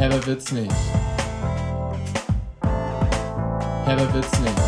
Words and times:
Herber 0.00 0.26
wird's 0.26 0.50
nicht. 0.50 0.72
Herber 3.84 4.14
wird's 4.14 4.40
nicht. 4.40 4.60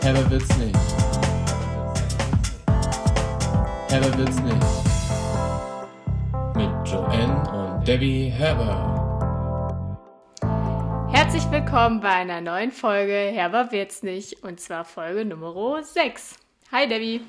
Herber 0.00 0.30
wird's 0.30 0.56
nicht. 0.56 0.78
Herber 3.88 4.16
wird's 4.16 4.40
nicht. 4.42 4.66
Mit 6.54 6.88
Joanne 6.88 7.50
und 7.50 7.88
Debbie 7.88 8.28
Herber. 8.28 9.98
Herzlich 11.10 11.50
willkommen 11.50 12.00
bei 12.00 12.10
einer 12.10 12.40
neuen 12.40 12.70
Folge 12.70 13.12
Herber 13.12 13.72
wird's 13.72 14.04
nicht 14.04 14.44
und 14.44 14.60
zwar 14.60 14.84
Folge 14.84 15.24
Nummer 15.24 15.82
6. 15.82 16.36
Hi 16.70 16.86
Debbie. 16.86 17.22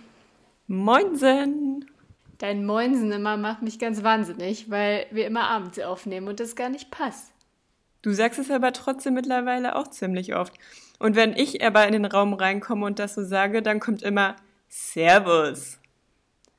Moinsen! 0.67 1.90
Dein 2.41 2.65
Moinsen 2.65 3.11
immer 3.11 3.37
macht 3.37 3.61
mich 3.61 3.77
ganz 3.77 4.01
wahnsinnig, 4.01 4.71
weil 4.71 5.05
wir 5.11 5.27
immer 5.27 5.47
abends 5.47 5.77
aufnehmen 5.77 6.27
und 6.27 6.39
das 6.39 6.55
gar 6.55 6.69
nicht 6.69 6.89
passt. 6.89 7.31
Du 8.01 8.13
sagst 8.13 8.39
es 8.39 8.49
aber 8.49 8.73
trotzdem 8.73 9.13
mittlerweile 9.13 9.75
auch 9.75 9.87
ziemlich 9.87 10.33
oft. 10.33 10.51
Und 10.97 11.15
wenn 11.15 11.35
ich 11.35 11.63
aber 11.63 11.85
in 11.85 11.93
den 11.93 12.05
Raum 12.05 12.33
reinkomme 12.33 12.87
und 12.87 12.97
das 12.97 13.13
so 13.13 13.23
sage, 13.23 13.61
dann 13.61 13.79
kommt 13.79 14.01
immer 14.01 14.37
Servus. 14.69 15.77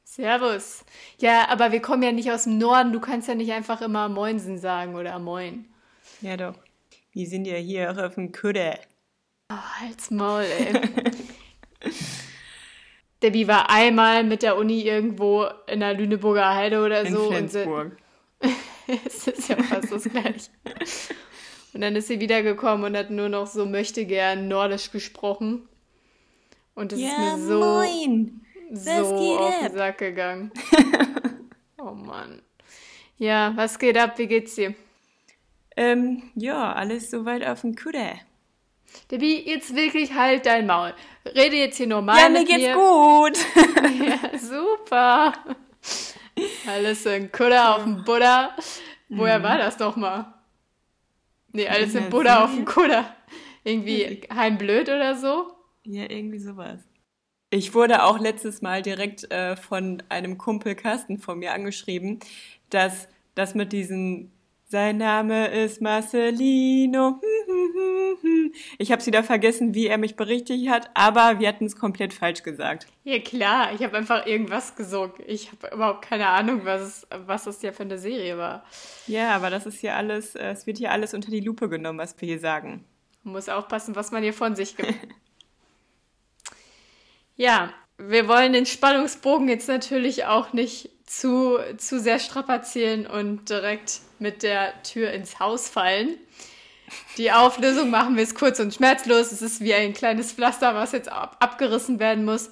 Servus. 0.05 0.85
Ja, 1.19 1.49
aber 1.49 1.73
wir 1.73 1.83
kommen 1.83 2.05
ja 2.05 2.13
nicht 2.13 2.31
aus 2.31 2.45
dem 2.45 2.59
Norden. 2.59 2.93
Du 2.93 3.01
kannst 3.01 3.27
ja 3.27 3.35
nicht 3.35 3.51
einfach 3.51 3.81
immer 3.81 4.09
Moinsen 4.09 4.59
sagen 4.59 4.95
oder 4.95 5.19
Moin. 5.19 5.65
Ja, 6.21 6.37
doch. 6.37 6.55
Wir 7.11 7.27
sind 7.27 7.45
ja 7.45 7.57
hier 7.57 7.91
auch 7.91 7.99
auf 7.99 8.15
dem 8.15 8.31
Kudde. 8.31 8.79
Oh, 9.51 9.81
halt's 9.81 10.13
Maul, 10.13 10.45
ey. 10.45 10.81
Debbie 13.23 13.49
war 13.49 13.71
einmal 13.71 14.25
mit 14.25 14.43
der 14.43 14.57
Uni 14.57 14.83
irgendwo 14.83 15.47
in 15.67 15.81
der 15.81 15.95
Lüneburger 15.95 16.55
Heide 16.55 16.85
oder 16.85 17.03
In 17.03 17.15
so. 17.15 17.29
Flensburg. 17.29 17.97
Und 18.41 18.51
sie, 18.87 19.01
es 19.07 19.27
ist 19.29 19.49
ja 19.49 19.57
fast 19.63 19.93
das 19.93 20.05
gleiche. 20.05 20.51
Und 21.75 21.81
dann 21.81 21.97
ist 21.97 22.09
sie 22.09 22.21
wiedergekommen 22.21 22.85
und 22.85 22.97
hat 22.97 23.11
nur 23.11 23.29
noch 23.29 23.47
so 23.47 23.65
möchte 23.65 24.05
gern 24.05 24.49
Nordisch 24.49 24.91
gesprochen. 24.91 25.69
Und 26.75 26.93
es 26.93 27.01
ist 27.01 27.19
mir 27.19 27.39
so, 27.39 27.61
moin! 27.61 28.41
so 28.73 28.91
geht 28.91 29.39
auf 29.39 29.55
ab? 29.55 29.61
den 29.69 29.77
Sack 29.77 29.99
gegangen. 29.99 30.53
oh 31.79 31.93
Mann. 31.93 32.43
Ja, 33.19 33.53
was 33.57 33.79
geht 33.79 33.97
ab? 33.97 34.19
Wie 34.19 34.27
geht's 34.27 34.55
dir? 34.55 34.75
Ähm, 35.77 36.31
ja, 36.35 36.73
alles 36.73 37.11
soweit 37.11 37.47
auf 37.47 37.61
dem 37.63 37.75
Kudde. 37.75 38.15
Debbie, 39.11 39.43
jetzt 39.49 39.75
wirklich 39.75 40.15
halt 40.15 40.47
dein 40.47 40.67
Maul. 40.67 40.95
Rede 41.27 41.57
jetzt 41.57 41.77
hier 41.77 41.87
normal 41.87 42.19
Ja, 42.19 42.29
mir 42.29 42.39
mit 42.41 42.49
geht's 42.49 42.63
mir. 42.67 42.75
gut. 42.75 43.39
Ja, 44.33 44.39
super. 44.39 45.33
Alles 46.67 47.05
in 47.07 47.31
Kutter 47.31 47.77
auf 47.77 47.85
dem 47.85 48.05
Buddha. 48.05 48.57
Woher 49.09 49.43
war 49.43 49.59
das 49.59 49.77
doch 49.77 49.97
mal? 49.97 50.35
Nee, 51.53 51.69
alles 51.69 51.95
in 51.95 52.09
Buddha 52.09 52.45
auf 52.45 52.55
dem? 52.55 52.65
Kutter. 52.65 53.15
Irgendwie 53.65 54.23
heimblöd 54.35 54.89
oder 54.89 55.15
so? 55.17 55.53
Ja, 55.85 56.05
irgendwie 56.09 56.39
sowas. 56.39 56.81
Ich 57.51 57.75
wurde 57.75 58.03
auch 58.05 58.19
letztes 58.19 58.63
Mal 58.63 58.81
direkt 58.81 59.31
äh, 59.31 59.57
von 59.57 60.03
einem 60.09 60.39
Kumpel 60.39 60.75
Carsten 60.75 61.19
von 61.19 61.39
mir 61.39 61.53
angeschrieben, 61.53 62.19
dass 62.71 63.09
das 63.35 63.55
mit 63.55 63.73
diesem 63.73 64.31
sein 64.69 64.97
Name 64.97 65.49
ist 65.49 65.83
Marcelino. 65.83 67.21
Ich 68.79 68.93
habe 68.93 69.05
wieder 69.07 69.23
vergessen, 69.23 69.75
wie 69.75 69.87
er 69.87 69.99
mich 69.99 70.17
berichtigt 70.17 70.69
hat, 70.69 70.91
aber 70.95 71.39
wir 71.39 71.49
hatten 71.49 71.67
es 71.67 71.77
komplett 71.77 72.13
falsch 72.13 72.43
gesagt. 72.43 72.87
Ja, 73.05 73.19
klar. 73.19 73.73
Ich 73.75 73.83
habe 73.83 73.97
einfach 73.97 74.27
irgendwas 74.27 74.77
gesungen. 74.77 75.15
Ich 75.27 75.51
habe 75.53 75.75
überhaupt 75.75 76.03
keine 76.03 76.29
Ahnung, 76.29 76.63
was, 76.65 76.81
es, 76.81 77.07
was 77.27 77.45
das 77.45 77.63
ja 77.63 77.73
für 77.73 77.83
eine 77.83 77.99
Serie 77.99 78.39
war. 78.39 78.65
Ja, 79.07 79.35
aber 79.35 79.51
das 79.51 79.67
ist 79.67 79.81
hier 79.81 79.97
alles, 79.97 80.35
äh, 80.35 80.51
es 80.51 80.67
wird 80.67 80.79
hier 80.79 80.91
alles 80.91 81.15
unter 81.15 81.31
die 81.31 81.41
Lupe 81.41 81.69
genommen, 81.69 81.99
was 81.99 82.21
wir 82.21 82.29
hier 82.29 82.41
sagen. 82.41 82.85
Man 83.25 83.35
muss 83.35 83.49
aufpassen, 83.49 83.97
was 83.97 84.11
man 84.11 84.23
hier 84.23 84.35
von 84.35 84.57
sich 84.57 84.77
gibt. 84.77 84.95
ja, 87.37 87.73
wir 87.99 88.29
wollen 88.29 88.53
den 88.53 88.67
Spannungsbogen 88.67 89.49
jetzt 89.49 89.69
natürlich 89.69 90.25
auch 90.25 90.53
nicht 90.53 90.91
zu, 91.07 91.59
zu 91.77 92.01
sehr 92.01 92.19
strapazieren 92.19 93.07
und 93.07 93.51
direkt 93.51 94.01
mit 94.19 94.43
der 94.43 94.83
Tür 94.83 95.13
ins 95.13 95.39
Haus 95.39 95.69
fallen. 95.69 96.17
Die 97.19 97.33
Auflösung 97.33 97.91
machen 97.91 98.17
wir 98.17 98.23
es 98.23 98.35
kurz 98.35 98.61
und 98.61 98.75
schmerzlos. 98.75 99.33
Es 99.33 99.43
ist 99.43 99.61
wie 99.61 99.75
ein 99.75 99.93
kleines 99.93 100.33
Pflaster, 100.33 100.75
was 100.75 100.93
jetzt 100.93 101.11
ab 101.11 101.37
abgerissen 101.41 101.99
werden 102.01 102.25
muss. 102.25 102.51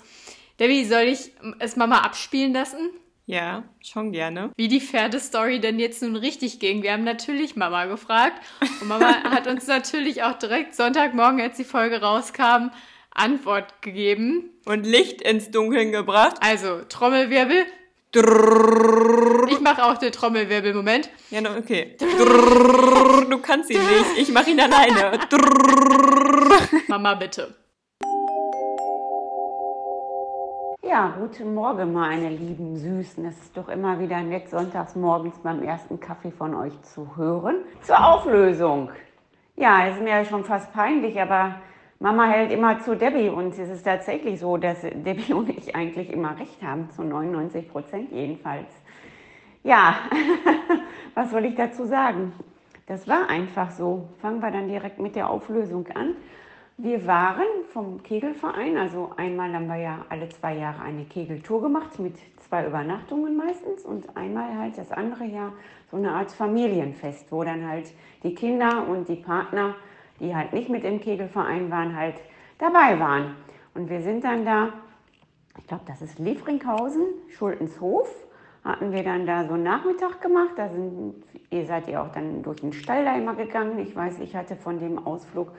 Debbie, 0.58 0.84
soll 0.84 1.02
ich 1.02 1.32
es 1.58 1.76
Mama 1.76 2.00
abspielen 2.00 2.52
lassen? 2.52 2.90
Ja, 3.26 3.62
schon 3.80 4.10
gerne. 4.10 4.50
wie 4.56 4.66
die 4.66 4.80
Pferdestory 4.80 5.60
denn 5.60 5.78
jetzt 5.78 6.02
nun 6.02 6.16
richtig 6.16 6.58
ging. 6.58 6.82
Wir 6.82 6.92
haben 6.92 7.04
natürlich 7.04 7.54
Mama 7.54 7.84
gefragt 7.84 8.42
und 8.80 8.88
Mama 8.88 9.22
hat 9.22 9.46
uns 9.46 9.68
natürlich 9.68 10.24
auch 10.24 10.34
direkt 10.34 10.74
Sonntagmorgen, 10.74 11.40
als 11.40 11.56
die 11.56 11.64
Folge 11.64 12.00
rauskam, 12.00 12.70
Antwort 13.12 13.82
gegeben. 13.82 14.50
Und 14.66 14.84
Licht 14.84 15.22
ins 15.22 15.50
Dunkeln 15.50 15.92
gebracht. 15.92 16.36
Also 16.40 16.82
Trommelwirbel. 16.88 17.66
Ich 18.12 19.60
mache 19.60 19.84
auch 19.84 19.96
den 19.96 20.10
Trommelwirbel. 20.10 20.74
Moment. 20.74 21.08
Ja, 21.30 21.40
okay. 21.56 21.96
Du 21.98 23.38
kannst 23.38 23.70
ihn 23.70 23.78
nicht. 23.78 24.18
Ich 24.18 24.32
mache 24.32 24.50
ihn 24.50 24.58
alleine. 24.60 25.20
Mama 26.88 27.14
bitte. 27.14 27.54
Ja, 30.82 31.14
guten 31.20 31.54
Morgen, 31.54 31.92
meine 31.92 32.30
lieben 32.30 32.76
Süßen. 32.76 33.24
Es 33.26 33.38
ist 33.38 33.56
doch 33.56 33.68
immer 33.68 34.00
wieder 34.00 34.20
nett, 34.22 34.50
sonntags 34.50 34.96
morgens 34.96 35.38
beim 35.38 35.62
ersten 35.62 36.00
Kaffee 36.00 36.32
von 36.32 36.52
euch 36.56 36.72
zu 36.82 37.16
hören. 37.16 37.58
Zur 37.82 38.04
Auflösung. 38.04 38.90
Ja, 39.54 39.86
es 39.86 39.94
ist 39.94 40.02
mir 40.02 40.10
ja 40.10 40.24
schon 40.24 40.44
fast 40.44 40.72
peinlich, 40.72 41.20
aber 41.20 41.54
Mama 42.02 42.24
hält 42.28 42.50
immer 42.50 42.80
zu 42.80 42.96
Debbie 42.96 43.28
und 43.28 43.50
es 43.58 43.68
ist 43.68 43.82
tatsächlich 43.82 44.40
so, 44.40 44.56
dass 44.56 44.80
Debbie 44.80 45.32
und 45.34 45.50
ich 45.50 45.76
eigentlich 45.76 46.10
immer 46.10 46.38
recht 46.38 46.62
haben, 46.62 46.90
zu 46.92 47.02
99 47.02 47.68
Prozent 47.68 48.10
jedenfalls. 48.10 48.70
Ja, 49.62 49.96
was 51.14 51.30
soll 51.30 51.44
ich 51.44 51.56
dazu 51.56 51.84
sagen? 51.84 52.32
Das 52.86 53.06
war 53.06 53.28
einfach 53.28 53.70
so. 53.70 54.08
Fangen 54.22 54.40
wir 54.40 54.50
dann 54.50 54.68
direkt 54.68 54.98
mit 54.98 55.14
der 55.14 55.28
Auflösung 55.28 55.88
an. 55.88 56.14
Wir 56.78 57.06
waren 57.06 57.44
vom 57.70 58.02
Kegelverein, 58.02 58.78
also 58.78 59.10
einmal 59.18 59.52
haben 59.52 59.66
wir 59.66 59.76
ja 59.76 60.06
alle 60.08 60.30
zwei 60.30 60.56
Jahre 60.56 60.80
eine 60.80 61.04
Kegeltour 61.04 61.60
gemacht 61.60 61.98
mit 61.98 62.14
zwei 62.38 62.66
Übernachtungen 62.66 63.36
meistens 63.36 63.84
und 63.84 64.16
einmal 64.16 64.56
halt 64.56 64.78
das 64.78 64.90
andere 64.90 65.26
Jahr 65.26 65.52
so 65.90 65.98
eine 65.98 66.12
Art 66.12 66.32
Familienfest, 66.32 67.30
wo 67.30 67.44
dann 67.44 67.68
halt 67.68 67.92
die 68.22 68.34
Kinder 68.34 68.88
und 68.88 69.06
die 69.06 69.16
Partner, 69.16 69.74
die 70.20 70.34
halt 70.34 70.52
nicht 70.52 70.68
mit 70.68 70.84
im 70.84 71.00
Kegelverein 71.00 71.70
waren, 71.70 71.96
halt 71.96 72.16
dabei 72.58 73.00
waren. 73.00 73.36
Und 73.74 73.88
wir 73.88 74.02
sind 74.02 74.24
dann 74.24 74.44
da, 74.44 74.68
ich 75.58 75.66
glaube, 75.66 75.84
das 75.86 76.02
ist 76.02 76.18
Liefringhausen, 76.18 77.04
Schultenshof, 77.30 78.08
hatten 78.64 78.92
wir 78.92 79.02
dann 79.02 79.26
da 79.26 79.44
so 79.46 79.54
einen 79.54 79.62
Nachmittag 79.62 80.20
gemacht. 80.20 80.50
Da 80.56 80.68
sind, 80.68 81.14
ihr 81.50 81.66
seid 81.66 81.88
ja 81.88 82.02
auch 82.02 82.12
dann 82.12 82.42
durch 82.42 82.60
den 82.60 82.72
Stall 82.72 83.04
da 83.04 83.16
immer 83.16 83.34
gegangen. 83.34 83.78
Ich 83.78 83.96
weiß, 83.96 84.20
ich 84.20 84.36
hatte 84.36 84.56
von 84.56 84.78
dem 84.78 85.04
Ausflug 85.06 85.52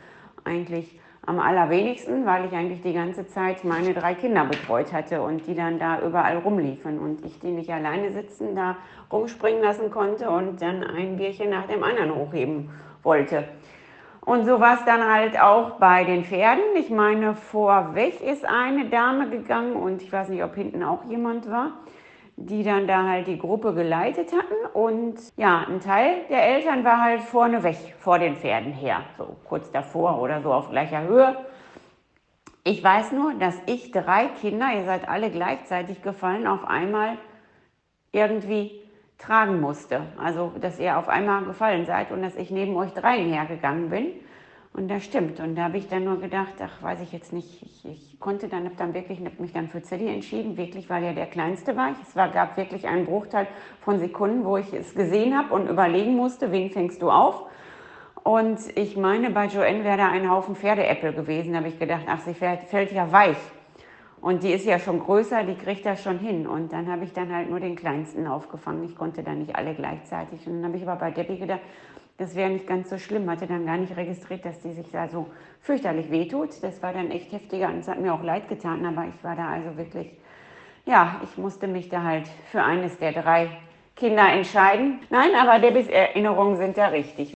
eigentlich 0.44 1.00
am 1.26 1.40
allerwenigsten, 1.40 2.26
weil 2.26 2.46
ich 2.46 2.54
eigentlich 2.54 2.82
die 2.82 2.94
ganze 2.94 3.28
Zeit 3.28 3.64
meine 3.64 3.94
drei 3.94 4.16
Kinder 4.16 4.46
betreut 4.46 4.92
hatte 4.92 5.22
und 5.22 5.46
die 5.46 5.54
dann 5.54 5.78
da 5.78 6.02
überall 6.02 6.38
rumliefen 6.38 6.98
und 6.98 7.24
ich 7.24 7.40
die 7.40 7.52
nicht 7.52 7.72
alleine 7.72 8.12
sitzen, 8.12 8.56
da 8.56 8.78
rumspringen 9.12 9.62
lassen 9.62 9.92
konnte 9.92 10.30
und 10.30 10.62
dann 10.62 10.84
ein 10.84 11.18
Bierchen 11.18 11.52
nach 11.52 11.68
dem 11.68 11.84
anderen 11.84 12.16
hochheben 12.16 12.72
wollte. 13.04 13.48
Und 14.24 14.46
so 14.46 14.60
war 14.60 14.76
es 14.76 14.86
dann 14.86 15.04
halt 15.04 15.40
auch 15.40 15.72
bei 15.80 16.04
den 16.04 16.24
Pferden. 16.24 16.64
Ich 16.76 16.90
meine, 16.92 17.34
vorweg 17.34 18.22
ist 18.22 18.46
eine 18.46 18.86
Dame 18.86 19.30
gegangen 19.30 19.76
und 19.76 20.02
ich 20.02 20.12
weiß 20.12 20.30
nicht, 20.30 20.44
ob 20.44 20.54
hinten 20.56 20.84
auch 20.84 21.04
jemand 21.06 21.50
war, 21.50 21.72
die 22.36 22.64
dann 22.64 22.88
da 22.88 23.04
halt 23.04 23.26
die 23.26 23.40
Gruppe 23.40 23.74
geleitet 23.74 24.32
hatten. 24.32 24.54
Und 24.74 25.16
ja, 25.38 25.66
ein 25.68 25.80
Teil 25.80 26.26
der 26.30 26.44
Eltern 26.44 26.84
war 26.84 27.02
halt 27.02 27.22
vorne 27.22 27.64
weg, 27.64 27.96
vor 27.98 28.20
den 28.20 28.36
Pferden 28.36 28.74
her, 28.74 29.02
so 29.18 29.36
kurz 29.44 29.72
davor 29.72 30.22
oder 30.22 30.42
so 30.42 30.54
auf 30.54 30.70
gleicher 30.70 31.02
Höhe. 31.02 31.36
Ich 32.64 32.84
weiß 32.84 33.14
nur, 33.14 33.34
dass 33.34 33.60
ich 33.66 33.92
drei 33.92 34.28
Kinder, 34.40 34.72
ihr 34.72 34.86
seid 34.86 35.10
alle 35.10 35.32
gleichzeitig 35.32 36.04
gefallen, 36.04 36.46
auf 36.46 36.64
einmal 36.64 37.18
irgendwie 38.12 38.81
tragen 39.22 39.62
musste. 39.62 40.02
Also, 40.18 40.52
dass 40.60 40.80
ihr 40.80 40.98
auf 40.98 41.08
einmal 41.08 41.44
gefallen 41.46 41.86
seid 41.86 42.12
und 42.12 42.22
dass 42.22 42.36
ich 42.36 42.52
neben 42.52 42.76
euch 42.76 42.92
dreien 42.92 43.32
hergegangen 43.32 43.90
bin. 43.90 44.08
Und 44.74 44.90
das 44.90 45.04
stimmt. 45.04 45.40
Und 45.42 45.56
da 45.56 45.64
habe 45.66 45.78
ich 45.78 45.90
dann 45.90 46.06
nur 46.06 46.20
gedacht, 46.22 46.54
ach, 46.64 46.82
weiß 46.82 47.02
ich 47.02 47.12
jetzt 47.12 47.34
nicht. 47.34 47.62
Ich, 47.62 47.86
ich 47.86 48.20
konnte 48.20 48.48
dann, 48.48 48.64
habe 48.64 48.76
dann 48.78 48.94
wirklich, 48.94 49.20
habe 49.20 49.32
mich 49.40 49.52
dann 49.52 49.68
für 49.68 49.82
Zeddy 49.82 50.08
entschieden, 50.08 50.56
wirklich, 50.56 50.90
weil 50.90 51.04
er 51.04 51.14
der 51.14 51.26
Kleinste 51.26 51.76
war. 51.76 51.94
Es 52.02 52.16
war, 52.16 52.30
gab 52.30 52.56
wirklich 52.56 52.88
einen 52.88 53.06
Bruchteil 53.06 53.48
von 53.82 54.00
Sekunden, 54.00 54.46
wo 54.46 54.56
ich 54.58 54.74
es 54.74 54.96
gesehen 54.96 55.38
habe 55.38 55.54
und 55.54 55.68
überlegen 55.68 56.16
musste, 56.16 56.52
wen 56.54 56.70
fängst 56.70 57.02
du 57.02 57.12
auf? 57.12 57.48
Und 58.24 58.60
ich 58.78 58.96
meine, 58.96 59.32
bei 59.32 59.48
Joanne 59.48 59.84
wäre 59.84 59.98
da 59.98 60.08
ein 60.10 60.30
Haufen 60.30 60.56
Pferdeäppel 60.56 61.12
gewesen. 61.14 61.52
Da 61.52 61.60
habe 61.60 61.68
ich 61.68 61.80
gedacht, 61.80 62.04
ach, 62.08 62.20
sie 62.20 62.34
fällt, 62.34 62.62
fällt 62.64 62.92
ja 62.94 63.12
weich. 63.12 63.38
Und 64.22 64.44
die 64.44 64.52
ist 64.52 64.66
ja 64.66 64.78
schon 64.78 65.00
größer, 65.00 65.44
die 65.44 65.56
kriegt 65.56 65.86
das 65.86 66.04
schon 66.04 66.20
hin. 66.20 66.46
Und 66.46 66.72
dann 66.72 66.90
habe 66.90 67.04
ich 67.04 67.12
dann 67.12 67.34
halt 67.34 67.50
nur 67.50 67.60
den 67.60 67.76
kleinsten 67.76 68.28
aufgefangen. 68.28 68.84
Ich 68.86 68.96
konnte 68.96 69.24
dann 69.24 69.40
nicht 69.40 69.56
alle 69.56 69.74
gleichzeitig. 69.74 70.46
Und 70.46 70.62
dann 70.62 70.66
habe 70.66 70.78
ich 70.78 70.88
aber 70.88 71.00
bei 71.00 71.12
Debbie 71.12 71.40
gedacht, 71.40 71.62
das 72.20 72.36
wäre 72.36 72.52
nicht 72.52 72.68
ganz 72.68 72.92
so 72.92 73.00
schlimm. 73.00 73.28
Hatte 73.30 73.48
dann 73.48 73.66
gar 73.66 73.78
nicht 73.78 73.98
registriert, 73.98 74.46
dass 74.46 74.60
die 74.62 74.74
sich 74.74 74.92
da 74.92 75.08
so 75.08 75.26
fürchterlich 75.60 76.12
wehtut. 76.12 76.50
Das 76.62 76.84
war 76.84 76.94
dann 76.94 77.10
echt 77.10 77.32
heftiger 77.32 77.70
und 77.70 77.80
es 77.80 77.88
hat 77.88 78.00
mir 78.00 78.14
auch 78.14 78.22
leid 78.22 78.48
getan. 78.48 78.86
Aber 78.86 79.06
ich 79.08 79.24
war 79.24 79.36
da 79.36 79.48
also 79.48 79.76
wirklich, 79.76 80.12
ja, 80.86 81.20
ich 81.24 81.36
musste 81.40 81.68
mich 81.68 81.90
da 81.90 82.04
halt 82.04 82.28
für 82.52 82.62
eines 82.62 83.00
der 83.00 83.14
drei 83.14 83.50
Kinder 83.96 84.32
entscheiden. 84.32 85.00
Nein, 85.10 85.32
aber 85.36 85.58
Debbies 85.58 85.88
Erinnerungen 85.88 86.58
sind 86.58 86.78
da 86.78 86.88
richtig. 86.90 87.34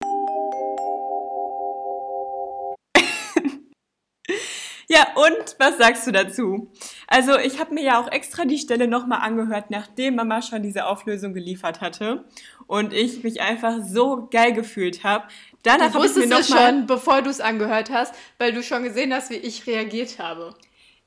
Ja, 4.94 5.07
und 5.16 5.56
was 5.57 5.80
sagst 5.80 6.06
du 6.06 6.12
dazu? 6.12 6.72
Also 7.07 7.40
ich 7.40 7.60
habe 7.60 7.74
mir 7.74 7.81
ja 7.81 8.00
auch 8.00 8.12
extra 8.12 8.45
die 8.45 8.60
Stelle 8.60 8.88
nochmal 8.88 9.22
angehört, 9.22 9.72
nachdem 9.72 10.18
Mama 10.18 10.44
schon 10.44 10.62
diese 10.62 10.86
Auflösung 10.86 11.34
geliefert 11.34 11.81
hatte 11.81 12.25
und 12.68 12.94
ich 12.94 13.24
mich 13.24 13.42
einfach 13.42 13.80
so 13.84 14.28
geil 14.30 14.54
gefühlt 14.54 15.04
habe. 15.04 15.25
Danach 15.63 15.95
habe 15.95 16.06
ich 16.06 16.16
mir 16.16 16.28
noch 16.28 16.42
es 16.42 16.50
mal 16.50 16.69
schon, 16.69 16.86
bevor 16.86 17.24
du 17.24 17.31
es 17.31 17.42
angehört 17.42 17.90
hast, 17.90 18.13
weil 18.38 18.54
du 18.54 18.62
schon 18.62 18.84
gesehen 18.84 19.12
hast, 19.12 19.31
wie 19.31 19.38
ich 19.38 19.66
reagiert 19.66 20.19
habe. 20.19 20.54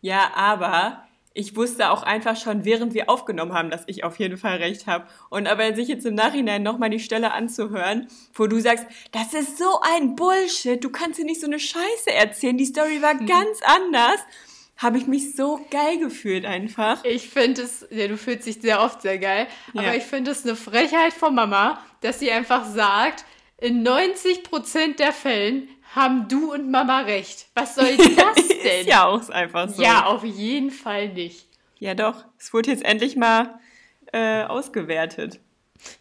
Ja, 0.01 0.33
aber 0.35 1.06
ich 1.37 1.55
wusste 1.55 1.91
auch 1.91 2.03
einfach 2.03 2.37
schon, 2.37 2.65
während 2.65 2.95
wir 2.95 3.11
aufgenommen 3.11 3.53
haben, 3.53 3.71
dass 3.71 3.83
ich 3.87 4.05
auf 4.05 4.19
jeden 4.19 4.37
Fall 4.39 4.57
recht 4.57 4.87
habe. 4.87 5.07
Und 5.29 5.47
aber 5.47 5.75
sich 5.75 5.87
jetzt 5.89 6.07
im 6.07 6.15
Nachhinein 6.15 6.63
nochmal 6.63 6.91
die 6.91 6.99
Stelle 7.01 7.33
anzuhören, 7.33 8.09
wo 8.35 8.47
du 8.47 8.59
sagst, 8.59 8.87
das 9.13 9.35
ist 9.35 9.59
so 9.59 9.81
ein 9.95 10.17
Bullshit, 10.17 10.83
du 10.83 10.91
kannst 10.91 11.19
dir 11.19 11.25
nicht 11.27 11.41
so 11.41 11.47
eine 11.47 11.59
Scheiße 11.59 12.11
erzählen, 12.13 12.57
die 12.57 12.65
Story 12.65 13.03
war 13.03 13.13
Hm. 13.19 13.27
ganz 13.27 13.61
anders, 13.65 14.21
habe 14.79 14.99
ich 14.99 15.07
mich 15.07 15.35
so 15.37 15.61
geil 15.71 15.99
gefühlt 15.99 16.45
einfach. 16.45 17.03
Ich 17.05 17.29
finde 17.29 17.63
es, 17.63 17.87
ja, 17.91 18.09
du 18.09 18.17
fühlst 18.19 18.47
dich 18.47 18.61
sehr 18.61 18.81
oft 18.83 19.03
sehr 19.03 19.19
geil, 19.19 19.47
Ja. 19.73 19.83
aber 19.83 19.95
ich 19.97 20.05
finde 20.05 20.31
es 20.31 20.45
eine 20.45 20.57
Frechheit 20.57 21.13
von 21.13 21.35
Mama, 21.35 21.79
dass 22.01 22.19
sie 22.19 22.31
einfach 22.31 22.65
sagt, 22.67 23.25
in 23.59 23.87
90% 23.87 24.97
der 24.99 25.13
Fällen 25.15 25.69
haben 25.97 26.29
du 26.29 26.53
und 26.53 26.71
Mama 26.71 27.01
recht. 27.01 27.47
Was 27.55 27.75
soll 27.75 27.97
das 27.97 28.49
denn? 28.49 28.81
ist 28.83 28.87
ja 28.89 29.07
auch 29.07 29.29
einfach 29.31 29.69
so. 29.69 29.83
Ja, 29.83 30.05
auf 30.07 30.23
jeden 30.25 30.71
Fall 30.71 31.09
nicht. 31.09 31.47
Ja, 31.79 31.95
doch. 31.95 32.25
Es 32.39 32.53
wurde 32.53 32.71
jetzt 32.71 32.85
endlich 32.85 33.17
mal 33.17 33.59
äh, 34.13 34.45
ausgewertet. 34.45 35.41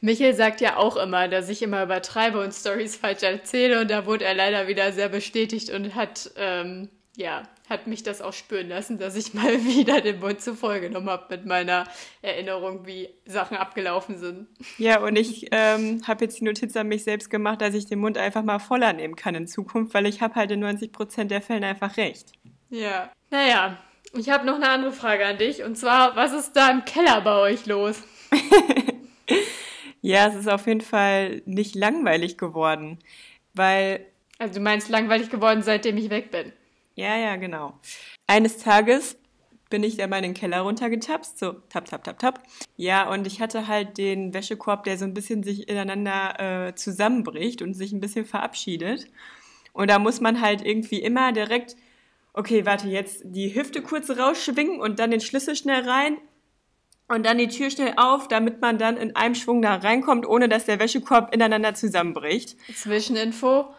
Michael 0.01 0.33
sagt 0.33 0.61
ja 0.61 0.77
auch 0.77 0.95
immer, 0.95 1.27
dass 1.27 1.49
ich 1.49 1.61
immer 1.61 1.83
übertreibe 1.83 2.39
und 2.41 2.53
Stories 2.53 2.95
falsch 2.95 3.23
erzähle 3.23 3.81
und 3.81 3.91
da 3.91 4.05
wurde 4.05 4.25
er 4.25 4.33
leider 4.33 4.67
wieder 4.67 4.91
sehr 4.93 5.09
bestätigt 5.09 5.69
und 5.69 5.95
hat, 5.95 6.31
ähm, 6.37 6.89
ja, 7.17 7.43
hat 7.69 7.87
mich 7.87 8.03
das 8.03 8.21
auch 8.21 8.33
spüren 8.33 8.69
lassen, 8.69 8.97
dass 8.97 9.15
ich 9.15 9.33
mal 9.33 9.53
wieder 9.65 10.01
den 10.01 10.19
Mund 10.19 10.41
zu 10.41 10.55
voll 10.55 10.79
genommen 10.79 11.09
habe 11.09 11.35
mit 11.35 11.45
meiner 11.45 11.85
Erinnerung, 12.21 12.85
wie 12.85 13.09
Sachen 13.25 13.57
abgelaufen 13.57 14.17
sind. 14.17 14.47
Ja, 14.77 15.01
und 15.01 15.15
ich 15.15 15.47
ähm, 15.51 16.01
habe 16.07 16.25
jetzt 16.25 16.39
die 16.39 16.45
Notiz 16.45 16.75
an 16.75 16.87
mich 16.87 17.03
selbst 17.03 17.29
gemacht, 17.29 17.61
dass 17.61 17.73
ich 17.73 17.85
den 17.85 17.99
Mund 17.99 18.17
einfach 18.17 18.43
mal 18.43 18.59
voller 18.59 18.93
nehmen 18.93 19.15
kann 19.15 19.35
in 19.35 19.47
Zukunft, 19.47 19.93
weil 19.93 20.05
ich 20.05 20.21
habe 20.21 20.35
halt 20.35 20.51
in 20.51 20.63
90% 20.63 21.25
der 21.25 21.41
Fällen 21.41 21.63
einfach 21.63 21.97
recht. 21.97 22.33
Ja. 22.69 23.11
Naja, 23.31 23.77
ich 24.13 24.29
habe 24.29 24.45
noch 24.45 24.55
eine 24.55 24.69
andere 24.69 24.91
Frage 24.91 25.25
an 25.25 25.37
dich 25.37 25.63
und 25.63 25.77
zwar, 25.77 26.15
was 26.15 26.33
ist 26.33 26.53
da 26.53 26.69
im 26.71 26.85
Keller 26.85 27.21
bei 27.21 27.37
euch 27.39 27.65
los? 27.65 28.01
Ja, 30.05 30.27
es 30.27 30.35
ist 30.35 30.47
auf 30.47 30.67
jeden 30.67 30.81
Fall 30.81 31.41
nicht 31.47 31.73
langweilig 31.73 32.37
geworden, 32.37 32.99
weil, 33.55 34.05
Also 34.37 34.53
du 34.53 34.59
meinst 34.59 34.87
langweilig 34.87 35.31
geworden, 35.31 35.63
seitdem 35.63 35.97
ich 35.97 36.11
weg 36.11 36.29
bin. 36.29 36.53
Ja, 36.95 37.15
ja, 37.17 37.35
genau. 37.35 37.79
Eines 38.27 38.57
Tages 38.57 39.17
bin 39.69 39.83
ich 39.83 39.97
da 39.97 40.07
mal 40.07 40.17
in 40.17 40.23
den 40.23 40.33
Keller 40.33 40.61
runtergetapst, 40.61 41.39
so 41.39 41.53
tap, 41.69 41.85
tap, 41.85 42.03
tap, 42.03 42.19
tap. 42.19 42.43
Ja, 42.77 43.09
und 43.09 43.27
ich 43.27 43.41
hatte 43.41 43.67
halt 43.67 43.97
den 43.97 44.33
Wäschekorb, 44.33 44.83
der 44.83 44.97
so 44.97 45.05
ein 45.05 45.13
bisschen 45.13 45.43
sich 45.43 45.67
ineinander 45.67 46.67
äh, 46.67 46.75
zusammenbricht 46.75 47.61
und 47.61 47.73
sich 47.73 47.91
ein 47.91 47.99
bisschen 47.99 48.25
verabschiedet. 48.25 49.07
Und 49.73 49.89
da 49.89 49.99
muss 49.99 50.21
man 50.21 50.39
halt 50.39 50.65
irgendwie 50.65 51.01
immer 51.01 51.33
direkt, 51.33 51.75
okay, 52.33 52.65
warte, 52.65 52.87
jetzt 52.87 53.21
die 53.25 53.53
Hüfte 53.53 53.81
kurz 53.81 54.09
rausschwingen 54.09 54.79
und 54.79 54.99
dann 54.99 55.11
den 55.11 55.21
Schlüssel 55.21 55.55
schnell 55.55 55.87
rein 55.89 56.17
und 57.07 57.25
dann 57.25 57.37
die 57.37 57.47
Tür 57.47 57.69
schnell 57.69 57.93
auf, 57.97 58.27
damit 58.27 58.61
man 58.61 58.77
dann 58.77 58.97
in 58.97 59.15
einem 59.15 59.35
Schwung 59.35 59.61
da 59.61 59.75
reinkommt, 59.75 60.25
ohne 60.25 60.47
dass 60.47 60.65
der 60.65 60.79
Wäschekorb 60.79 61.33
ineinander 61.33 61.73
zusammenbricht. 61.73 62.55
Zwischeninfo. 62.73 63.74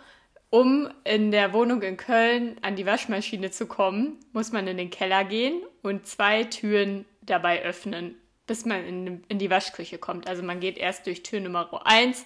Um 0.50 0.88
in 1.04 1.32
der 1.32 1.52
Wohnung 1.52 1.82
in 1.82 1.96
Köln 1.96 2.56
an 2.62 2.76
die 2.76 2.86
Waschmaschine 2.86 3.50
zu 3.50 3.66
kommen, 3.66 4.18
muss 4.32 4.52
man 4.52 4.66
in 4.68 4.76
den 4.76 4.90
Keller 4.90 5.24
gehen 5.24 5.60
und 5.82 6.06
zwei 6.06 6.44
Türen 6.44 7.04
dabei 7.22 7.62
öffnen, 7.62 8.14
bis 8.46 8.64
man 8.64 8.84
in, 8.84 9.24
in 9.28 9.38
die 9.38 9.50
Waschküche 9.50 9.98
kommt. 9.98 10.28
Also 10.28 10.42
man 10.42 10.60
geht 10.60 10.78
erst 10.78 11.06
durch 11.06 11.22
Tür 11.24 11.40
Nummer 11.40 11.82
1, 11.84 12.24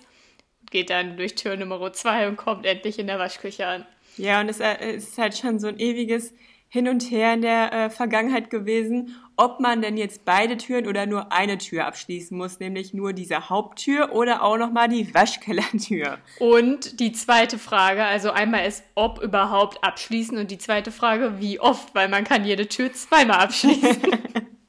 geht 0.70 0.90
dann 0.90 1.16
durch 1.16 1.34
Tür 1.34 1.56
Nummer 1.56 1.92
2 1.92 2.28
und 2.28 2.36
kommt 2.36 2.66
endlich 2.66 2.98
in 2.98 3.06
der 3.06 3.18
Waschküche 3.18 3.66
an. 3.66 3.86
Ja, 4.16 4.40
und 4.40 4.48
es 4.48 4.60
äh, 4.60 4.76
es 4.80 5.08
ist 5.08 5.18
halt 5.18 5.36
schon 5.36 5.58
so 5.58 5.68
ein 5.68 5.78
ewiges 5.78 6.34
Hin 6.72 6.88
und 6.88 7.10
Her 7.10 7.34
in 7.34 7.42
der 7.42 7.72
äh, 7.72 7.90
Vergangenheit 7.90 8.48
gewesen, 8.48 9.16
ob 9.36 9.60
man 9.60 9.82
denn 9.82 9.96
jetzt 9.96 10.24
beide 10.24 10.56
Türen 10.56 10.86
oder 10.86 11.04
nur 11.04 11.32
eine 11.32 11.58
Tür 11.58 11.86
abschließen 11.86 12.36
muss, 12.36 12.60
nämlich 12.60 12.94
nur 12.94 13.12
diese 13.12 13.50
Haupttür 13.50 14.12
oder 14.12 14.42
auch 14.42 14.56
nochmal 14.56 14.88
die 14.88 15.12
Waschkellertür. 15.12 16.18
Und 16.38 17.00
die 17.00 17.12
zweite 17.12 17.58
Frage, 17.58 18.04
also 18.04 18.30
einmal 18.30 18.66
ist, 18.66 18.84
ob 18.94 19.20
überhaupt 19.20 19.82
abschließen 19.82 20.38
und 20.38 20.50
die 20.50 20.58
zweite 20.58 20.92
Frage, 20.92 21.40
wie 21.40 21.60
oft, 21.60 21.94
weil 21.94 22.08
man 22.08 22.24
kann 22.24 22.44
jede 22.44 22.68
Tür 22.68 22.92
zweimal 22.92 23.40
abschließen. 23.40 23.96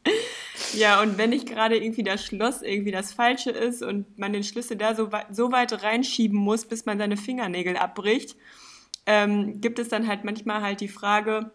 Ja, 0.73 1.01
und 1.01 1.17
wenn 1.17 1.31
nicht 1.31 1.47
gerade 1.47 1.77
irgendwie 1.77 2.03
das 2.03 2.25
Schloss 2.25 2.61
irgendwie 2.61 2.91
das 2.91 3.13
Falsche 3.13 3.51
ist 3.51 3.83
und 3.83 4.17
man 4.17 4.33
den 4.33 4.43
Schlüssel 4.43 4.77
da 4.77 4.95
so, 4.95 5.11
wei 5.11 5.25
so 5.29 5.51
weit 5.51 5.83
reinschieben 5.83 6.37
muss, 6.37 6.65
bis 6.65 6.85
man 6.85 6.97
seine 6.97 7.17
Fingernägel 7.17 7.75
abbricht, 7.77 8.35
ähm, 9.05 9.59
gibt 9.59 9.79
es 9.79 9.89
dann 9.89 10.07
halt 10.07 10.23
manchmal 10.23 10.61
halt 10.61 10.79
die 10.81 10.87
Frage, 10.87 11.51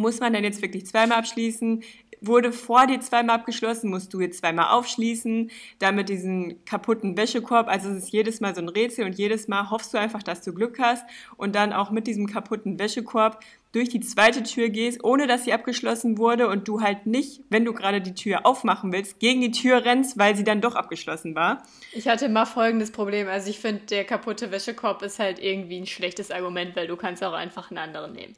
muss 0.00 0.18
man 0.18 0.32
denn 0.32 0.44
jetzt 0.44 0.62
wirklich 0.62 0.86
zweimal 0.86 1.18
abschließen? 1.18 1.82
Wurde 2.22 2.52
vor 2.52 2.86
dir 2.86 3.00
zweimal 3.00 3.36
abgeschlossen, 3.36 3.90
musst 3.90 4.12
du 4.12 4.20
jetzt 4.20 4.40
zweimal 4.40 4.68
aufschließen, 4.76 5.50
damit 5.78 6.08
diesen 6.08 6.64
kaputten 6.64 7.16
Wäschekorb, 7.16 7.68
also 7.68 7.88
es 7.90 8.04
ist 8.04 8.12
jedes 8.12 8.40
Mal 8.40 8.54
so 8.54 8.60
ein 8.60 8.68
Rätsel 8.68 9.06
und 9.06 9.16
jedes 9.16 9.48
Mal 9.48 9.70
hoffst 9.70 9.94
du 9.94 9.98
einfach, 9.98 10.22
dass 10.22 10.42
du 10.42 10.52
Glück 10.52 10.78
hast 10.78 11.04
und 11.36 11.54
dann 11.54 11.72
auch 11.72 11.90
mit 11.90 12.06
diesem 12.06 12.26
kaputten 12.26 12.78
Wäschekorb 12.78 13.42
durch 13.72 13.88
die 13.88 14.00
zweite 14.00 14.42
Tür 14.42 14.68
gehst, 14.68 15.04
ohne 15.04 15.26
dass 15.26 15.44
sie 15.44 15.52
abgeschlossen 15.52 16.18
wurde 16.18 16.48
und 16.48 16.66
du 16.66 16.80
halt 16.80 17.06
nicht, 17.06 17.42
wenn 17.50 17.64
du 17.64 17.72
gerade 17.72 18.00
die 18.00 18.14
Tür 18.14 18.44
aufmachen 18.44 18.92
willst, 18.92 19.20
gegen 19.20 19.40
die 19.40 19.52
Tür 19.52 19.84
rennst, 19.84 20.18
weil 20.18 20.34
sie 20.34 20.44
dann 20.44 20.60
doch 20.60 20.74
abgeschlossen 20.74 21.34
war. 21.34 21.62
Ich 21.92 22.08
hatte 22.08 22.28
mal 22.28 22.46
folgendes 22.46 22.90
Problem. 22.90 23.28
Also 23.28 23.48
ich 23.48 23.60
finde, 23.60 23.82
der 23.86 24.04
kaputte 24.04 24.50
Wäschekorb 24.50 25.02
ist 25.02 25.18
halt 25.18 25.38
irgendwie 25.38 25.78
ein 25.78 25.86
schlechtes 25.86 26.30
Argument, 26.30 26.74
weil 26.74 26.88
du 26.88 26.96
kannst 26.96 27.22
auch 27.22 27.32
einfach 27.32 27.70
einen 27.70 27.78
anderen 27.78 28.12
nehmen. 28.12 28.34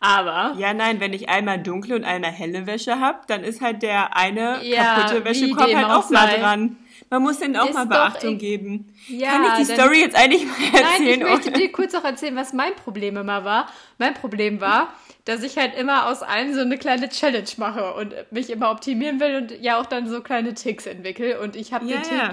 Aber 0.00 0.54
Ja, 0.58 0.72
nein, 0.72 0.98
wenn 0.98 1.12
ich 1.12 1.28
einmal 1.28 1.58
dunkle 1.62 1.94
und 1.94 2.04
einmal 2.04 2.30
helle 2.32 2.66
Wäsche 2.66 3.00
hab, 3.00 3.26
dann 3.26 3.44
ist 3.44 3.60
halt 3.60 3.82
der 3.82 4.16
eine 4.16 4.58
Ja, 4.64 4.94
kaputte 4.94 5.24
Wäschekorb 5.24 5.74
halt 5.74 5.86
auch 5.86 6.08
mal 6.10 6.26
dran. 6.38 6.76
Man 7.10 7.22
muss 7.22 7.38
denen 7.38 7.56
auch 7.56 7.66
Ist 7.68 7.74
mal 7.74 7.86
Beachtung 7.86 8.34
e- 8.34 8.38
geben. 8.38 8.94
Ja, 9.08 9.30
Kann 9.32 9.44
ich 9.44 9.66
die 9.66 9.72
Story 9.74 10.00
jetzt 10.00 10.16
eigentlich 10.16 10.44
mal 10.46 10.52
Nein, 10.72 10.82
erzählen? 10.84 11.20
ich 11.20 11.26
möchte 11.26 11.52
dir 11.52 11.72
kurz 11.72 11.94
auch 11.94 12.04
erzählen, 12.04 12.36
was 12.36 12.52
mein 12.52 12.74
Problem 12.76 13.16
immer 13.16 13.44
war. 13.44 13.68
Mein 13.98 14.14
Problem 14.14 14.60
war, 14.60 14.94
dass 15.24 15.42
ich 15.42 15.58
halt 15.58 15.74
immer 15.76 16.06
aus 16.06 16.22
allem 16.22 16.54
so 16.54 16.60
eine 16.60 16.78
kleine 16.78 17.08
Challenge 17.08 17.48
mache 17.56 17.94
und 17.94 18.14
mich 18.30 18.48
immer 18.48 18.70
optimieren 18.70 19.18
will 19.20 19.36
und 19.36 19.60
ja 19.60 19.78
auch 19.80 19.86
dann 19.86 20.08
so 20.08 20.20
kleine 20.22 20.54
Ticks 20.54 20.86
entwickle. 20.86 21.40
Und 21.40 21.56
ich 21.56 21.72
habe 21.72 21.84
Ja, 21.86 21.96
den 21.96 22.02
Tick 22.04 22.12
ja. 22.18 22.30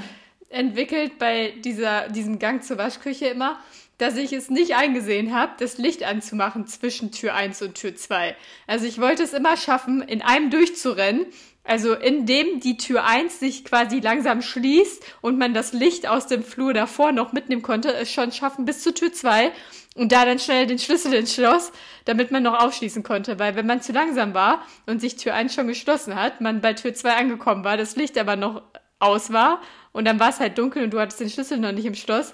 entwickelt 0.49 1.17
bei 1.17 1.53
dieser, 1.65 2.09
diesem 2.09 2.37
Gang 2.39 2.63
zur 2.63 2.77
Waschküche 2.77 3.25
immer, 3.27 3.57
dass 3.97 4.15
ich 4.15 4.31
es 4.33 4.49
nicht 4.49 4.75
eingesehen 4.75 5.33
habe, 5.33 5.53
das 5.59 5.77
Licht 5.77 6.03
anzumachen 6.03 6.67
zwischen 6.67 7.11
Tür 7.11 7.33
1 7.33 7.61
und 7.61 7.75
Tür 7.75 7.95
2. 7.95 8.35
Also 8.67 8.85
ich 8.85 9.01
wollte 9.01 9.23
es 9.23 9.33
immer 9.33 9.57
schaffen, 9.57 10.01
in 10.01 10.21
einem 10.21 10.49
durchzurennen. 10.49 11.25
Also 11.63 11.93
indem 11.95 12.61
die 12.61 12.77
Tür 12.77 13.03
1 13.03 13.41
sich 13.41 13.65
quasi 13.65 13.99
langsam 13.99 14.41
schließt 14.41 15.03
und 15.19 15.37
man 15.37 15.53
das 15.53 15.73
Licht 15.73 16.07
aus 16.07 16.25
dem 16.27 16.41
Flur 16.41 16.73
davor 16.73 17.11
noch 17.11 17.33
mitnehmen 17.33 17.61
konnte, 17.61 17.93
es 17.93 18.09
schon 18.09 18.31
schaffen 18.31 18.63
bis 18.63 18.83
zur 18.83 18.95
Tür 18.95 19.11
2 19.11 19.51
und 19.95 20.13
da 20.13 20.23
dann 20.23 20.39
schnell 20.39 20.65
den 20.65 20.79
Schlüssel 20.79 21.13
ins 21.13 21.33
Schloss, 21.33 21.73
damit 22.05 22.31
man 22.31 22.43
noch 22.43 22.63
aufschließen 22.63 23.03
konnte. 23.03 23.37
Weil 23.37 23.57
wenn 23.57 23.65
man 23.65 23.81
zu 23.81 23.91
langsam 23.91 24.33
war 24.33 24.65
und 24.85 25.01
sich 25.01 25.17
Tür 25.17 25.33
1 25.33 25.53
schon 25.53 25.67
geschlossen 25.67 26.15
hat, 26.15 26.39
man 26.39 26.61
bei 26.61 26.73
Tür 26.73 26.93
2 26.93 27.17
angekommen 27.17 27.65
war, 27.65 27.75
das 27.75 27.97
Licht 27.97 28.17
aber 28.17 28.37
noch 28.37 28.61
aus 28.99 29.33
war 29.33 29.61
und 29.91 30.05
dann 30.05 30.21
war 30.21 30.29
es 30.29 30.39
halt 30.39 30.57
dunkel 30.57 30.83
und 30.83 30.91
du 30.91 30.99
hattest 30.99 31.19
den 31.19 31.29
Schlüssel 31.29 31.57
noch 31.57 31.73
nicht 31.73 31.85
im 31.85 31.95
Schloss, 31.95 32.33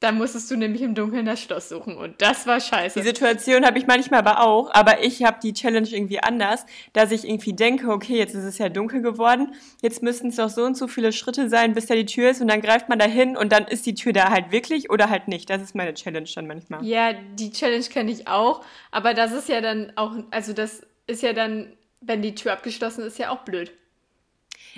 dann 0.00 0.16
musstest 0.18 0.50
du 0.50 0.56
nämlich 0.56 0.82
im 0.82 0.94
Dunkeln 0.94 1.26
das 1.26 1.40
Schloss 1.42 1.68
suchen 1.68 1.96
und 1.96 2.20
das 2.20 2.46
war 2.46 2.60
scheiße. 2.60 2.98
Die 2.98 3.06
Situation 3.06 3.64
habe 3.64 3.78
ich 3.78 3.86
manchmal 3.86 4.20
aber 4.20 4.42
auch, 4.42 4.70
aber 4.72 5.02
ich 5.04 5.22
habe 5.22 5.38
die 5.42 5.52
Challenge 5.52 5.88
irgendwie 5.88 6.20
anders, 6.20 6.66
dass 6.92 7.12
ich 7.12 7.28
irgendwie 7.28 7.52
denke, 7.52 7.90
okay, 7.90 8.16
jetzt 8.16 8.34
ist 8.34 8.44
es 8.44 8.58
ja 8.58 8.68
dunkel 8.68 9.02
geworden, 9.02 9.54
jetzt 9.82 10.02
müssten 10.02 10.28
es 10.28 10.36
noch 10.36 10.50
so 10.50 10.64
und 10.64 10.76
so 10.76 10.88
viele 10.88 11.12
Schritte 11.12 11.48
sein, 11.48 11.74
bis 11.74 11.86
da 11.86 11.94
die 11.94 12.06
Tür 12.06 12.30
ist 12.30 12.40
und 12.40 12.48
dann 12.48 12.60
greift 12.60 12.88
man 12.88 12.98
da 12.98 13.04
hin 13.04 13.36
und 13.36 13.52
dann 13.52 13.66
ist 13.66 13.86
die 13.86 13.94
Tür 13.94 14.12
da 14.12 14.30
halt 14.30 14.50
wirklich 14.50 14.90
oder 14.90 15.10
halt 15.10 15.28
nicht. 15.28 15.48
Das 15.50 15.62
ist 15.62 15.74
meine 15.74 15.94
Challenge 15.94 16.28
dann 16.34 16.46
manchmal. 16.46 16.84
Ja, 16.84 17.12
die 17.12 17.52
Challenge 17.52 17.84
kenne 17.84 18.10
ich 18.10 18.26
auch, 18.26 18.64
aber 18.90 19.14
das 19.14 19.32
ist 19.32 19.48
ja 19.48 19.60
dann 19.60 19.92
auch, 19.96 20.12
also 20.30 20.52
das 20.52 20.82
ist 21.06 21.22
ja 21.22 21.32
dann 21.32 21.72
wenn 22.00 22.22
die 22.22 22.34
Tür 22.34 22.52
abgeschlossen 22.52 23.04
ist, 23.04 23.18
ja 23.18 23.30
auch 23.30 23.40
blöd. 23.40 23.72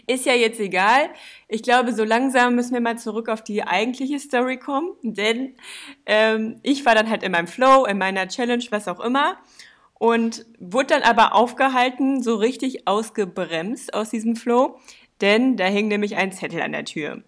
Ist 0.07 0.27
ja 0.27 0.35
jetzt 0.35 0.61
egal. 0.61 1.11
Ich 1.49 1.63
glaube, 1.63 1.93
so 1.93 2.05
langsam 2.05 2.55
müssen 2.55 2.75
wir 2.75 2.81
mal 2.81 2.99
zurück 2.99 3.29
auf 3.29 3.43
die 3.43 3.63
eigentliche 3.65 4.19
Story 4.19 4.59
kommen, 4.59 4.91
denn 5.03 5.55
ähm, 6.07 6.61
ich 6.63 6.85
war 6.85 6.95
dann 6.95 7.09
halt 7.09 7.23
in 7.23 7.33
meinem 7.33 7.47
Flow, 7.47 7.85
in 7.85 7.99
meiner 7.99 8.29
Challenge, 8.29 8.65
was 8.71 8.89
auch 8.89 9.01
immer 9.01 9.39
und 10.03 10.45
wurde 10.59 10.89
dann 10.89 11.03
aber 11.03 11.33
aufgehalten, 11.33 12.25
so 12.25 12.35
richtig 12.35 12.89
ausgebremst 12.89 13.95
aus 13.95 14.11
diesem 14.11 14.35
Flow, 14.35 14.81
denn 15.21 15.57
da 15.57 15.67
hing 15.67 15.87
nämlich 15.87 16.17
ein 16.17 16.33
Zettel 16.33 16.61
an 16.61 16.73
der 16.73 16.85
Tür. 16.85 17.23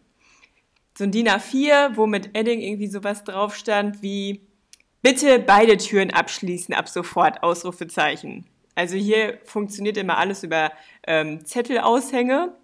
So 0.98 1.04
ein 1.04 1.12
DIN 1.12 1.28
A4, 1.28 1.96
wo 1.96 2.08
mit 2.08 2.36
Edding 2.36 2.60
irgendwie 2.60 2.88
sowas 2.88 3.22
drauf 3.22 3.54
stand 3.54 4.02
wie 4.02 4.40
Bitte 5.02 5.38
beide 5.38 5.76
Türen 5.76 6.10
abschließen 6.10 6.74
ab 6.74 6.88
sofort, 6.88 7.44
Ausrufezeichen. 7.44 8.46
Also 8.74 8.96
hier 8.96 9.38
funktioniert 9.44 9.96
immer 9.96 10.18
alles 10.18 10.42
über 10.42 10.72
ähm, 11.06 11.44
Zettelaushänge. 11.44 12.54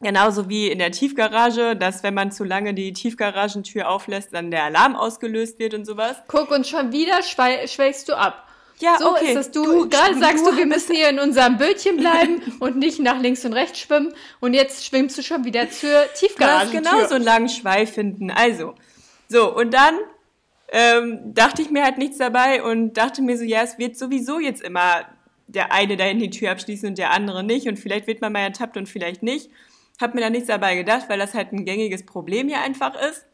Genauso 0.00 0.48
wie 0.50 0.68
in 0.68 0.78
der 0.78 0.90
Tiefgarage, 0.92 1.74
dass 1.74 2.02
wenn 2.02 2.12
man 2.12 2.30
zu 2.30 2.44
lange 2.44 2.74
die 2.74 2.92
Tiefgaragentür 2.92 3.88
auflässt, 3.88 4.34
dann 4.34 4.50
der 4.50 4.64
Alarm 4.64 4.94
ausgelöst 4.94 5.58
wird 5.58 5.72
und 5.72 5.86
sowas. 5.86 6.16
Guck, 6.28 6.50
und 6.50 6.66
schon 6.66 6.92
wieder 6.92 7.22
schwelgst 7.22 8.08
du 8.08 8.14
ab. 8.14 8.42
Ja, 8.78 8.96
so 8.98 9.12
okay. 9.12 9.30
ist 9.32 9.36
es. 9.36 9.50
Du, 9.52 9.64
Du- 9.64 9.88
gerade 9.88 10.18
sagst 10.18 10.44
du 10.44 10.50
du, 10.50 10.56
wir 10.58 10.66
müssen 10.66 10.94
hier 10.94 11.08
in 11.08 11.18
unserem 11.18 11.56
Bötchen 11.56 11.96
bleiben 11.96 12.42
und 12.60 12.76
nicht 12.76 12.98
nach 13.00 13.18
links 13.22 13.42
und 13.46 13.54
rechts 13.54 13.78
schwimmen. 13.80 14.12
Und 14.40 14.52
jetzt 14.52 14.84
schwimmst 14.84 15.16
du 15.16 15.22
schon 15.22 15.44
wieder 15.46 15.70
zur 15.70 15.88
Du 15.88 15.96
hast 16.10 16.20
Tiefgaragentür. 16.20 16.80
genau 16.82 17.06
so 17.08 17.14
einen 17.14 17.24
langen 17.24 17.48
Schweif 17.48 17.94
hinten. 17.94 18.30
Also, 18.30 18.74
so, 19.28 19.56
und 19.56 19.72
dann 19.72 19.94
ähm, 20.68 21.20
dachte 21.32 21.62
ich 21.62 21.70
mir 21.70 21.84
halt 21.84 21.96
nichts 21.96 22.18
dabei 22.18 22.62
und 22.62 22.94
dachte 22.94 23.22
mir 23.22 23.38
so, 23.38 23.44
ja, 23.44 23.62
es 23.62 23.78
wird 23.78 23.96
sowieso 23.96 24.38
jetzt 24.40 24.60
immer 24.60 25.06
der 25.46 25.72
eine 25.72 25.96
dahin 25.96 26.18
die 26.18 26.30
Tür 26.30 26.50
abschließen 26.50 26.88
und 26.88 26.98
der 26.98 27.12
andere 27.12 27.42
nicht 27.42 27.68
und 27.68 27.78
vielleicht 27.78 28.06
wird 28.06 28.20
man 28.20 28.32
mal 28.32 28.40
ertappt 28.40 28.76
und 28.76 28.88
vielleicht 28.88 29.22
nicht. 29.22 29.50
Hab 30.00 30.14
mir 30.14 30.20
da 30.20 30.30
nichts 30.30 30.48
dabei 30.48 30.76
gedacht, 30.76 31.08
weil 31.08 31.18
das 31.18 31.34
halt 31.34 31.52
ein 31.52 31.64
gängiges 31.64 32.04
Problem 32.04 32.48
hier 32.48 32.60
einfach 32.60 32.94
ist. 33.00 33.24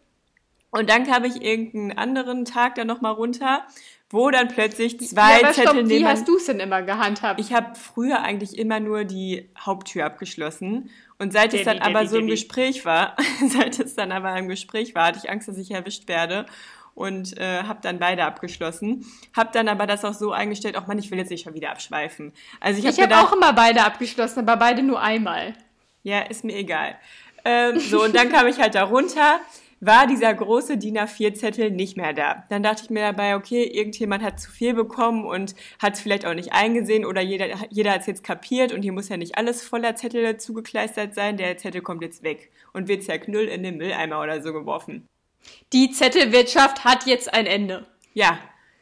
Und 0.71 0.89
dann 0.89 1.05
kam 1.05 1.25
ich 1.25 1.43
irgendeinen 1.43 1.93
anderen 1.99 2.45
Tag 2.45 2.77
dann 2.77 2.87
nochmal 2.87 3.13
runter, 3.13 3.67
wo 4.09 4.31
dann 4.31 4.49
plötzlich 4.49 4.99
zwei 5.01 5.41
ja, 5.41 5.45
aber 5.45 5.53
Zettel 5.53 5.73
stopp, 5.73 5.89
wie 5.89 6.07
hast 6.07 6.29
du 6.29 6.37
es 6.37 6.47
denn 6.47 6.61
immer 6.61 6.83
gehandhabt? 6.83 7.41
ich 7.41 7.53
habe 7.53 7.75
früher 7.75 8.23
eigentlich 8.23 8.59
immer 8.59 8.81
nur 8.81 9.05
die 9.05 9.51
Haupttür 9.59 10.07
abgeschlossen. 10.07 10.91
Und 11.19 11.33
seit 11.33 11.53
es 11.55 11.65
dann 11.65 11.79
aber 11.79 12.07
so 12.07 12.19
im. 12.19 12.27
Gespräch 12.27 12.85
war, 12.85 13.17
seit 13.49 13.79
es 13.81 13.95
dann 13.95 14.13
aber 14.13 14.37
im 14.37 14.49
Gespräch 14.49 14.95
war, 14.95 15.09
hatte 15.09 15.21
ich 15.23 15.31
Angst, 15.31 15.49
dass 15.49 15.59
ich 15.59 15.71
erwischt 15.71 16.09
werde 16.09 16.47
und 16.95 17.39
äh, 17.39 17.63
habe 17.63 17.81
dann 17.83 17.99
beide 17.99 18.25
abgeschlossen. 18.25 19.07
Habe 19.37 19.51
dann 19.53 19.69
aber 19.69 19.87
das 19.87 20.05
auch 20.05 20.15
so 20.15 20.33
eingestellt, 20.33 20.77
auch 20.77 20.87
man, 20.87 20.99
ich 20.99 21.11
will 21.11 21.19
jetzt 21.19 21.31
nicht 21.31 21.45
schon 21.45 21.55
wieder 21.55 21.71
abschweifen. 21.71 22.33
Also 22.61 22.81
ich 22.81 22.87
habe 22.87 22.97
gedacht, 22.97 23.27
auch 23.27 23.33
immer 23.37 23.53
beide 23.53 23.85
abgeschlossen, 23.85 24.41
aber 24.41 24.57
beide 24.57 24.83
nur 24.83 25.01
einmal. 25.01 25.55
ja, 26.03 26.21
ist 26.21 26.45
mir 26.45 26.57
egal. 26.57 26.97
Ähm, 27.45 27.79
so, 27.81 28.05
und 28.05 28.15
dann 28.15 28.29
kam 28.29 28.47
ich 28.47 28.59
halt 28.59 28.75
da 28.75 28.85
runter, 28.85 29.41
war 29.81 30.07
dieser 30.07 30.33
große 30.33 30.79
DIN 30.79 30.97
A4-Zettel 30.97 31.73
nicht 31.73 31.97
mehr 31.97 32.13
da. 32.13 32.45
Dann 32.51 32.63
dachte 32.63 32.85
ich 32.85 32.91
mir 32.91 33.01
dabei, 33.01 33.35
okay, 33.35 33.65
irgendjemand 33.65 34.23
hat 34.23 34.39
zu 34.39 34.49
viel 34.49 34.75
bekommen 34.75 35.25
und 35.25 35.57
hat 35.81 35.95
es 35.95 36.01
vielleicht 36.01 36.25
auch 36.25 36.35
nicht 36.35 36.53
eingesehen 36.53 37.05
oder 37.05 37.21
jeder, 37.21 37.47
jeder 37.69 37.91
hat 37.91 38.03
es 38.03 38.07
jetzt 38.07 38.23
kapiert 38.23 38.73
und 38.73 38.83
hier 38.83 38.93
muss 38.93 39.09
ja 39.09 39.17
nicht 39.17 39.37
alles 39.37 39.65
voller 39.65 39.97
Zettel 39.97 40.37
zugekleistert 40.37 41.17
sein. 41.17 41.37
Der 41.37 41.59
Zettel 41.59 41.81
kommt 41.81 42.03
jetzt 42.03 42.23
weg 42.23 42.53
und 42.73 42.87
wird 42.87 43.03
zerknüllt 43.03 43.51
in 43.51 43.65
den 43.65 43.77
Mülleimer 43.77 44.23
oder 44.23 44.41
so 44.41 44.53
geworfen. 44.53 45.09
Die 45.73 45.91
Zettelwirtschaft 45.91 46.85
hat 46.85 47.07
jetzt 47.07 47.33
ein 47.33 47.47
Ende. 47.47 47.87
Ja, 48.15 48.39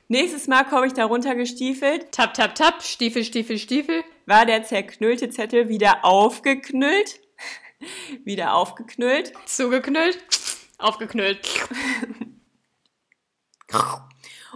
nächstes 0.09 0.49
Mal 0.49 0.65
komme 0.65 0.87
ich 0.87 0.93
da 0.93 1.05
runtergestiefelt, 1.05 2.13
Tap, 2.13 2.35
tap, 2.35 2.55
tap, 2.55 2.83
Stiefel, 2.83 3.25
Stiefel, 3.25 3.59
Stiefel. 3.59 4.03
war 4.27 4.47
der 4.47 4.65
zerknüllte 4.65 5.31
Zettel 5.31 5.69
wieder 5.69 6.05
aufgeknüllt. 6.05 7.21
wieder 8.25 8.55
aufgeknüllt. 8.55 9.33
Zugeknüllt, 9.47 10.19
aufgeknüllt. 10.79 11.49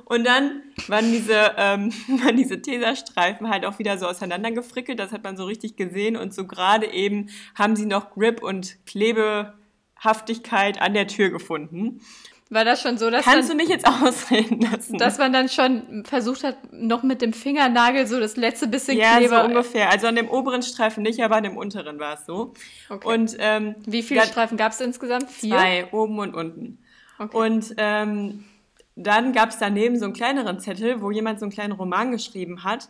Und 0.05 0.25
dann 0.25 0.63
waren 0.89 1.11
diese, 1.13 1.55
ähm, 1.57 1.93
waren 2.09 2.37
diese 2.37 2.61
Teserstreifen 2.61 3.49
halt 3.49 3.65
auch 3.65 3.79
wieder 3.79 3.97
so 3.99 4.07
auseinandergefrickelt. 4.07 4.99
Das 4.99 5.13
hat 5.13 5.25
man 5.25 5.37
so 5.37 5.45
richtig 5.45 5.77
gesehen. 5.77 6.17
Und 6.17 6.35
so 6.35 6.47
gerade 6.47 6.87
eben 6.87 7.31
haben 7.55 7.77
sie 7.77 7.87
noch 7.87 8.11
Grip 8.11 8.43
und 8.43 8.85
Klebehaftigkeit 10.05 10.81
an 10.81 10.95
der 10.95 11.07
Tür 11.07 11.31
gefunden. 11.31 12.01
War 12.51 12.65
das 12.65 12.83
schon 12.83 12.99
so, 12.99 13.11
dass, 13.11 13.25
Kannst 13.25 13.49
du 13.49 13.55
dann, 13.55 13.57
mich 13.57 13.69
jetzt 13.69 13.87
ausreden 13.87 14.61
lassen? 14.61 14.99
dass 14.99 15.19
man 15.19 15.33
dann 15.33 15.49
schon 15.49 16.05
versucht 16.05 16.45
hat, 16.45 16.57
noch 16.73 17.03
mit 17.03 17.23
dem 17.23 17.33
Fingernagel 17.33 18.07
so 18.07 18.21
das 18.21 18.37
letzte 18.37 18.69
bisschen 18.69 18.99
ja, 18.99 19.17
Kleber... 19.17 19.41
so 19.41 19.49
ungefähr. 19.49 19.91
Also 19.91 20.07
an 20.07 20.15
dem 20.15 20.29
oberen 20.29 20.63
Streifen 20.63 21.03
nicht, 21.03 21.21
aber 21.23 21.37
an 21.37 21.45
dem 21.45 21.57
unteren 21.57 21.99
war 21.99 22.15
es 22.15 22.27
so. 22.27 22.53
Okay. 22.91 23.09
Und 23.15 23.37
ähm, 23.39 23.75
Wie 23.87 24.03
viele 24.03 24.21
da- 24.21 24.27
Streifen 24.27 24.57
gab 24.57 24.73
es 24.73 24.81
insgesamt? 24.81 25.31
Vier? 25.31 25.57
Zwei, 25.57 25.89
oben 25.93 26.19
und 26.19 26.35
unten. 26.35 26.79
Okay. 27.19 27.37
Und 27.37 27.75
ähm, 27.79 28.45
dann 28.95 29.33
gab 29.33 29.49
es 29.49 29.59
daneben 29.59 29.99
so 29.99 30.05
einen 30.05 30.15
kleineren 30.15 30.61
Zettel, 30.61 31.01
wo 31.01 31.11
jemand 31.11 31.41
so 31.41 31.47
einen 31.47 31.53
kleinen 31.53 31.73
Roman 31.73 32.13
geschrieben 32.13 32.63
hat, 32.63 32.89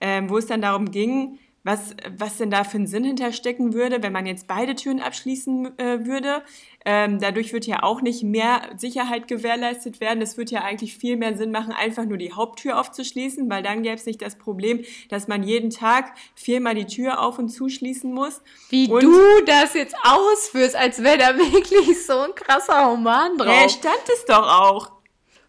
ähm, 0.00 0.28
wo 0.28 0.38
es 0.38 0.46
dann 0.46 0.60
darum 0.60 0.90
ging, 0.90 1.38
was, 1.62 1.94
was 2.16 2.38
denn 2.38 2.50
da 2.50 2.64
für 2.64 2.78
einen 2.78 2.86
Sinn 2.86 3.04
hinterstecken 3.04 3.74
würde, 3.74 4.02
wenn 4.02 4.12
man 4.12 4.24
jetzt 4.24 4.46
beide 4.46 4.74
Türen 4.74 5.00
abschließen 5.00 5.78
äh, 5.78 6.06
würde. 6.06 6.42
Ähm, 6.86 7.18
dadurch 7.20 7.52
wird 7.52 7.66
ja 7.66 7.82
auch 7.82 8.00
nicht 8.00 8.22
mehr 8.22 8.62
Sicherheit 8.78 9.28
gewährleistet 9.28 10.00
werden. 10.00 10.22
Es 10.22 10.38
wird 10.38 10.50
ja 10.50 10.62
eigentlich 10.62 10.96
viel 10.96 11.16
mehr 11.18 11.36
Sinn 11.36 11.50
machen, 11.50 11.72
einfach 11.72 12.06
nur 12.06 12.16
die 12.16 12.32
Haupttür 12.32 12.80
aufzuschließen, 12.80 13.50
weil 13.50 13.62
dann 13.62 13.82
gäbe 13.82 13.96
es 13.96 14.06
nicht 14.06 14.22
das 14.22 14.38
Problem, 14.38 14.82
dass 15.10 15.28
man 15.28 15.42
jeden 15.42 15.68
Tag 15.68 16.14
viermal 16.34 16.74
die 16.74 16.86
Tür 16.86 17.20
auf 17.20 17.38
und 17.38 17.50
zuschließen 17.50 18.10
muss. 18.10 18.40
Wie 18.70 18.88
Und- 18.90 19.02
du 19.02 19.18
das 19.44 19.74
jetzt 19.74 19.94
ausführst, 20.02 20.74
als 20.76 21.02
wäre 21.02 21.18
da 21.18 21.36
wirklich 21.36 22.06
so 22.06 22.18
ein 22.20 22.34
krasser 22.34 22.86
Roman 22.86 23.36
drauf. 23.36 23.48
Ja, 23.48 23.68
stand 23.68 24.08
es 24.14 24.24
doch 24.24 24.48
auch. 24.48 24.92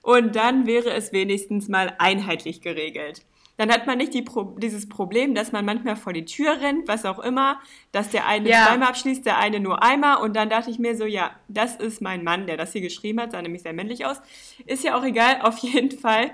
Und 0.01 0.35
dann 0.35 0.65
wäre 0.65 0.89
es 0.91 1.13
wenigstens 1.13 1.69
mal 1.69 1.95
einheitlich 1.99 2.61
geregelt. 2.61 3.21
Dann 3.61 3.71
hat 3.71 3.85
man 3.85 3.99
nicht 3.99 4.15
die 4.15 4.23
Pro 4.23 4.55
dieses 4.57 4.89
Problem, 4.89 5.35
dass 5.35 5.51
man 5.51 5.63
manchmal 5.63 5.95
vor 5.95 6.13
die 6.13 6.25
Tür 6.25 6.59
rennt, 6.59 6.87
was 6.87 7.05
auch 7.05 7.19
immer, 7.19 7.59
dass 7.91 8.09
der 8.09 8.25
eine 8.25 8.49
Ja. 8.49 8.65
zweimal 8.65 8.89
abschließt, 8.89 9.23
der 9.23 9.37
eine 9.37 9.59
nur 9.59 9.83
einmal. 9.83 10.17
Und 10.17 10.35
dann 10.35 10.49
dachte 10.49 10.71
ich 10.71 10.79
mir 10.79 10.97
so, 10.97 11.05
ja, 11.05 11.29
das 11.47 11.75
ist 11.75 12.01
mein 12.01 12.23
Mann, 12.23 12.47
der 12.47 12.57
das 12.57 12.71
hier 12.71 12.81
geschrieben 12.81 13.21
hat, 13.21 13.33
sah 13.33 13.41
nämlich 13.43 13.61
sehr 13.61 13.73
männlich 13.73 14.03
aus. 14.03 14.19
Ist 14.65 14.83
ja 14.83 14.97
auch 14.97 15.03
egal, 15.03 15.41
auf 15.43 15.59
jeden 15.59 15.91
Fall. 15.91 16.31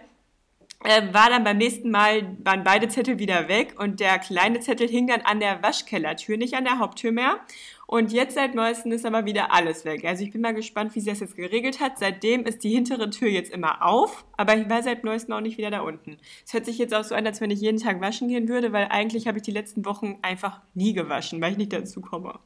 Äh, 0.85 1.13
war 1.13 1.29
dann 1.29 1.43
beim 1.43 1.57
nächsten 1.57 1.91
Mal, 1.91 2.37
waren 2.45 2.63
beide 2.63 2.87
Zettel 2.87 3.19
wieder 3.19 3.49
weg 3.49 3.75
und 3.77 3.99
der 3.99 4.19
kleine 4.19 4.61
Zettel 4.61 4.87
hing 4.87 5.07
dann 5.07 5.19
an 5.19 5.41
der 5.41 5.61
Waschkellertür, 5.61 6.37
nicht 6.37 6.53
an 6.53 6.63
der 6.63 6.79
Haupttür 6.79 7.11
mehr. 7.11 7.41
Und 7.89 8.11
jetzt 8.11 8.35
seit 8.35 8.53
neuestem 8.53 8.91
ist 8.91 9.05
aber 9.05 9.25
wieder 9.25 9.53
alles 9.53 9.85
weg. 9.85 10.03
Also 10.03 10.21
ich 10.21 10.31
bin 10.31 10.41
mal 10.41 10.53
gespannt, 10.53 10.93
wie 10.93 10.99
sie 10.99 11.09
das 11.09 11.21
jetzt 11.21 11.37
geregelt 11.37 11.79
hat. 11.79 11.97
Seitdem 11.97 12.43
ist 12.43 12.65
die 12.65 12.69
hintere 12.69 13.09
Tür 13.09 13.29
jetzt 13.29 13.49
immer 13.49 13.81
auf, 13.81 14.25
aber 14.35 14.57
ich 14.57 14.69
war 14.69 14.83
seit 14.83 15.05
neuestem 15.05 15.33
auch 15.33 15.39
nicht 15.39 15.57
wieder 15.57 15.71
da 15.71 15.79
unten. 15.79 16.17
Es 16.45 16.51
hört 16.51 16.65
sich 16.65 16.77
jetzt 16.77 16.93
auch 16.93 17.05
so 17.05 17.15
an, 17.15 17.25
als 17.25 17.39
wenn 17.39 17.49
ich 17.49 17.61
jeden 17.61 17.79
Tag 17.79 18.01
waschen 18.01 18.27
gehen 18.27 18.49
würde, 18.49 18.73
weil 18.73 18.89
eigentlich 18.89 19.25
habe 19.25 19.37
ich 19.37 19.43
die 19.43 19.51
letzten 19.51 19.85
Wochen 19.85 20.19
einfach 20.21 20.59
nie 20.73 20.91
gewaschen, 20.91 21.39
weil 21.39 21.53
ich 21.53 21.57
nicht 21.57 21.71
dazu 21.71 22.01
komme. 22.01 22.37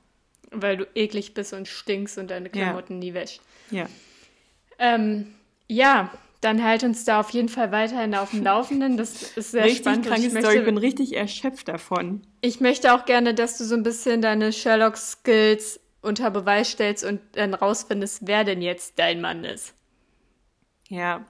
Weil 0.52 0.78
du 0.78 0.88
eklig 0.94 1.34
bist 1.34 1.54
und 1.54 1.68
stinkst 1.68 2.20
und 2.20 2.30
deine 2.30 2.52
Klamotten 2.52 3.00
nie 3.00 3.16
wäschst. 3.16 3.42
Ja. 3.72 3.88
Ähm, 4.78 5.34
ja, 5.68 6.12
dann 6.42 6.64
halt 6.64 6.84
uns 6.84 7.06
da 7.06 7.20
auf 7.20 7.30
jeden 7.30 7.50
Fall 7.50 7.72
weiterhin 7.72 8.16
auf 8.16 8.32
dem 8.32 8.44
Laufenden. 8.44 8.98
Das 8.98 9.22
ist 9.38 9.52
sehr 9.52 9.64
richtig 9.64 9.84
spannend. 9.84 10.08
kranke 10.08 10.26
ich, 10.26 10.32
Story. 10.32 10.58
Ich 10.58 10.66
bin 10.66 10.74
möchte, 10.76 10.88
richtig 10.88 11.16
erschöpft 11.16 11.68
davon. 11.68 12.24
ich 12.42 12.60
möchte 12.60 12.94
auch 12.94 13.06
gerne, 13.06 13.34
dass 13.36 13.58
du 13.60 13.64
so 13.64 13.76
ein 13.76 13.84
bisschen 13.84 14.22
deine 14.22 14.52
Sherlock-Skills 14.52 15.80
unter 16.02 16.32
Beweis 16.32 16.72
stellst 16.72 17.06
und 17.06 17.22
dann 17.34 17.54
rausfindest, 17.54 18.28
wer 18.28 18.44
denn 18.44 18.62
jetzt 18.64 18.98
dein 18.98 19.22
Mann 19.22 19.44
ist. 19.44 19.76
Ja. 20.90 21.26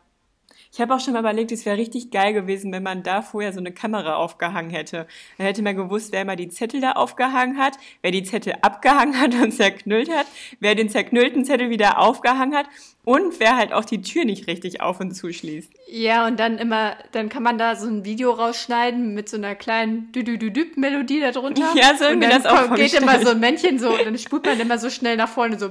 Ich 0.73 0.79
habe 0.79 0.95
auch 0.95 1.01
schon 1.01 1.11
mal 1.11 1.19
überlegt, 1.19 1.51
es 1.51 1.65
wäre 1.65 1.77
richtig 1.77 2.11
geil 2.11 2.31
gewesen, 2.31 2.71
wenn 2.71 2.83
man 2.83 3.03
da 3.03 3.21
vorher 3.21 3.51
so 3.51 3.59
eine 3.59 3.73
Kamera 3.73 4.15
aufgehangen 4.15 4.71
hätte. 4.71 5.05
Dann 5.37 5.45
hätte 5.45 5.61
man 5.61 5.75
gewusst, 5.75 6.13
wer 6.13 6.21
immer 6.21 6.37
die 6.37 6.47
Zettel 6.47 6.79
da 6.79 6.93
aufgehangen 6.93 7.57
hat, 7.57 7.77
wer 8.01 8.11
die 8.11 8.23
Zettel 8.23 8.53
abgehangen 8.61 9.19
hat 9.19 9.33
und 9.35 9.51
zerknüllt 9.51 10.09
hat, 10.09 10.27
wer 10.61 10.73
den 10.73 10.89
zerknüllten 10.89 11.43
Zettel 11.43 11.69
wieder 11.69 11.99
aufgehangen 11.99 12.55
hat 12.55 12.67
und 13.03 13.39
wer 13.39 13.57
halt 13.57 13.73
auch 13.73 13.83
die 13.83 14.01
Tür 14.01 14.25
nicht 14.25 14.47
richtig 14.47 14.81
auf 14.81 14.99
und 14.99 15.11
zuschließt. 15.13 15.71
Ja, 15.87 16.27
und 16.27 16.39
dann 16.39 16.57
immer, 16.59 16.95
dann 17.13 17.29
kann 17.29 17.41
man 17.41 17.57
da 17.57 17.75
so 17.75 17.87
ein 17.87 18.05
Video 18.05 18.31
rausschneiden 18.31 19.13
mit 19.15 19.27
so 19.27 19.37
einer 19.37 19.55
kleinen 19.55 20.11
dü 20.11 20.23
dü 20.23 20.37
dü 20.37 20.51
dü 20.51 20.65
melodie 20.75 21.19
da 21.19 21.31
drunter. 21.31 21.73
Ja, 21.75 21.95
so 21.97 22.07
und 22.07 22.21
dann 22.21 22.29
das 22.29 22.45
auch 22.45 22.75
geht 22.75 22.93
immer 22.93 23.19
so 23.19 23.31
ein 23.31 23.39
Männchen 23.39 23.79
so, 23.79 23.89
und 23.91 24.05
dann 24.05 24.17
spult 24.17 24.45
man 24.45 24.59
immer 24.59 24.77
so 24.77 24.89
schnell 24.89 25.17
nach 25.17 25.29
vorne 25.29 25.57
so 25.57 25.69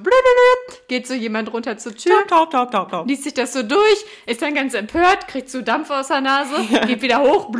geht 0.88 1.06
so 1.06 1.14
jemand 1.14 1.52
runter 1.52 1.78
zur 1.78 1.94
Tür, 1.94 2.26
Taub, 2.28 2.50
taub, 2.50 2.70
taub, 2.70 2.90
taub, 2.90 3.08
liest 3.08 3.24
sich 3.24 3.34
das 3.34 3.52
so 3.52 3.62
durch, 3.62 4.04
ist 4.26 4.42
dann 4.42 4.54
ganz 4.54 4.74
empört, 4.74 5.28
kriegt 5.28 5.48
so 5.50 5.62
Dampf 5.62 5.90
aus 5.90 6.08
der 6.08 6.20
Nase, 6.20 6.54
geht 6.86 7.02
wieder 7.02 7.22
hoch, 7.22 7.50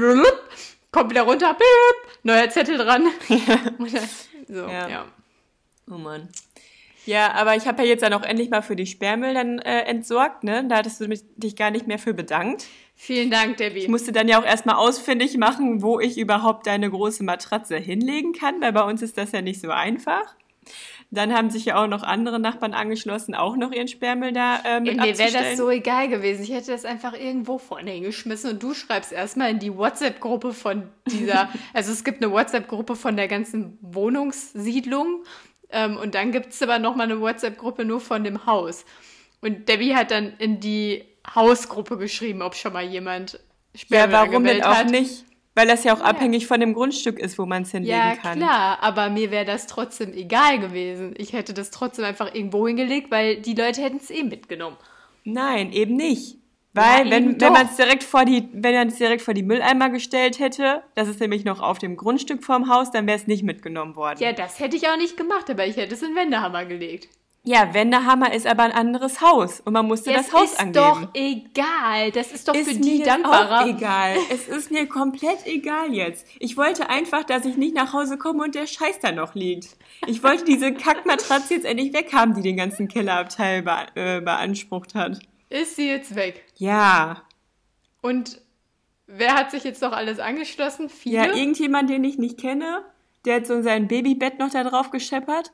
kommt 0.91 1.11
wieder 1.11 1.23
runter, 1.23 1.57
neuer 2.25 2.51
Zettel 2.51 2.77
dran. 2.77 3.05
Dann- 3.29 3.89
so, 4.49 4.67
Ja. 4.67 4.89
ja. 4.89 5.05
Oh 5.89 5.95
Mann. 5.99 6.29
Ja, 7.11 7.33
aber 7.33 7.57
ich 7.57 7.67
habe 7.67 7.83
ja 7.83 7.89
jetzt 7.89 8.05
dann 8.05 8.13
auch 8.13 8.23
endlich 8.23 8.51
mal 8.51 8.63
für 8.63 8.77
die 8.77 8.87
Sperrmüll 8.87 9.35
dann 9.35 9.59
äh, 9.59 9.81
entsorgt, 9.81 10.45
ne? 10.45 10.65
Da 10.69 10.77
hattest 10.77 11.01
du 11.01 11.09
mich, 11.09 11.23
dich 11.35 11.57
gar 11.57 11.73
nicht 11.73 11.89
mehr 11.89 11.99
für 11.99 12.15
bedankt. 12.15 12.67
Vielen 12.95 13.33
Dank, 13.33 13.57
Debbie. 13.57 13.81
Ich 13.81 13.89
musste 13.89 14.13
dann 14.13 14.29
ja 14.29 14.39
auch 14.41 14.45
erstmal 14.45 14.77
ausfindig 14.77 15.37
machen, 15.37 15.83
wo 15.83 15.99
ich 15.99 16.19
überhaupt 16.19 16.69
deine 16.69 16.89
große 16.89 17.25
Matratze 17.25 17.79
hinlegen 17.79 18.33
kann, 18.33 18.61
weil 18.61 18.73
bei 18.73 18.85
uns 18.85 19.03
ist 19.03 19.19
das 19.19 19.33
ja 19.33 19.43
nicht 19.43 19.61
so 19.61 19.71
einfach. 19.71 20.37
Dann 21.11 21.35
haben 21.35 21.51
sich 21.51 21.65
ja 21.65 21.83
auch 21.83 21.89
noch 21.89 22.05
andere 22.05 22.39
Nachbarn 22.39 22.75
angeschlossen, 22.75 23.35
auch 23.35 23.57
noch 23.57 23.73
ihren 23.73 23.89
Sperrmüll 23.89 24.33
da 24.33 24.61
äh, 24.65 24.79
mit 24.79 24.97
mir 24.97 25.19
wäre 25.19 25.33
das 25.33 25.57
so 25.57 25.69
egal 25.69 26.07
gewesen. 26.07 26.45
Ich 26.45 26.53
hätte 26.53 26.71
das 26.71 26.85
einfach 26.85 27.15
irgendwo 27.15 27.59
vorne 27.59 27.91
hingeschmissen 27.91 28.53
und 28.53 28.63
du 28.63 28.73
schreibst 28.73 29.11
erstmal 29.11 29.51
in 29.51 29.59
die 29.59 29.77
WhatsApp-Gruppe 29.77 30.53
von 30.53 30.85
dieser. 31.11 31.49
also 31.75 31.91
es 31.91 32.05
gibt 32.05 32.23
eine 32.23 32.31
WhatsApp-Gruppe 32.31 32.95
von 32.95 33.17
der 33.17 33.27
ganzen 33.27 33.77
Wohnungssiedlung 33.81 35.25
ähm, 35.73 35.97
und 35.97 36.15
dann 36.15 36.33
gibt 36.33 36.53
es 36.53 36.63
aber 36.63 36.79
nochmal 36.79 37.11
eine 37.11 37.21
WhatsApp-Gruppe 37.21 37.85
nur 37.85 38.01
von 38.01 38.25
dem 38.25 38.47
Haus. 38.47 38.85
Und 39.41 39.69
Debbie 39.69 39.95
hat 39.95 40.11
dann 40.11 40.35
in 40.39 40.61
die 40.61 41.05
Hausgruppe 41.35 41.97
geschrieben, 41.97 42.43
ob 42.43 42.55
schon 42.55 42.73
mal 42.73 42.85
jemand 42.85 43.33
ja, 43.33 43.39
Sperrmüll 43.81 44.13
warum 44.13 44.45
denn 44.45 44.63
auch 44.63 44.75
hat. 44.75 44.91
nicht? 44.91 45.25
Weil 45.55 45.67
das 45.67 45.83
ja 45.85 45.95
auch 45.95 46.01
abhängig 46.01 46.47
von 46.47 46.61
dem 46.61 46.75
Grundstück 46.75 47.19
ist, 47.19 47.39
wo 47.39 47.45
man 47.45 47.63
es 47.63 47.73
hinlegen 47.73 47.97
Ja, 47.97 48.17
kann. 48.17 48.39
klar, 48.39 48.79
aber 48.83 49.11
mir 49.11 49.31
wäre 49.31 49.45
das 49.45 49.67
trotzdem 49.67 50.13
egal 50.13 50.61
gewesen. 50.61 51.15
Ich 51.19 51.33
hätte 51.33 51.53
das 51.53 51.71
trotzdem 51.71 52.05
einfach 52.05 52.35
irgendwo 52.35 52.67
hingelegt, 52.67 53.11
weil 53.11 53.41
die 53.41 53.55
Leute 53.55 53.83
hätten 53.83 53.97
es 53.97 54.11
eh 54.11 54.23
mitgenommen. 54.23 54.77
Nein, 55.25 55.73
eben 55.73 55.97
nicht. 55.97 56.37
Weil 56.73 57.07
Ja, 57.07 57.11
wenn, 57.11 57.41
wenn 57.41 57.53
man 57.53 57.67
es 57.67 57.77
direkt 57.77 58.05
vor 58.05 58.25
die, 58.25 58.49
wenn 58.53 58.75
man 58.75 58.89
es 58.89 58.97
direkt 58.97 59.23
vor 59.23 59.35
die 59.35 59.43
Mülleimer 59.43 59.91
gestellt 59.91 60.39
hätte, 60.39 60.83
das 60.95 61.09
ist 61.09 61.21
nämlich 61.21 61.45
noch 61.45 61.61
auf 61.61 61.79
dem 61.79 61.97
Grundstück 61.97 62.45
vorm 62.45 62.69
Haus, 62.69 62.91
dann 62.93 63.07
wäre 63.07 63.19
es 63.19 63.27
nicht 63.27 63.43
mitgenommen 63.43 63.97
worden. 63.97 64.19
Ja, 64.21 64.33
das 64.33 64.61
hätte 64.61 64.77
ich 64.77 64.89
auch 64.89 64.97
nicht 64.97 65.17
gemacht, 65.17 65.51
aber 65.51 65.67
ich 65.67 65.77
hätte 65.77 65.95
es 65.95 66.03
in 66.03 66.15
Wendehammer 66.15 66.65
gelegt. 66.67 67.09
Ja, 67.43 67.73
Wendehammer 67.73 68.35
ist 68.35 68.47
aber 68.47 68.65
ein 68.65 68.73
anderes 68.73 69.23
Haus 69.23 69.61
und 69.61 69.73
man 69.73 69.87
musste 69.87 70.13
das 70.13 70.31
Haus 70.31 70.53
ist 70.53 70.61
angeben. 70.61 70.75
doch 70.75 71.09
egal. 71.15 72.11
Das 72.13 72.33
ist 72.33 72.47
doch 72.47 72.55
ist 72.55 72.69
für 72.69 72.75
die 72.77 73.03
dankbarer. 73.03 73.63
auch 73.63 73.67
egal. 73.67 74.17
Es 74.31 74.47
ist 74.47 74.71
mir 74.71 74.87
komplett 74.87 75.47
egal 75.47 75.95
jetzt. 75.95 76.27
Ich 76.39 76.59
wollte 76.59 76.91
einfach, 76.91 77.25
dass 77.25 77.47
ich 77.47 77.57
nicht 77.57 77.75
nach 77.75 77.95
Hause 77.95 78.19
komme 78.19 78.45
und 78.45 78.55
der 78.55 78.67
Scheiß 78.67 78.99
da 79.01 79.11
noch 79.11 79.35
liegt. 79.35 79.69
Ich 80.07 80.23
wollte 80.23 80.45
diese 80.45 80.75
Kackmatratze 80.75 81.55
jetzt 81.55 81.65
endlich 81.65 81.95
weghaben, 81.95 82.35
die 82.35 82.43
den 82.43 82.59
ganzen 82.59 82.89
Kellerabteil 82.89 83.63
be 83.63 83.87
äh, 83.95 84.21
beansprucht 84.21 84.95
hat. 84.95 85.19
Ist 85.51 85.77
sie 85.77 85.89
jetzt 85.89 86.15
weg? 86.15 86.45
Ja. 86.57 87.25
Und 88.01 88.41
wer 89.07 89.35
hat 89.35 89.51
sich 89.51 89.65
jetzt 89.65 89.83
noch 89.83 89.93
alles 89.93 90.21
angeschlossen? 90.21 90.89
Viele? 90.89 91.17
Ja, 91.17 91.35
irgendjemand, 91.35 91.91
den 91.91 92.05
ich 92.05 92.19
nicht 92.19 92.39
kenne, 92.39 92.85
der 93.25 93.37
hat 93.37 93.47
so 93.47 93.61
sein 93.61 93.89
Babybett 93.89 94.39
noch 94.39 94.51
da 94.51 94.63
drauf 94.63 94.91
gescheppert. 94.91 95.53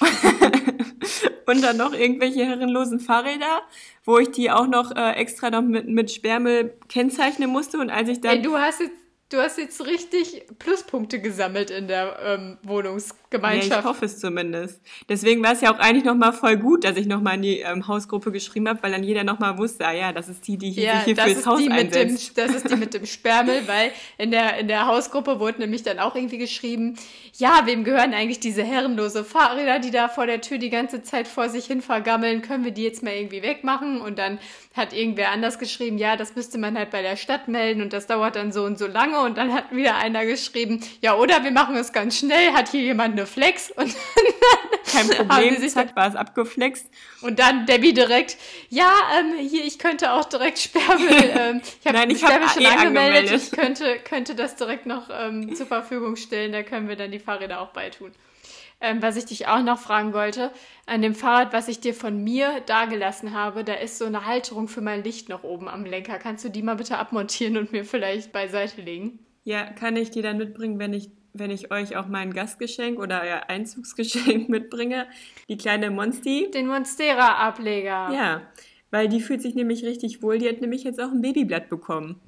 und 1.46 1.62
dann 1.62 1.78
noch 1.78 1.94
irgendwelche 1.94 2.44
herrenlosen 2.44 3.00
Fahrräder, 3.00 3.62
wo 4.04 4.18
ich 4.18 4.30
die 4.30 4.50
auch 4.50 4.66
noch 4.66 4.94
äh, 4.94 5.12
extra 5.12 5.50
noch 5.50 5.62
mit, 5.62 5.88
mit 5.88 6.10
Sperrmüll 6.10 6.74
kennzeichnen 6.88 7.50
musste. 7.50 7.78
Und 7.78 7.88
als 7.88 8.10
ich 8.10 8.20
dann 8.20 8.36
Ey, 8.36 8.42
du 8.42 8.56
hast 8.56 8.80
jetzt, 8.80 8.92
du 9.30 9.38
hast 9.38 9.58
jetzt 9.58 9.84
richtig 9.86 10.44
Pluspunkte 10.58 11.20
gesammelt 11.20 11.70
in 11.70 11.86
der 11.88 12.18
ähm, 12.24 12.58
Ja, 12.62 12.68
Wohnungsgemeinschaft. 12.68 13.80
ich 13.80 13.84
hoffe 13.84 14.04
es 14.06 14.18
zumindest. 14.18 14.80
Deswegen 15.08 15.42
war 15.42 15.52
es 15.52 15.60
ja 15.60 15.72
auch 15.74 15.78
eigentlich 15.78 16.04
nochmal 16.04 16.32
voll 16.32 16.56
gut, 16.56 16.84
dass 16.84 16.96
ich 16.96 17.06
nochmal 17.06 17.34
in 17.34 17.42
die 17.42 17.60
ähm, 17.60 17.86
Hausgruppe 17.86 18.32
geschrieben 18.32 18.68
habe, 18.68 18.82
weil 18.82 18.92
dann 18.92 19.02
jeder 19.04 19.24
nochmal 19.24 19.58
wusste, 19.58 19.86
ah 19.86 19.92
ja, 19.92 20.12
das 20.12 20.28
ist 20.28 20.46
die, 20.48 20.56
die 20.56 20.70
hier, 20.70 20.84
Ja, 20.84 20.94
sich 20.96 21.04
hier 21.04 21.14
das 21.16 21.24
fürs 21.26 21.38
ist, 21.38 21.46
Haus 21.46 21.58
die 21.58 21.68
mit 21.68 21.94
dem, 21.94 22.02
einsetzt. 22.08 22.38
das 22.38 22.54
ist 22.54 22.70
die 22.70 22.76
mit 22.76 22.94
dem 22.94 23.04
Sperrmüll, 23.06 23.62
weil 23.66 23.92
in 24.16 24.30
der, 24.30 24.56
in 24.58 24.68
der 24.68 24.86
Hausgruppe 24.86 25.40
wurde 25.40 25.58
nämlich 25.60 25.82
dann 25.82 25.98
auch 25.98 26.14
irgendwie 26.14 26.38
geschrieben, 26.38 26.96
ja, 27.36 27.62
wem 27.66 27.84
gehören 27.84 28.14
eigentlich 28.14 28.40
diese 28.40 28.64
herrenlose 28.64 29.24
Fahrräder, 29.24 29.78
die 29.78 29.90
da 29.90 30.08
vor 30.08 30.26
der 30.26 30.40
Tür 30.40 30.58
die 30.58 30.70
ganze 30.70 31.02
Zeit 31.02 31.28
vor 31.28 31.48
sich 31.48 31.66
hin 31.66 31.82
vergammeln, 31.82 32.42
können 32.42 32.64
wir 32.64 32.72
die 32.72 32.82
jetzt 32.84 33.02
mal 33.02 33.12
irgendwie 33.12 33.42
wegmachen? 33.42 34.00
Und 34.00 34.18
dann 34.18 34.38
hat 34.74 34.92
irgendwer 34.92 35.30
anders 35.32 35.58
geschrieben, 35.58 35.98
ja, 35.98 36.16
das 36.16 36.34
müsste 36.36 36.56
man 36.58 36.76
halt 36.78 36.90
bei 36.90 37.02
der 37.02 37.16
Stadt 37.16 37.48
melden 37.48 37.82
und 37.82 37.92
das 37.92 38.06
dauert 38.06 38.36
dann 38.36 38.52
so 38.52 38.64
und 38.64 38.78
so 38.78 38.86
lange. 38.86 39.17
Und 39.24 39.38
dann 39.38 39.52
hat 39.52 39.70
wieder 39.70 39.96
einer 39.96 40.24
geschrieben, 40.24 40.84
ja, 41.00 41.14
oder 41.14 41.44
wir 41.44 41.50
machen 41.50 41.76
es 41.76 41.92
ganz 41.92 42.18
schnell, 42.18 42.52
hat 42.52 42.68
hier 42.68 42.82
jemand 42.82 43.12
eine 43.12 43.26
Flex? 43.26 43.70
Und 43.76 43.94
Kein 44.92 45.08
haben 45.08 45.28
Problem, 45.28 45.54
die 45.54 45.60
sich 45.60 45.72
zack, 45.72 45.94
war 45.96 46.08
es 46.08 46.16
abgeflext. 46.16 46.86
Und 47.22 47.38
dann 47.38 47.66
Debbie 47.66 47.92
direkt, 47.92 48.36
ja, 48.68 48.92
ähm, 49.18 49.38
hier, 49.38 49.64
ich 49.64 49.78
könnte 49.78 50.12
auch 50.12 50.24
direkt 50.24 50.58
Sperrmüll, 50.58 51.08
ähm, 51.36 51.60
ich 51.80 51.86
habe 51.86 51.98
Nein, 51.98 52.10
ich 52.10 52.24
hab 52.24 52.50
schon 52.50 52.62
eh 52.62 52.66
angemeldet, 52.66 53.30
angemeldet. 53.30 53.42
ich 53.42 53.50
könnte, 53.50 53.98
könnte 53.98 54.34
das 54.34 54.56
direkt 54.56 54.86
noch 54.86 55.08
ähm, 55.10 55.54
zur 55.54 55.66
Verfügung 55.66 56.16
stellen, 56.16 56.52
da 56.52 56.62
können 56.62 56.88
wir 56.88 56.96
dann 56.96 57.10
die 57.10 57.18
Fahrräder 57.18 57.60
auch 57.60 57.68
beitun. 57.68 58.12
Ähm, 58.80 59.02
was 59.02 59.16
ich 59.16 59.24
dich 59.24 59.48
auch 59.48 59.62
noch 59.62 59.78
fragen 59.78 60.12
wollte, 60.12 60.52
an 60.86 61.02
dem 61.02 61.14
Fahrrad, 61.14 61.52
was 61.52 61.66
ich 61.66 61.80
dir 61.80 61.94
von 61.94 62.22
mir 62.22 62.60
dagelassen 62.66 63.34
habe, 63.34 63.64
da 63.64 63.74
ist 63.74 63.98
so 63.98 64.04
eine 64.04 64.24
Halterung 64.24 64.68
für 64.68 64.80
mein 64.80 65.02
Licht 65.02 65.28
noch 65.28 65.42
oben 65.42 65.68
am 65.68 65.84
Lenker. 65.84 66.18
Kannst 66.18 66.44
du 66.44 66.48
die 66.48 66.62
mal 66.62 66.76
bitte 66.76 66.96
abmontieren 66.96 67.56
und 67.56 67.72
mir 67.72 67.84
vielleicht 67.84 68.32
beiseite 68.32 68.80
legen? 68.80 69.18
Ja, 69.42 69.64
kann 69.64 69.96
ich 69.96 70.10
die 70.12 70.22
dann 70.22 70.38
mitbringen, 70.38 70.78
wenn 70.78 70.92
ich, 70.92 71.10
wenn 71.32 71.50
ich 71.50 71.72
euch 71.72 71.96
auch 71.96 72.06
mein 72.06 72.32
Gastgeschenk 72.32 73.00
oder 73.00 73.22
euer 73.22 73.42
Einzugsgeschenk 73.48 74.48
mitbringe? 74.50 75.08
Die 75.48 75.56
kleine 75.56 75.90
Monsti? 75.90 76.48
Den 76.54 76.68
Monstera-Ableger. 76.68 78.12
Ja, 78.12 78.42
weil 78.92 79.08
die 79.08 79.20
fühlt 79.20 79.42
sich 79.42 79.56
nämlich 79.56 79.84
richtig 79.84 80.22
wohl. 80.22 80.38
Die 80.38 80.48
hat 80.48 80.60
nämlich 80.60 80.84
jetzt 80.84 81.00
auch 81.00 81.10
ein 81.10 81.20
Babyblatt 81.20 81.68
bekommen. 81.68 82.20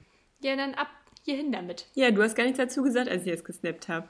Ja, 0.43 0.57
dann 0.57 0.75
ab 0.75 0.89
hierhin 1.25 1.53
damit. 1.53 1.87
Ja, 1.95 2.11
du 2.11 2.23
hast 2.23 2.35
gar 2.35 2.45
nichts 2.45 2.59
dazu 2.59 2.83
gesagt, 2.83 3.09
als 3.09 3.25
ich 3.25 3.33
es 3.33 3.45
gesnappt 3.45 3.89
habe. 3.89 4.09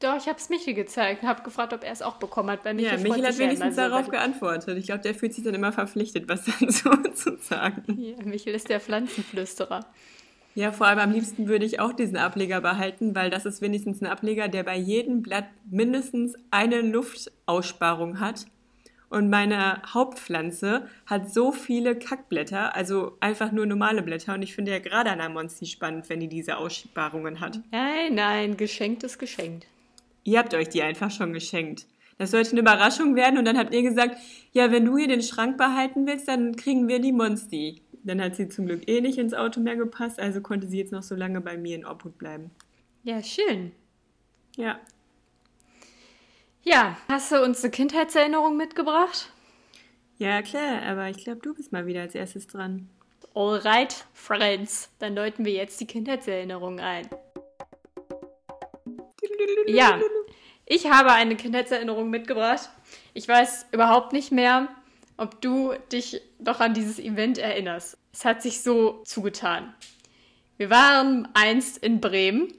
Doch, 0.00 0.16
ich 0.16 0.26
habe 0.26 0.38
es 0.38 0.50
Michel 0.50 0.74
gezeigt 0.74 1.22
und 1.22 1.28
habe 1.28 1.42
gefragt, 1.42 1.72
ob 1.72 1.82
er 1.82 1.90
es 1.90 2.02
auch 2.02 2.16
bekommen 2.16 2.50
hat. 2.50 2.64
Weil 2.64 2.74
Michel, 2.74 2.92
Ja, 2.92 2.98
freut 2.98 3.04
Michael 3.04 3.26
hat 3.26 3.34
ja 3.34 3.40
wenigstens 3.40 3.76
so, 3.76 3.80
darauf 3.80 4.08
geantwortet. 4.08 4.76
Ich 4.76 4.86
glaube, 4.86 5.00
der 5.00 5.14
fühlt 5.14 5.32
sich 5.32 5.42
dann 5.42 5.54
immer 5.54 5.72
verpflichtet, 5.72 6.28
was 6.28 6.44
dazu 6.44 6.90
zu 7.14 7.36
sagen. 7.38 7.82
Ja, 7.98 8.22
Michel 8.24 8.54
ist 8.54 8.68
der 8.68 8.80
Pflanzenflüsterer. 8.80 9.86
Ja, 10.54 10.72
vor 10.72 10.86
allem 10.86 10.98
am 10.98 11.12
liebsten 11.12 11.48
würde 11.48 11.66
ich 11.66 11.80
auch 11.80 11.92
diesen 11.92 12.16
Ableger 12.16 12.60
behalten, 12.60 13.14
weil 13.14 13.30
das 13.30 13.44
ist 13.46 13.60
wenigstens 13.60 14.00
ein 14.00 14.06
Ableger, 14.06 14.48
der 14.48 14.62
bei 14.64 14.76
jedem 14.76 15.22
Blatt 15.22 15.46
mindestens 15.70 16.34
eine 16.50 16.80
Luftaussparung 16.80 18.20
hat. 18.20 18.46
Und 19.08 19.30
meine 19.30 19.82
Hauptpflanze 19.86 20.88
hat 21.06 21.30
so 21.32 21.52
viele 21.52 21.96
Kackblätter, 21.96 22.74
also 22.74 23.16
einfach 23.20 23.52
nur 23.52 23.64
normale 23.64 24.02
Blätter. 24.02 24.34
Und 24.34 24.42
ich 24.42 24.54
finde 24.54 24.72
ja 24.72 24.78
gerade 24.78 25.10
an 25.10 25.18
der 25.18 25.28
Monsti 25.28 25.66
spannend, 25.66 26.08
wenn 26.08 26.20
die 26.20 26.28
diese 26.28 26.56
Aussparungen 26.56 27.40
hat. 27.40 27.60
Nein, 27.70 28.14
nein, 28.14 28.56
geschenkt 28.56 29.04
ist 29.04 29.18
geschenkt. 29.18 29.66
Ihr 30.26 30.40
habt 30.40 30.54
euch 30.54 30.68
die 30.68 30.82
einfach 30.82 31.10
schon 31.10 31.32
geschenkt. 31.32 31.86
Das 32.18 32.32
sollte 32.32 32.50
eine 32.50 32.60
Überraschung 32.60 33.14
werden 33.14 33.38
und 33.38 33.44
dann 33.44 33.56
habt 33.56 33.72
ihr 33.72 33.82
gesagt, 33.82 34.18
ja, 34.52 34.72
wenn 34.72 34.84
du 34.84 34.96
hier 34.96 35.06
den 35.06 35.22
Schrank 35.22 35.56
behalten 35.56 36.06
willst, 36.06 36.26
dann 36.26 36.56
kriegen 36.56 36.88
wir 36.88 36.98
die 36.98 37.12
Monsti. 37.12 37.82
Dann 38.02 38.20
hat 38.20 38.34
sie 38.34 38.48
zum 38.48 38.66
Glück 38.66 38.88
eh 38.88 39.00
nicht 39.00 39.18
ins 39.18 39.34
Auto 39.34 39.60
mehr 39.60 39.76
gepasst, 39.76 40.18
also 40.18 40.40
konnte 40.40 40.66
sie 40.66 40.78
jetzt 40.78 40.92
noch 40.92 41.04
so 41.04 41.14
lange 41.14 41.40
bei 41.40 41.56
mir 41.56 41.76
in 41.76 41.86
Obhut 41.86 42.18
bleiben. 42.18 42.50
Ja, 43.04 43.22
schön. 43.22 43.70
Ja. 44.56 44.80
Ja, 46.62 46.96
hast 47.08 47.30
du 47.30 47.40
uns 47.40 47.62
eine 47.62 47.70
Kindheitserinnerung 47.70 48.56
mitgebracht? 48.56 49.30
Ja, 50.18 50.42
klar, 50.42 50.82
aber 50.82 51.08
ich 51.08 51.18
glaube, 51.18 51.40
du 51.40 51.54
bist 51.54 51.70
mal 51.70 51.86
wieder 51.86 52.00
als 52.00 52.16
erstes 52.16 52.48
dran. 52.48 52.88
Alright, 53.34 54.06
Friends. 54.12 54.90
Dann 54.98 55.14
läuten 55.14 55.44
wir 55.44 55.52
jetzt 55.52 55.80
die 55.80 55.86
Kindheitserinnerung 55.86 56.80
ein. 56.80 57.06
Ja, 59.66 60.00
ich 60.64 60.90
habe 60.90 61.12
eine 61.12 61.36
Kindheitserinnerung 61.36 62.10
mitgebracht. 62.10 62.68
Ich 63.14 63.28
weiß 63.28 63.66
überhaupt 63.72 64.12
nicht 64.12 64.32
mehr, 64.32 64.68
ob 65.16 65.40
du 65.40 65.74
dich 65.92 66.20
noch 66.38 66.60
an 66.60 66.74
dieses 66.74 66.98
Event 66.98 67.38
erinnerst. 67.38 67.98
Es 68.12 68.24
hat 68.24 68.42
sich 68.42 68.62
so 68.62 69.02
zugetan. 69.04 69.74
Wir 70.56 70.70
waren 70.70 71.28
einst 71.34 71.78
in 71.78 72.00
Bremen 72.00 72.52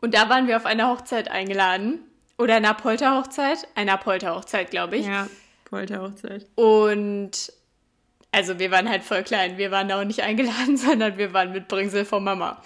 und 0.00 0.14
da 0.14 0.28
waren 0.28 0.46
wir 0.46 0.56
auf 0.56 0.66
einer 0.66 0.90
Hochzeit 0.90 1.30
eingeladen. 1.30 2.00
Oder 2.38 2.56
einer 2.56 2.74
Polterhochzeit. 2.74 3.66
Einer 3.74 3.96
Polterhochzeit, 3.96 4.70
glaube 4.70 4.96
ich. 4.96 5.06
Ja, 5.06 5.28
Polterhochzeit. 5.64 6.46
Und 6.54 7.52
also 8.30 8.58
wir 8.58 8.70
waren 8.70 8.88
halt 8.88 9.02
voll 9.02 9.22
klein. 9.22 9.56
Wir 9.56 9.70
waren 9.70 9.88
da 9.88 10.00
auch 10.00 10.04
nicht 10.04 10.22
eingeladen, 10.22 10.76
sondern 10.76 11.16
wir 11.16 11.32
waren 11.32 11.52
mit 11.52 11.68
Bringsel 11.68 12.04
von 12.04 12.22
Mama. 12.22 12.62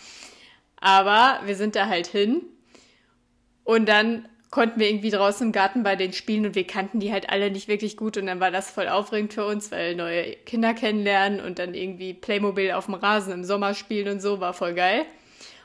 Aber 0.81 1.41
wir 1.45 1.55
sind 1.55 1.77
da 1.77 1.87
halt 1.87 2.09
hin. 2.09 2.43
Und 3.71 3.89
dann 3.89 4.27
konnten 4.51 4.81
wir 4.81 4.91
irgendwie 4.91 5.11
draußen 5.11 5.47
im 5.47 5.53
Garten 5.53 5.85
bei 5.85 5.95
den 5.95 6.13
spielen 6.13 6.45
und 6.45 6.57
wir 6.57 6.67
kannten 6.67 6.99
die 6.99 7.13
halt 7.13 7.31
alle 7.31 7.53
nicht 7.53 7.69
wirklich 7.69 7.97
gut. 7.97 8.17
Und 8.17 8.27
dann 8.27 8.41
war 8.41 8.51
das 8.51 8.69
voll 8.69 8.89
aufregend 8.89 9.33
für 9.33 9.47
uns, 9.47 9.71
weil 9.71 9.95
neue 9.95 10.33
Kinder 10.45 10.75
kennenlernen 10.75 11.41
und 11.41 11.61
dann 11.61 11.75
irgendwie 11.75 12.13
Playmobil 12.13 12.73
auf 12.73 12.87
dem 12.87 12.95
Rasen 12.95 13.33
im 13.33 13.45
Sommer 13.45 13.75
spielen 13.75 14.15
und 14.15 14.21
so, 14.21 14.41
war 14.41 14.55
voll 14.55 14.75
geil. 14.75 15.05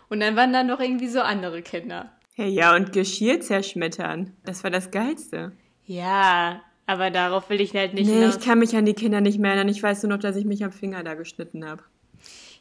Und 0.08 0.20
dann 0.20 0.36
waren 0.36 0.54
da 0.54 0.62
noch 0.62 0.80
irgendwie 0.80 1.08
so 1.08 1.20
andere 1.20 1.64
Kinder. 1.64 2.12
Hey, 2.36 2.50
ja, 2.50 2.76
und 2.76 2.94
Geschirr 2.94 3.40
zerschmettern. 3.42 4.34
Das 4.44 4.64
war 4.64 4.70
das 4.70 4.92
Geilste. 4.92 5.54
Ja, 5.88 6.62
aber 6.86 7.10
darauf 7.10 7.50
will 7.50 7.60
ich 7.60 7.74
halt 7.74 7.96
nicht 7.96 8.06
Nee, 8.08 8.20
hinaus. 8.20 8.36
ich 8.38 8.46
kann 8.46 8.60
mich 8.60 8.76
an 8.76 8.86
die 8.86 8.94
Kinder 8.94 9.20
nicht 9.20 9.40
mehr 9.40 9.50
erinnern. 9.50 9.70
Ich 9.70 9.82
weiß 9.82 10.04
nur 10.04 10.12
noch, 10.12 10.20
dass 10.22 10.36
ich 10.36 10.46
mich 10.46 10.64
am 10.64 10.72
Finger 10.72 11.04
da 11.04 11.16
geschnitten 11.16 11.68
habe. 11.68 11.82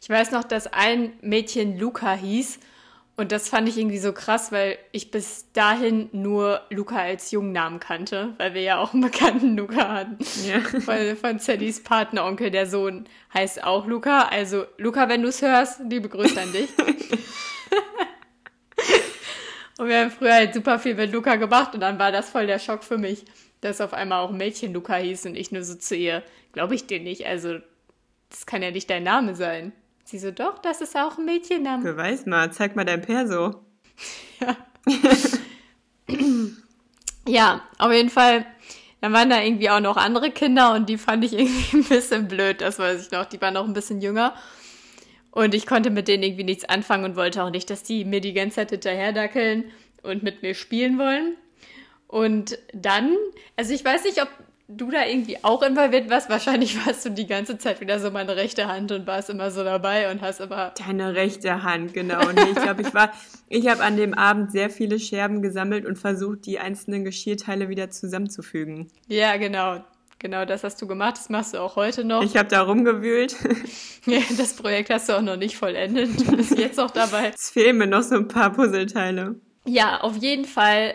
Ich 0.01 0.09
weiß 0.09 0.31
noch, 0.31 0.45
dass 0.45 0.73
ein 0.73 1.13
Mädchen 1.21 1.79
Luca 1.79 2.15
hieß 2.15 2.61
Und 3.17 3.31
das 3.31 3.49
fand 3.49 3.69
ich 3.69 3.79
irgendwie 3.79 3.99
so 3.99 4.13
krass, 4.13 4.51
weil 4.51 4.77
ich 4.91 5.13
bis 5.13 5.53
dahin 5.53 6.09
nur 6.11 6.63
Luca 6.71 6.97
als 6.97 7.31
Jungnamen 7.31 7.79
kannte, 7.79 8.35
weil 8.39 8.55
wir 8.55 8.63
ja 8.63 8.79
auch 8.79 8.93
einen 8.93 9.03
bekannten 9.03 9.57
Luca 9.57 9.89
hatten. 9.89 10.19
Ja. 10.45 10.61
Von, 10.81 11.17
von 11.17 11.39
Sallys 11.39 11.81
Patenonkel, 11.83 12.51
der 12.51 12.67
Sohn 12.67 13.07
heißt 13.33 13.63
auch 13.63 13.87
Luca. 13.87 14.29
Also, 14.31 14.67
Luca, 14.79 15.09
wenn 15.09 15.23
du 15.23 15.29
es 15.29 15.41
hörst, 15.43 15.81
liebe 15.89 16.09
Grüße 16.09 16.41
an 16.41 16.53
dich. 16.53 16.69
und 19.79 19.87
wir 19.87 20.01
haben 20.01 20.11
früher 20.11 20.35
halt 20.35 20.53
super 20.55 20.81
viel 20.81 20.97
mit 20.97 21.13
Luca 21.13 21.37
gemacht 21.37 21.75
und 21.75 21.81
dann 21.81 22.01
war 22.01 22.11
das 22.11 22.31
voll 22.31 22.49
der 22.49 22.59
Schock 22.59 22.83
für 22.83 22.99
mich, 22.99 23.25
dass 23.61 23.81
auf 23.81 23.95
einmal 23.95 24.25
auch 24.25 24.33
Mädchen 24.33 24.73
Luca 24.73 24.97
hieß 24.97 25.27
und 25.27 25.37
ich 25.37 25.53
nur 25.53 25.63
so 25.63 25.77
zu 25.77 25.95
ihr, 25.95 26.25
glaube 26.53 26.75
ich 26.75 26.89
dir 26.89 26.99
nicht, 26.99 27.27
also 27.27 27.59
das 28.29 28.45
kann 28.47 28.63
ja 28.63 28.73
nicht 28.73 28.91
dein 28.91 29.05
Name 29.05 29.37
sein. 29.37 29.73
Sie 30.15 30.21
so, 30.21 30.31
doch, 30.31 30.61
das 30.61 30.81
ist 30.81 30.97
auch 30.97 31.19
ein 31.19 31.25
Mädchenname. 31.25 31.83
Beweis 31.83 32.25
mal, 32.25 32.53
zeig 32.53 32.77
mal 32.77 32.85
dein 32.85 33.03
Perso. 33.03 33.65
Ja, 37.27 37.63
auf 37.79 37.91
jeden 37.91 38.11
Fall. 38.11 38.45
Dann 39.01 39.15
waren 39.15 39.31
da 39.31 39.41
irgendwie 39.41 39.71
auch 39.71 39.81
noch 39.81 39.97
andere 39.97 40.31
Kinder 40.31 40.75
und 40.75 40.91
die 40.91 40.99
fand 40.99 41.25
ich 41.25 41.33
irgendwie 41.33 41.77
ein 41.79 41.85
bisschen 41.85 42.29
blöd, 42.29 42.61
das 42.61 42.79
weiß 42.79 43.07
ich 43.07 43.11
noch. 43.11 43.25
Die 43.25 43.41
waren 43.41 43.55
noch 43.55 43.67
ein 43.67 43.73
bisschen 43.73 44.03
jünger. 44.03 44.35
Und 45.33 45.55
ich 45.55 45.67
konnte 45.67 45.91
mit 45.91 46.07
denen 46.07 46.23
irgendwie 46.23 46.45
nichts 46.45 46.65
anfangen 46.65 47.05
und 47.05 47.17
wollte 47.17 47.43
auch 47.43 47.51
nicht, 47.51 47.69
dass 47.71 47.83
die 47.83 48.05
mir 48.05 48.21
die 48.21 48.35
ganze 48.35 48.57
Zeit 48.57 48.71
hinterherdackeln 48.71 49.73
und 50.03 50.23
mit 50.23 50.43
mir 50.43 50.55
spielen 50.55 50.99
wollen. 50.99 51.37
Und 52.07 52.59
dann, 52.73 53.17
also 53.57 53.75
ich 53.75 53.85
weiß 53.85 54.05
nicht, 54.05 54.23
ob 54.23 54.29
du 54.69 54.91
da 54.91 55.07
irgendwie 55.07 55.43
auch 55.43 55.63
involviert 55.63 56.11
warst. 56.11 56.31
Wahrscheinlich 56.31 56.87
warst 56.87 57.05
du 57.05 57.11
die 57.11 57.27
ganze 57.27 57.59
Zeit 57.59 57.81
wieder 57.81 58.01
so 58.01 58.11
meine 58.11 58.37
rechte 58.37 58.67
Hand 58.67 58.93
und 58.93 59.07
warst 59.07 59.31
immer 59.31 59.51
so 59.51 59.65
dabei 59.65 60.11
und 60.11 60.23
hast 60.23 60.41
immer. 60.41 60.73
Deine 60.87 61.15
rechte 61.15 61.63
Hand, 61.63 61.95
genau. 61.95 62.21
Nee, 62.33 62.51
ich 62.51 62.63
glaube, 62.63 62.83
ich 62.83 62.95
war, 62.95 63.13
ich 63.49 63.69
habe 63.69 63.83
an 63.83 63.97
dem 63.97 64.15
Abend 64.15 64.53
sehr 64.53 64.71
viele 64.71 64.99
Scherben 64.99 65.43
gesammelt 65.43 65.87
und 65.87 65.99
versucht, 65.99 66.47
die 66.47 66.59
einzelnen 66.59 67.05
Geschirrteile 67.05 67.69
wieder 67.69 67.91
zusammenzufügen. 67.91 68.91
Ja, 69.09 69.37
genau. 69.37 69.85
Genau, 70.19 70.47
das 70.47 70.65
hast 70.65 70.81
du 70.81 70.87
gemacht. 70.87 71.19
Das 71.19 71.29
machst 71.29 71.53
du 71.53 71.59
auch 71.59 71.77
heute 71.77 72.03
noch. 72.03 72.23
Ich 72.23 72.37
habe 72.39 72.49
da 72.49 72.63
rumgewühlt. 72.63 73.37
Ja, 74.07 74.21
das 74.37 74.53
Projekt 74.53 74.91
hast 74.91 75.09
du 75.09 75.15
auch 75.15 75.23
noch 75.23 75.37
nicht 75.39 75.57
vollendet. 75.57 76.11
Du 76.21 76.37
bist 76.37 76.59
jetzt 76.59 76.77
noch 76.77 76.91
dabei. 76.91 77.33
Es 77.35 77.49
fehlen 77.49 77.79
mir 77.79 77.87
noch 77.87 78.03
so 78.03 78.17
ein 78.17 78.29
paar 78.29 78.53
Puzzleteile. 78.53 79.37
Ja, 79.65 80.03
auf 80.03 80.19
jeden 80.19 80.45
Fall 80.45 80.95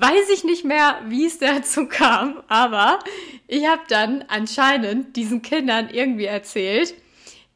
weiß 0.00 0.30
ich 0.34 0.44
nicht 0.44 0.64
mehr, 0.64 1.00
wie 1.06 1.26
es 1.26 1.38
dazu 1.38 1.86
kam, 1.86 2.42
aber 2.48 2.98
ich 3.46 3.66
habe 3.66 3.82
dann 3.88 4.24
anscheinend 4.28 5.16
diesen 5.16 5.42
Kindern 5.42 5.88
irgendwie 5.90 6.26
erzählt, 6.26 6.94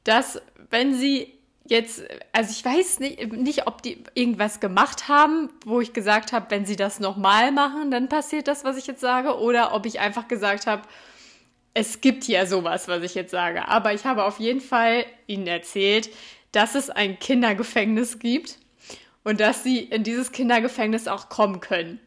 dass 0.04 0.40
wenn 0.70 0.94
sie 0.94 1.38
jetzt, 1.66 2.02
also 2.32 2.50
ich 2.50 2.64
weiß 2.64 3.00
nicht, 3.00 3.32
nicht, 3.32 3.66
ob 3.66 3.82
die 3.82 4.02
irgendwas 4.14 4.60
gemacht 4.60 5.08
haben, 5.08 5.50
wo 5.64 5.80
ich 5.80 5.92
gesagt 5.92 6.32
habe, 6.32 6.46
wenn 6.50 6.66
sie 6.66 6.76
das 6.76 6.98
nochmal 6.98 7.52
machen, 7.52 7.90
dann 7.90 8.08
passiert 8.08 8.48
das, 8.48 8.64
was 8.64 8.76
ich 8.76 8.86
jetzt 8.86 9.00
sage, 9.00 9.38
oder 9.38 9.74
ob 9.74 9.86
ich 9.86 10.00
einfach 10.00 10.26
gesagt 10.26 10.66
habe, 10.66 10.82
es 11.74 12.00
gibt 12.00 12.26
ja 12.26 12.46
sowas, 12.46 12.88
was 12.88 13.02
ich 13.02 13.14
jetzt 13.14 13.30
sage. 13.30 13.68
Aber 13.68 13.94
ich 13.94 14.04
habe 14.04 14.24
auf 14.24 14.40
jeden 14.40 14.60
Fall 14.60 15.04
ihnen 15.28 15.46
erzählt, 15.46 16.10
dass 16.52 16.74
es 16.74 16.90
ein 16.90 17.18
Kindergefängnis 17.20 18.18
gibt 18.18 18.58
und 19.22 19.38
dass 19.40 19.62
sie 19.62 19.78
in 19.78 20.02
dieses 20.02 20.32
Kindergefängnis 20.32 21.06
auch 21.06 21.28
kommen 21.28 21.60
können. 21.60 22.00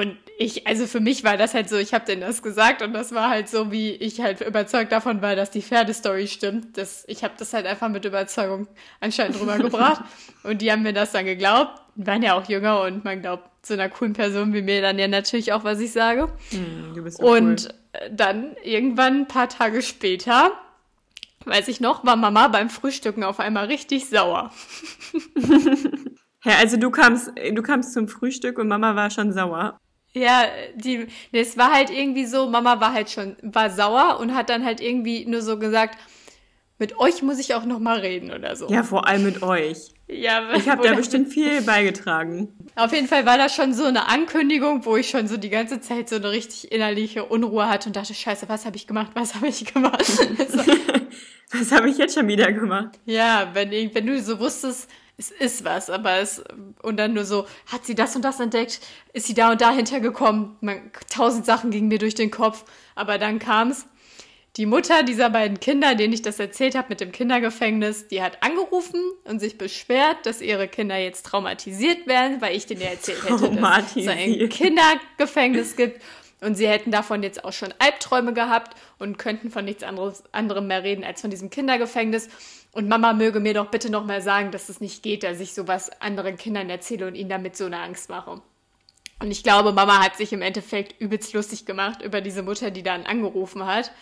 Und 0.00 0.16
ich, 0.38 0.66
also 0.66 0.86
für 0.86 1.00
mich 1.00 1.24
war 1.24 1.36
das 1.36 1.52
halt 1.52 1.68
so, 1.68 1.76
ich 1.76 1.92
habe 1.92 2.06
denen 2.06 2.22
das 2.22 2.42
gesagt 2.42 2.80
und 2.80 2.94
das 2.94 3.12
war 3.12 3.28
halt 3.28 3.50
so, 3.50 3.70
wie 3.70 3.90
ich 3.90 4.22
halt 4.22 4.40
überzeugt 4.40 4.92
davon 4.92 5.20
war, 5.20 5.36
dass 5.36 5.50
die 5.50 5.60
Pferdestory 5.60 6.26
stimmt. 6.26 6.78
Das, 6.78 7.04
ich 7.06 7.22
habe 7.22 7.34
das 7.36 7.52
halt 7.52 7.66
einfach 7.66 7.90
mit 7.90 8.06
Überzeugung 8.06 8.66
anscheinend 9.00 9.38
rübergebracht 9.38 10.02
und 10.42 10.62
die 10.62 10.72
haben 10.72 10.84
mir 10.84 10.94
das 10.94 11.12
dann 11.12 11.26
geglaubt. 11.26 11.82
Die 11.96 12.06
waren 12.06 12.22
ja 12.22 12.32
auch 12.32 12.48
jünger 12.48 12.80
und 12.80 13.04
man 13.04 13.20
glaubt 13.20 13.44
zu 13.60 13.74
einer 13.74 13.90
coolen 13.90 14.14
Person 14.14 14.54
wie 14.54 14.62
mir 14.62 14.80
dann 14.80 14.98
ja 14.98 15.06
natürlich 15.06 15.52
auch, 15.52 15.64
was 15.64 15.80
ich 15.80 15.92
sage. 15.92 16.32
Hm, 16.48 16.94
du 16.94 17.04
bist 17.04 17.18
so 17.18 17.26
Und 17.26 17.68
cool. 17.68 18.10
dann 18.10 18.56
irgendwann 18.64 19.18
ein 19.18 19.28
paar 19.28 19.50
Tage 19.50 19.82
später, 19.82 20.52
weiß 21.44 21.68
ich 21.68 21.82
noch, 21.82 22.06
war 22.06 22.16
Mama 22.16 22.48
beim 22.48 22.70
Frühstücken 22.70 23.22
auf 23.22 23.38
einmal 23.38 23.66
richtig 23.66 24.08
sauer. 24.08 24.50
Ja, 26.44 26.54
also 26.58 26.78
du 26.78 26.90
kamst, 26.90 27.30
du 27.36 27.62
kamst 27.62 27.92
zum 27.92 28.08
Frühstück 28.08 28.58
und 28.58 28.68
Mama 28.68 28.96
war 28.96 29.10
schon 29.10 29.30
sauer. 29.32 29.78
Ja, 30.12 30.44
die, 30.74 31.06
nee, 31.30 31.40
es 31.40 31.56
war 31.56 31.72
halt 31.72 31.90
irgendwie 31.90 32.26
so, 32.26 32.48
Mama 32.48 32.80
war 32.80 32.92
halt 32.92 33.10
schon, 33.10 33.36
war 33.42 33.70
sauer 33.70 34.18
und 34.20 34.34
hat 34.34 34.50
dann 34.50 34.64
halt 34.64 34.80
irgendwie 34.80 35.24
nur 35.24 35.40
so 35.40 35.58
gesagt, 35.58 35.98
mit 36.78 36.98
euch 36.98 37.22
muss 37.22 37.38
ich 37.38 37.54
auch 37.54 37.64
noch 37.64 37.78
mal 37.78 37.98
reden 37.98 38.32
oder 38.32 38.56
so. 38.56 38.68
Ja, 38.68 38.82
vor 38.82 39.06
allem 39.06 39.22
mit 39.22 39.42
euch. 39.42 39.90
ja 40.08 40.50
Ich 40.54 40.68
habe 40.68 40.82
da 40.82 40.94
bestimmt 40.94 41.28
viel 41.28 41.60
beigetragen. 41.62 42.48
Auf 42.74 42.92
jeden 42.92 43.06
Fall 43.06 43.26
war 43.26 43.36
das 43.36 43.54
schon 43.54 43.74
so 43.74 43.84
eine 43.84 44.08
Ankündigung, 44.08 44.84
wo 44.86 44.96
ich 44.96 45.10
schon 45.10 45.28
so 45.28 45.36
die 45.36 45.50
ganze 45.50 45.80
Zeit 45.80 46.08
so 46.08 46.16
eine 46.16 46.30
richtig 46.30 46.72
innerliche 46.72 47.24
Unruhe 47.26 47.68
hatte 47.68 47.90
und 47.90 47.96
dachte, 47.96 48.14
scheiße, 48.14 48.48
was 48.48 48.64
habe 48.64 48.76
ich 48.76 48.86
gemacht, 48.86 49.10
was 49.14 49.34
habe 49.34 49.48
ich 49.48 49.72
gemacht? 49.72 50.00
Was 51.52 51.72
habe 51.72 51.90
ich 51.90 51.98
jetzt 51.98 52.14
schon 52.14 52.28
wieder 52.28 52.52
gemacht? 52.52 53.00
Ja, 53.06 53.50
wenn, 53.54 53.70
wenn 53.72 54.06
du 54.06 54.22
so 54.22 54.38
wusstest, 54.38 54.88
es 55.20 55.30
ist 55.30 55.64
was, 55.64 55.90
aber 55.90 56.18
es, 56.18 56.42
und 56.82 56.96
dann 56.96 57.12
nur 57.12 57.26
so, 57.26 57.46
hat 57.66 57.84
sie 57.84 57.94
das 57.94 58.16
und 58.16 58.24
das 58.24 58.40
entdeckt, 58.40 58.80
ist 59.12 59.26
sie 59.26 59.34
da 59.34 59.52
und 59.52 59.60
da 59.60 59.70
hintergekommen, 59.70 60.56
man, 60.62 60.90
tausend 61.10 61.44
Sachen 61.44 61.70
gingen 61.70 61.88
mir 61.88 61.98
durch 61.98 62.14
den 62.14 62.30
Kopf, 62.30 62.64
aber 62.94 63.18
dann 63.18 63.38
kam's. 63.38 63.86
Die 64.56 64.66
Mutter 64.66 65.04
dieser 65.04 65.30
beiden 65.30 65.60
Kinder, 65.60 65.94
denen 65.94 66.12
ich 66.12 66.22
das 66.22 66.40
erzählt 66.40 66.74
habe 66.74 66.88
mit 66.88 67.00
dem 67.00 67.12
Kindergefängnis, 67.12 68.08
die 68.08 68.20
hat 68.20 68.42
angerufen 68.42 69.00
und 69.24 69.38
sich 69.38 69.58
beschwert, 69.58 70.24
dass 70.24 70.40
ihre 70.40 70.66
Kinder 70.66 70.96
jetzt 70.96 71.24
traumatisiert 71.26 72.08
werden, 72.08 72.40
weil 72.40 72.56
ich 72.56 72.66
denen 72.66 72.80
ja 72.80 72.88
erzählt 72.88 73.22
hätte, 73.22 73.50
dass 73.50 73.96
es 73.96 74.08
ein. 74.08 74.48
Kindergefängnis 74.48 75.76
gibt. 75.76 76.00
Und 76.40 76.54
sie 76.54 76.68
hätten 76.68 76.90
davon 76.90 77.22
jetzt 77.22 77.44
auch 77.44 77.52
schon 77.52 77.74
Albträume 77.78 78.32
gehabt 78.32 78.76
und 78.98 79.18
könnten 79.18 79.50
von 79.50 79.64
nichts 79.64 79.82
anderes, 79.82 80.24
anderem 80.32 80.66
mehr 80.66 80.82
reden 80.82 81.04
als 81.04 81.20
von 81.20 81.30
diesem 81.30 81.50
Kindergefängnis. 81.50 82.28
Und 82.72 82.88
Mama 82.88 83.12
möge 83.12 83.40
mir 83.40 83.54
doch 83.54 83.70
bitte 83.70 83.90
noch 83.90 84.06
mal 84.06 84.22
sagen, 84.22 84.50
dass 84.50 84.68
es 84.68 84.80
nicht 84.80 85.02
geht, 85.02 85.22
dass 85.22 85.40
ich 85.40 85.54
sowas 85.54 85.90
anderen 86.00 86.36
Kindern 86.36 86.70
erzähle 86.70 87.06
und 87.06 87.14
ihnen 87.14 87.28
damit 87.28 87.56
so 87.56 87.66
eine 87.66 87.80
Angst 87.80 88.08
mache. 88.08 88.40
Und 89.20 89.30
ich 89.30 89.42
glaube, 89.42 89.72
Mama 89.72 90.02
hat 90.02 90.16
sich 90.16 90.32
im 90.32 90.40
Endeffekt 90.40 90.98
übelst 90.98 91.34
lustig 91.34 91.66
gemacht 91.66 92.00
über 92.00 92.22
diese 92.22 92.42
Mutter, 92.42 92.70
die 92.70 92.82
dann 92.82 93.04
angerufen 93.04 93.66
hat. 93.66 93.92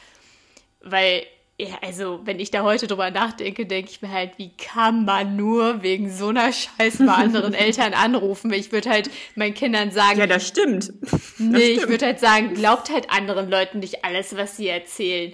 Weil, 0.80 1.26
ja, 1.60 1.76
also, 1.82 2.20
wenn 2.24 2.38
ich 2.38 2.52
da 2.52 2.62
heute 2.62 2.86
drüber 2.86 3.10
nachdenke, 3.10 3.66
denke 3.66 3.90
ich 3.90 4.00
mir 4.00 4.12
halt, 4.12 4.32
wie 4.36 4.50
kann 4.56 5.04
man 5.04 5.34
nur 5.34 5.82
wegen 5.82 6.08
so 6.08 6.28
einer 6.28 6.52
Scheiße 6.52 7.04
bei 7.04 7.12
anderen 7.12 7.52
Eltern 7.54 7.94
anrufen? 7.94 8.52
Ich 8.52 8.70
würde 8.70 8.88
halt 8.90 9.10
meinen 9.34 9.54
Kindern 9.54 9.90
sagen, 9.90 10.20
Ja, 10.20 10.26
das 10.28 10.46
stimmt. 10.46 10.92
Nee, 11.38 11.58
ich 11.58 11.76
stimmt. 11.78 11.90
würde 11.90 12.06
halt 12.06 12.20
sagen, 12.20 12.54
glaubt 12.54 12.90
halt 12.90 13.10
anderen 13.10 13.50
Leuten 13.50 13.80
nicht 13.80 14.04
alles, 14.04 14.36
was 14.36 14.56
sie 14.56 14.68
erzählen. 14.68 15.32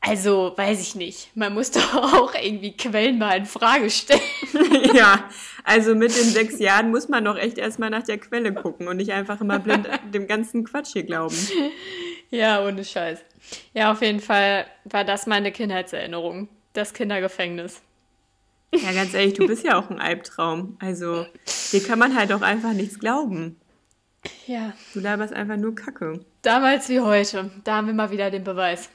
Also, 0.00 0.52
weiß 0.56 0.80
ich 0.80 0.94
nicht. 0.94 1.30
Man 1.34 1.52
muss 1.52 1.70
doch 1.72 1.94
auch 1.94 2.34
irgendwie 2.34 2.76
Quellen 2.76 3.18
mal 3.18 3.36
in 3.38 3.44
Frage 3.46 3.90
stellen. 3.90 4.20
ja, 4.94 5.28
also 5.64 5.94
mit 5.94 6.16
den 6.16 6.24
sechs 6.30 6.58
Jahren 6.58 6.90
muss 6.90 7.08
man 7.08 7.24
doch 7.24 7.36
echt 7.36 7.58
erstmal 7.58 7.90
nach 7.90 8.04
der 8.04 8.18
Quelle 8.18 8.54
gucken 8.54 8.88
und 8.88 8.96
nicht 8.96 9.12
einfach 9.12 9.40
immer 9.40 9.58
blind 9.58 9.88
dem 10.14 10.26
ganzen 10.26 10.64
Quatsch 10.64 10.92
hier 10.92 11.02
glauben. 11.02 11.36
Ja, 12.30 12.64
ohne 12.64 12.84
Scheiß. 12.84 13.20
Ja, 13.74 13.92
auf 13.92 14.02
jeden 14.02 14.20
Fall 14.20 14.66
war 14.84 15.04
das 15.04 15.26
meine 15.26 15.52
Kindheitserinnerung. 15.52 16.48
Das 16.72 16.94
Kindergefängnis. 16.94 17.82
Ja, 18.72 18.92
ganz 18.92 19.14
ehrlich, 19.14 19.34
du 19.34 19.46
bist 19.46 19.64
ja 19.64 19.76
auch 19.76 19.90
ein 19.90 20.00
Albtraum. 20.00 20.76
Also, 20.80 21.26
dir 21.72 21.82
kann 21.82 21.98
man 21.98 22.16
halt 22.16 22.32
auch 22.32 22.42
einfach 22.42 22.72
nichts 22.72 23.00
glauben. 23.00 23.60
Ja. 24.46 24.74
Du 24.94 25.00
laberst 25.00 25.32
einfach 25.32 25.56
nur 25.56 25.74
Kacke. 25.74 26.24
Damals 26.42 26.88
wie 26.88 27.00
heute. 27.00 27.50
Da 27.64 27.76
haben 27.76 27.88
wir 27.88 27.94
mal 27.94 28.10
wieder 28.10 28.30
den 28.30 28.44
Beweis. 28.44 28.90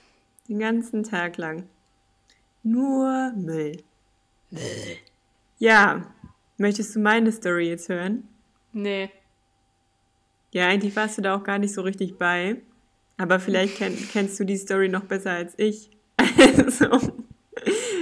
Den 0.48 0.60
ganzen 0.60 1.04
Tag 1.04 1.38
lang. 1.38 1.68
Nur 2.64 3.32
Müll. 3.36 3.84
Müll. 4.50 4.98
Ja, 5.58 6.14
möchtest 6.58 6.96
du 6.96 7.00
meine 7.00 7.32
Story 7.32 7.70
jetzt 7.70 7.90
hören? 7.90 8.28
Nee. 8.72 9.10
Ja, 10.52 10.68
eigentlich 10.68 10.96
warst 10.96 11.18
du 11.18 11.22
da 11.22 11.36
auch 11.36 11.44
gar 11.44 11.60
nicht 11.60 11.74
so 11.74 11.82
richtig 11.82 12.18
bei. 12.18 12.58
Aber 13.18 13.40
vielleicht 13.40 13.78
kenn, 13.78 13.98
kennst 14.12 14.40
du 14.40 14.44
die 14.44 14.58
Story 14.58 14.90
noch 14.90 15.04
besser 15.06 15.32
als 15.32 15.54
ich. 15.58 15.90
Also, 16.38 17.14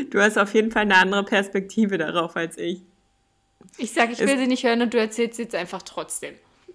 du 0.09 0.19
hast 0.21 0.37
auf 0.37 0.53
jeden 0.55 0.71
Fall 0.71 0.83
eine 0.83 0.95
andere 0.97 1.23
Perspektive 1.23 1.97
darauf 1.97 2.35
als 2.35 2.57
ich. 2.57 2.81
Ich 3.77 3.91
sag, 3.93 4.11
ich 4.11 4.19
will 4.19 4.29
Es- 4.29 4.39
sie 4.39 4.47
nicht 4.47 4.63
hören 4.63 4.81
und 4.81 4.93
du 4.93 4.97
erzählst 4.99 5.35
sie 5.37 5.43
jetzt 5.43 5.55
einfach 5.55 5.81
trotzdem. 5.83 6.33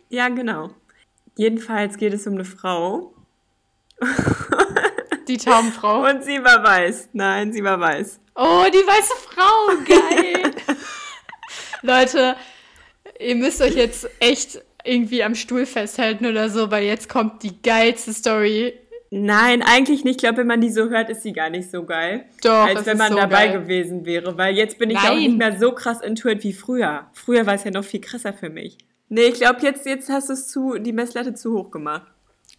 Ja, 0.09 0.29
genau. 0.29 0.71
Jedenfalls 1.37 1.97
geht 1.97 2.13
es 2.15 2.27
um 2.27 2.35
eine 2.35 2.45
Frau. 2.45 3.13
Die 5.29 5.37
Taubenfrau. 5.37 6.09
Und 6.09 6.25
sie 6.25 6.43
war 6.43 6.63
weiß. 6.65 7.11
Nein, 7.13 7.53
sie 7.53 7.63
war 7.63 7.79
weiß. 7.79 8.21
Oh, 8.35 8.65
die 8.73 8.79
weiße 8.79 9.15
Frau, 9.29 9.77
geil. 9.85 10.55
Leute, 11.83 12.37
ihr 13.19 13.35
müsst 13.35 13.61
euch 13.61 13.75
jetzt 13.75 14.09
echt 14.21 14.63
irgendwie 14.85 15.23
am 15.23 15.35
Stuhl 15.35 15.67
festhalten 15.67 16.27
oder 16.27 16.49
so, 16.49 16.71
weil 16.71 16.85
jetzt 16.85 17.09
kommt 17.09 17.43
die 17.43 17.61
geilste 17.63 18.13
Story 18.13 18.75
Nein, 19.11 19.63
eigentlich 19.63 20.05
nicht. 20.05 20.17
Ich 20.17 20.19
glaube, 20.19 20.39
wenn 20.39 20.47
man 20.47 20.61
die 20.61 20.71
so 20.71 20.91
hört, 20.91 21.09
ist 21.09 21.23
sie 21.23 21.33
gar 21.33 21.49
nicht 21.49 21.71
so 21.71 21.85
geil. 21.85 22.27
Doch, 22.43 22.67
Als 22.67 22.85
wenn 22.85 22.99
man 22.99 23.13
so 23.13 23.17
dabei 23.17 23.49
geil. 23.49 23.61
gewesen 23.61 24.05
wäre. 24.05 24.37
Weil 24.37 24.55
jetzt 24.55 24.79
bin 24.79 24.91
ich 24.91 24.99
auch 24.99 25.15
nicht 25.15 25.39
mehr 25.39 25.59
so 25.59 25.73
krass 25.73 26.03
intuit 26.03 26.45
wie 26.45 26.53
früher. 26.53 27.07
Früher 27.15 27.47
war 27.47 27.55
es 27.55 27.65
ja 27.65 27.71
noch 27.71 27.85
viel 27.85 28.01
krasser 28.01 28.35
für 28.35 28.51
mich. 28.51 28.77
Nee, 29.09 29.23
ich 29.23 29.35
glaube, 29.35 29.61
jetzt, 29.63 29.87
jetzt 29.87 30.11
hast 30.11 30.29
du 30.29 30.35
es 30.35 30.49
zu, 30.49 30.75
die 30.79 30.93
Messlatte 30.93 31.33
zu 31.33 31.55
hoch 31.55 31.71
gemacht. 31.71 32.07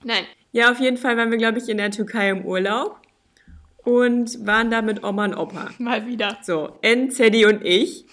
Nein. 0.03 0.23
Ja, 0.51 0.71
auf 0.71 0.79
jeden 0.79 0.97
Fall 0.97 1.15
waren 1.17 1.29
wir, 1.29 1.37
glaube 1.37 1.59
ich, 1.59 1.69
in 1.69 1.77
der 1.77 1.91
Türkei 1.91 2.29
im 2.31 2.43
Urlaub 2.43 2.99
und 3.83 4.47
waren 4.47 4.71
da 4.71 4.81
mit 4.81 5.03
Oma 5.03 5.25
und 5.25 5.35
Opa. 5.35 5.69
Mal 5.77 6.07
wieder. 6.07 6.39
So, 6.41 6.79
En, 6.81 7.11
Zeddy 7.11 7.45
und 7.45 7.63
ich. 7.63 8.05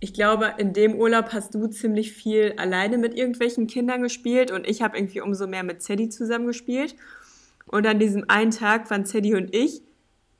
Ich 0.00 0.14
glaube, 0.14 0.54
in 0.58 0.72
dem 0.72 0.94
Urlaub 0.94 1.32
hast 1.32 1.54
du 1.54 1.66
ziemlich 1.66 2.12
viel 2.12 2.54
alleine 2.56 2.98
mit 2.98 3.14
irgendwelchen 3.14 3.66
Kindern 3.66 4.02
gespielt 4.02 4.50
und 4.52 4.66
ich 4.66 4.80
habe 4.80 4.96
irgendwie 4.96 5.20
umso 5.20 5.46
mehr 5.46 5.64
mit 5.64 5.82
Zeddy 5.82 6.08
zusammen 6.08 6.46
gespielt. 6.46 6.94
Und 7.66 7.86
an 7.86 7.98
diesem 7.98 8.24
einen 8.28 8.52
Tag 8.52 8.90
waren 8.90 9.04
Zeddy 9.04 9.34
und 9.34 9.54
ich 9.54 9.82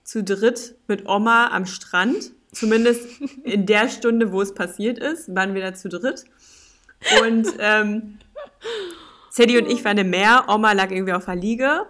zu 0.04 0.22
dritt 0.22 0.76
mit 0.86 1.08
Oma 1.08 1.48
am 1.48 1.66
Strand. 1.66 2.32
Zumindest 2.52 3.06
in 3.44 3.66
der 3.66 3.88
Stunde, 3.88 4.32
wo 4.32 4.40
es 4.40 4.54
passiert 4.54 4.98
ist, 4.98 5.34
waren 5.34 5.54
wir 5.54 5.62
da 5.62 5.74
zu 5.74 5.88
dritt. 5.88 6.24
Und 7.22 7.48
ähm, 7.58 8.18
Zeddy 9.30 9.58
und 9.58 9.70
ich 9.70 9.84
waren 9.84 9.98
im 9.98 10.10
Meer, 10.10 10.46
Oma 10.48 10.72
lag 10.72 10.90
irgendwie 10.90 11.12
auf 11.12 11.26
der 11.26 11.36
Liege. 11.36 11.86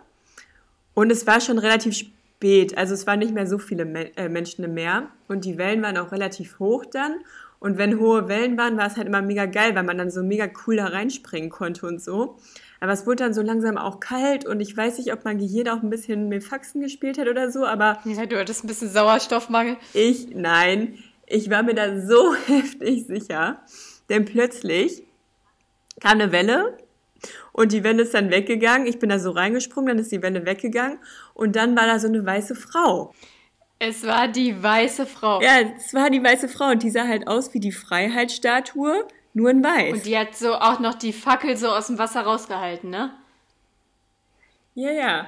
Und 0.95 1.11
es 1.11 1.27
war 1.27 1.41
schon 1.41 1.59
relativ 1.59 1.97
spät, 1.97 2.77
also 2.77 2.95
es 2.95 3.07
waren 3.07 3.21
nicht 3.21 3.33
mehr 3.33 3.47
so 3.47 3.59
viele 3.59 3.85
Me 3.85 4.17
äh, 4.17 4.29
Menschen 4.29 4.65
im 4.65 4.75
Meer. 4.75 5.09
Und 5.29 5.45
die 5.45 5.59
Wellen 5.59 5.83
waren 5.83 5.97
auch 5.97 6.13
relativ 6.13 6.59
hoch 6.59 6.85
dann. 6.87 7.21
Und 7.61 7.77
wenn 7.77 7.99
hohe 7.99 8.29
Wellen 8.29 8.57
waren, 8.57 8.77
war 8.77 8.87
es 8.87 8.97
halt 8.97 9.09
immer 9.09 9.23
mega 9.23 9.47
geil, 9.47 9.75
weil 9.75 9.83
man 9.83 9.99
dann 9.99 10.11
so 10.11 10.23
mega 10.23 10.49
cool 10.67 10.77
da 10.77 10.87
reinspringen 10.87 11.51
konnte 11.51 11.87
und 11.87 12.01
so. 12.01 12.37
Aber 12.81 12.93
es 12.93 13.07
wurde 13.07 13.25
dann 13.25 13.35
so 13.35 13.43
langsam 13.43 13.77
auch 13.77 13.99
kalt 13.99 14.47
und 14.47 14.61
ich 14.61 14.77
weiß 14.77 14.99
nicht, 14.99 15.13
ob 15.13 15.25
mein 15.25 15.39
Gehirn 15.39 15.69
auch 15.69 15.83
ein 15.83 15.91
bisschen 15.91 16.29
mit 16.29 16.45
Faxen 16.45 16.81
gespielt 16.81 17.19
hat 17.19 17.27
oder 17.27 17.51
so, 17.51 17.67
aber 17.67 17.99
Ja, 18.05 18.27
du 18.27 18.39
hattest 18.39 18.63
ein 18.63 18.69
bisschen 18.69 18.89
Sauerstoffmangel. 18.89 19.77
ich, 19.93 20.29
nein, 20.35 20.99
ich 21.27 21.51
war 21.51 21.65
mir 21.65 21.75
da 21.75 22.01
so 22.01 22.35
heftig 22.47 23.07
sicher. 23.07 23.61
Denn 24.09 24.25
plötzlich 24.25 25.03
kam 26.01 26.21
eine 26.21 26.31
Welle 26.31 26.79
und 27.53 27.73
die 27.73 27.83
Welle 27.83 28.05
ist 28.05 28.15
dann 28.15 28.31
weggegangen. 28.31 28.87
Ich 28.87 29.01
bin 29.01 29.09
da 29.09 29.19
so 29.19 29.33
reingesprungen, 29.33 29.89
dann 29.89 29.99
ist 29.99 30.13
die 30.13 30.23
Welle 30.23 30.47
weggegangen 30.47 30.99
und 31.35 31.57
dann 31.57 31.77
war 31.77 31.87
da 31.87 31.99
so 31.99 32.07
eine 32.07 32.25
weiße 32.25 32.55
Frau. 32.55 33.13
Es 33.81 34.05
war 34.07 34.27
die 34.29 34.61
weiße 34.61 35.07
Frau. 35.07 35.41
Ja, 35.41 35.61
es 35.77 35.95
war 35.95 36.11
die 36.11 36.23
weiße 36.23 36.49
Frau 36.49 36.71
und 36.71 36.83
die 36.83 36.91
sah 36.91 37.07
halt 37.07 37.29
aus 37.29 37.55
wie 37.55 37.61
die 37.61 37.71
Freiheitsstatue, 37.73 39.07
nur 39.35 39.51
in 39.51 39.63
weiß. 39.63 39.93
Und 39.93 40.07
die 40.07 40.19
hat 40.19 40.35
so 40.37 40.55
auch 40.55 40.81
noch 40.81 40.95
die 40.95 41.13
Fackel 41.13 41.57
so 41.57 41.69
aus 41.69 41.87
dem 41.87 41.99
Wasser 41.99 42.23
rausgehalten, 42.23 42.91
ne? 42.91 43.13
Ja, 44.75 44.91
ja. 44.93 45.27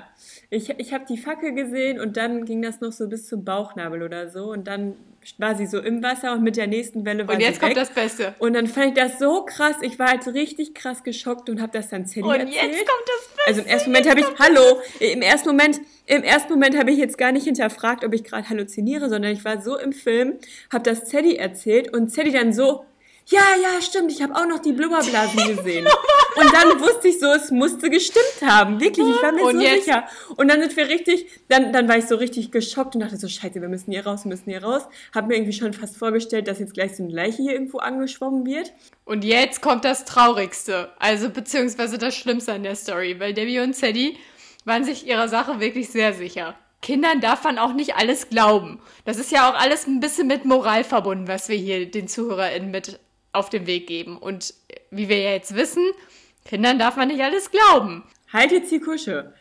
Ich, 0.48 0.70
ich 0.70 0.92
habe 0.94 1.04
die 1.08 1.18
Fackel 1.18 1.52
gesehen 1.54 2.00
und 2.00 2.16
dann 2.16 2.44
ging 2.44 2.62
das 2.62 2.80
noch 2.80 2.92
so 2.92 3.08
bis 3.08 3.26
zum 3.26 3.44
Bauchnabel 3.44 4.02
oder 4.02 4.30
so. 4.30 4.44
Und 4.52 4.66
dann 4.68 4.94
war 5.38 5.56
sie 5.56 5.66
so 5.66 5.78
im 5.80 6.02
Wasser 6.04 6.32
und 6.32 6.42
mit 6.42 6.56
der 6.56 6.66
nächsten 6.68 7.04
Welle 7.04 7.26
war 7.26 7.34
Und 7.34 7.40
jetzt 7.40 7.54
sie 7.54 7.60
kommt 7.60 7.70
weg. 7.72 7.76
das 7.78 7.90
Beste. 7.90 8.34
Und 8.38 8.54
dann 8.54 8.68
fand 8.68 8.86
ich 8.88 8.94
das 8.94 9.18
so 9.18 9.44
krass. 9.44 9.74
Ich 9.82 9.98
war 9.98 10.08
halt 10.08 10.24
richtig 10.28 10.72
krass 10.74 11.02
geschockt 11.02 11.50
und 11.50 11.60
habe 11.60 11.72
das 11.72 11.88
dann 11.88 12.06
Zeddy 12.06 12.26
Und 12.28 12.34
erzählt. 12.34 12.54
jetzt 12.54 12.86
kommt 12.86 13.04
das 13.06 13.28
Beste. 13.28 13.42
also 13.48 13.60
im 13.62 13.66
ersten 13.66 13.90
Moment 13.90 14.08
habe 14.10 14.20
ich, 14.20 14.26
hallo, 14.38 14.80
im 15.00 15.22
ersten 15.22 15.48
Moment, 15.48 15.80
im 16.10 16.24
ersten 16.24 16.52
Moment 16.52 16.76
habe 16.76 16.90
ich 16.90 16.98
jetzt 16.98 17.18
gar 17.18 17.30
nicht 17.30 17.44
hinterfragt, 17.44 18.04
ob 18.04 18.12
ich 18.12 18.24
gerade 18.24 18.48
halluziniere, 18.48 19.08
sondern 19.08 19.30
ich 19.30 19.44
war 19.44 19.62
so 19.62 19.78
im 19.78 19.92
Film, 19.92 20.38
habe 20.72 20.82
das 20.82 21.04
Zeddy 21.04 21.36
erzählt 21.36 21.94
und 21.94 22.08
Zeddy 22.10 22.32
dann 22.32 22.52
so, 22.52 22.84
ja, 23.26 23.42
ja, 23.62 23.80
stimmt, 23.80 24.10
ich 24.10 24.20
habe 24.20 24.34
auch 24.34 24.46
noch 24.46 24.58
die 24.58 24.72
Blubberblasen 24.72 25.46
gesehen. 25.56 25.86
Und 25.86 26.52
dann 26.52 26.80
wusste 26.80 27.06
ich 27.06 27.20
so, 27.20 27.26
es 27.26 27.52
musste 27.52 27.90
gestimmt 27.90 28.42
haben. 28.42 28.80
Wirklich, 28.80 29.06
ich 29.06 29.22
war 29.22 29.30
mir 29.30 29.44
Und 29.44 29.58
so 29.58 29.60
jetzt? 29.60 29.84
sicher. 29.84 30.04
Und 30.36 30.48
dann 30.48 30.60
sind 30.60 30.76
wir 30.76 30.88
richtig, 30.88 31.26
dann, 31.48 31.72
dann 31.72 31.88
war 31.88 31.96
ich 31.96 32.06
so 32.06 32.16
richtig 32.16 32.50
geschockt 32.50 32.96
und 32.96 33.02
dachte 33.02 33.16
so, 33.16 33.28
scheiße, 33.28 33.60
wir 33.60 33.68
müssen 33.68 33.92
hier 33.92 34.04
raus, 34.04 34.24
wir 34.24 34.30
müssen 34.30 34.50
hier 34.50 34.64
raus. 34.64 34.82
Hab 35.14 35.28
mir 35.28 35.36
irgendwie 35.36 35.52
schon 35.52 35.72
fast 35.72 35.96
vorgestellt, 35.96 36.48
dass 36.48 36.58
jetzt 36.58 36.74
gleich 36.74 36.96
so 36.96 37.04
eine 37.04 37.12
Leiche 37.12 37.42
hier 37.42 37.52
irgendwo 37.52 37.78
angeschwommen 37.78 38.44
wird. 38.46 38.72
Und 39.04 39.24
jetzt 39.24 39.60
kommt 39.62 39.84
das 39.84 40.04
Traurigste, 40.04 40.90
also 40.98 41.30
beziehungsweise 41.30 41.98
das 41.98 42.16
Schlimmste 42.16 42.52
an 42.52 42.64
der 42.64 42.74
Story, 42.74 43.20
weil 43.20 43.32
Debbie 43.32 43.60
und 43.60 43.76
Sadie 43.76 44.16
waren 44.64 44.84
sich 44.84 45.06
ihrer 45.06 45.28
Sache 45.28 45.60
wirklich 45.60 45.90
sehr 45.90 46.12
sicher. 46.12 46.54
Kindern 46.82 47.20
darf 47.20 47.44
man 47.44 47.58
auch 47.58 47.74
nicht 47.74 47.96
alles 47.96 48.28
glauben. 48.28 48.80
Das 49.04 49.18
ist 49.18 49.30
ja 49.30 49.50
auch 49.50 49.60
alles 49.60 49.86
ein 49.86 50.00
bisschen 50.00 50.26
mit 50.26 50.44
Moral 50.44 50.84
verbunden, 50.84 51.28
was 51.28 51.48
wir 51.48 51.56
hier 51.56 51.90
den 51.90 52.08
ZuhörerInnen 52.08 52.70
mit 52.70 52.98
auf 53.32 53.50
den 53.50 53.66
Weg 53.66 53.86
geben. 53.86 54.16
Und 54.16 54.54
wie 54.90 55.08
wir 55.08 55.20
ja 55.20 55.30
jetzt 55.32 55.54
wissen, 55.54 55.84
Kindern 56.44 56.78
darf 56.78 56.96
man 56.96 57.08
nicht 57.08 57.22
alles 57.22 57.50
glauben. 57.50 58.04
Halt 58.32 58.52
jetzt 58.52 58.72
die 58.72 58.80
Kusche. 58.80 59.34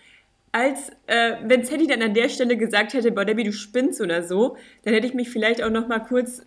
Als, 0.52 0.90
äh, 1.08 1.36
wenn 1.44 1.64
Teddy 1.64 1.88
dann 1.88 2.02
an 2.02 2.14
der 2.14 2.28
Stelle 2.28 2.58
gesagt 2.58 2.94
hätte, 2.94 3.12
boah, 3.12 3.24
Debbie, 3.24 3.44
du 3.44 3.54
spinnst 3.54 4.02
oder 4.02 4.24
so, 4.24 4.58
dann 4.84 4.94
hätte 4.94 5.08
ich 5.08 5.14
mich 5.14 5.30
vielleicht 5.30 5.64
auch 5.64 5.70
noch 5.70 5.88
mal 5.88 6.00
kurz 6.00 6.42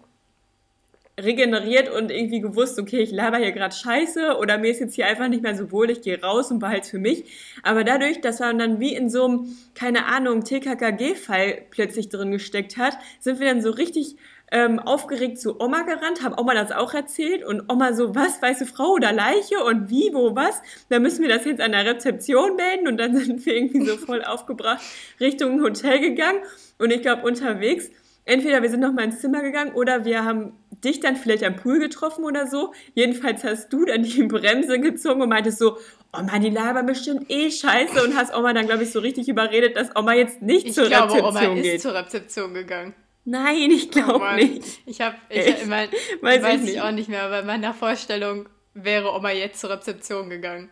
regeneriert 1.20 1.90
und 1.90 2.10
irgendwie 2.10 2.40
gewusst, 2.40 2.78
okay, 2.78 3.00
ich 3.00 3.10
laber 3.10 3.36
hier 3.36 3.52
gerade 3.52 3.74
Scheiße 3.74 4.36
oder 4.38 4.56
mir 4.58 4.70
ist 4.70 4.80
jetzt 4.80 4.94
hier 4.94 5.06
einfach 5.06 5.28
nicht 5.28 5.42
mehr 5.42 5.54
so 5.54 5.70
wohl, 5.70 5.90
ich 5.90 6.00
gehe 6.00 6.20
raus 6.20 6.50
und 6.50 6.58
behalte 6.58 6.88
für 6.88 6.98
mich. 6.98 7.24
Aber 7.62 7.84
dadurch, 7.84 8.20
dass 8.20 8.40
man 8.40 8.58
dann 8.58 8.80
wie 8.80 8.94
in 8.94 9.10
so 9.10 9.24
einem, 9.24 9.56
keine 9.74 10.06
Ahnung, 10.06 10.44
TKKG-Fall 10.44 11.66
plötzlich 11.70 12.08
drin 12.08 12.30
gesteckt 12.30 12.78
hat, 12.78 12.96
sind 13.20 13.40
wir 13.40 13.48
dann 13.48 13.62
so 13.62 13.70
richtig 13.70 14.16
ähm, 14.52 14.78
aufgeregt 14.78 15.38
zu 15.40 15.60
Oma 15.60 15.82
gerannt, 15.82 16.22
haben 16.22 16.38
Oma 16.38 16.54
das 16.54 16.72
auch 16.72 16.92
erzählt 16.92 17.42
und 17.42 17.70
Oma 17.72 17.94
so, 17.94 18.14
was, 18.14 18.40
weiße 18.40 18.66
Frau 18.66 18.92
oder 18.92 19.10
Leiche 19.10 19.64
und 19.64 19.88
wie, 19.88 20.10
wo, 20.12 20.36
was? 20.36 20.60
Dann 20.90 21.02
müssen 21.02 21.22
wir 21.22 21.30
das 21.30 21.46
jetzt 21.46 21.60
an 21.60 21.72
der 21.72 21.86
Rezeption 21.86 22.56
melden 22.56 22.86
und 22.86 22.98
dann 22.98 23.16
sind 23.16 23.44
wir 23.44 23.54
irgendwie 23.54 23.86
so 23.86 23.96
voll 23.96 24.22
aufgebracht 24.22 24.82
Richtung 25.20 25.62
Hotel 25.62 26.00
gegangen 26.00 26.40
und 26.78 26.90
ich 26.90 27.00
glaube 27.00 27.22
unterwegs, 27.26 27.90
entweder 28.24 28.62
wir 28.62 28.70
sind 28.70 28.80
noch 28.80 28.92
mal 28.92 29.04
ins 29.04 29.20
Zimmer 29.20 29.42
gegangen 29.42 29.72
oder 29.74 30.04
wir 30.04 30.24
haben 30.24 30.52
dich 30.84 31.00
dann 31.00 31.16
vielleicht 31.16 31.44
am 31.44 31.56
Pool 31.56 31.78
getroffen 31.78 32.24
oder 32.24 32.46
so. 32.46 32.72
Jedenfalls 32.94 33.44
hast 33.44 33.72
du 33.72 33.84
dann 33.84 34.02
die 34.04 34.22
Bremse 34.24 34.80
gezogen 34.80 35.22
und 35.22 35.28
meintest 35.28 35.58
so, 35.58 35.76
Oma, 36.16 36.38
die 36.38 36.50
labern 36.50 36.84
bestimmt 36.86 37.30
eh 37.30 37.50
scheiße 37.50 38.04
und 38.04 38.14
hast 38.16 38.34
Oma 38.36 38.52
dann, 38.52 38.66
glaube 38.66 38.82
ich, 38.82 38.90
so 38.92 38.98
richtig 39.00 39.28
überredet, 39.28 39.76
dass 39.76 39.94
Oma 39.96 40.12
jetzt 40.14 40.42
nicht 40.42 40.66
Ich 40.66 40.74
zur 40.74 40.86
glaube, 40.86 41.12
Rezeption 41.14 41.46
Oma 41.52 41.54
geht. 41.62 41.74
ist 41.76 41.82
zur 41.82 41.94
Rezeption 41.94 42.54
gegangen. 42.54 42.94
Nein, 43.24 43.70
ich 43.70 43.86
Oh 43.86 43.90
glaube 43.92 44.18
Mann. 44.18 44.36
nicht. 44.36 44.80
Ich 44.84 45.00
habe, 45.00 45.14
ich, 45.28 45.46
ich, 45.46 45.66
mein, 45.66 45.88
Weiß 46.20 46.36
ich 46.38 46.42
weiß 46.42 46.54
ich 46.56 46.60
ich 46.60 46.70
nicht. 46.74 46.80
auch 46.82 46.90
nicht 46.90 47.08
mehr, 47.08 47.22
aber 47.22 47.40
in 47.40 47.46
meiner 47.46 47.72
Vorstellung 47.72 48.48
wäre 48.74 49.12
Oma 49.14 49.30
jetzt 49.30 49.60
zur 49.60 49.70
Rezeption 49.70 50.28
gegangen. 50.28 50.70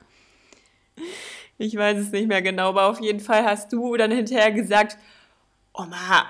Ich 1.59 1.77
weiß 1.77 1.99
es 1.99 2.11
nicht 2.11 2.27
mehr 2.29 2.43
genau, 2.43 2.71
aber 2.71 2.87
auf 2.87 3.01
jeden 3.01 3.21
Fall 3.21 3.45
hast 3.45 3.73
du 3.73 3.97
dann 3.97 4.11
hinterher 4.11 4.51
gesagt, 4.51 4.97
Oma, 5.73 6.27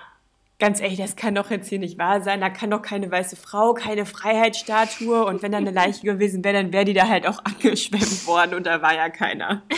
ganz 0.61 0.81
ehrlich, 0.81 0.99
das 0.99 1.17
kann 1.17 1.35
doch 1.35 1.51
jetzt 1.51 1.69
hier 1.69 1.79
nicht 1.81 1.99
wahr 1.99 2.21
sein. 2.23 2.41
Da 2.41 2.51
kann 2.51 2.71
doch 2.71 2.83
keine 2.83 3.11
weiße 3.11 3.35
Frau, 3.37 3.75
keine 3.75 4.07
Freiheitsstatue 4.07 5.25
und 5.25 5.43
wenn 5.43 5.51
da 5.53 5.59
eine 5.59 5.73
Leiche 5.73 6.03
gewesen 6.07 6.45
wäre, 6.45 6.55
dann 6.55 6.73
wäre 6.73 6.85
die 6.85 6.95
da 6.95 7.09
halt 7.09 7.27
auch 7.27 7.39
angeschwemmt 7.45 8.27
worden 8.27 8.55
und 8.55 8.67
da 8.67 8.81
war 8.83 8.95
ja 8.95 9.09
keiner. 9.11 9.63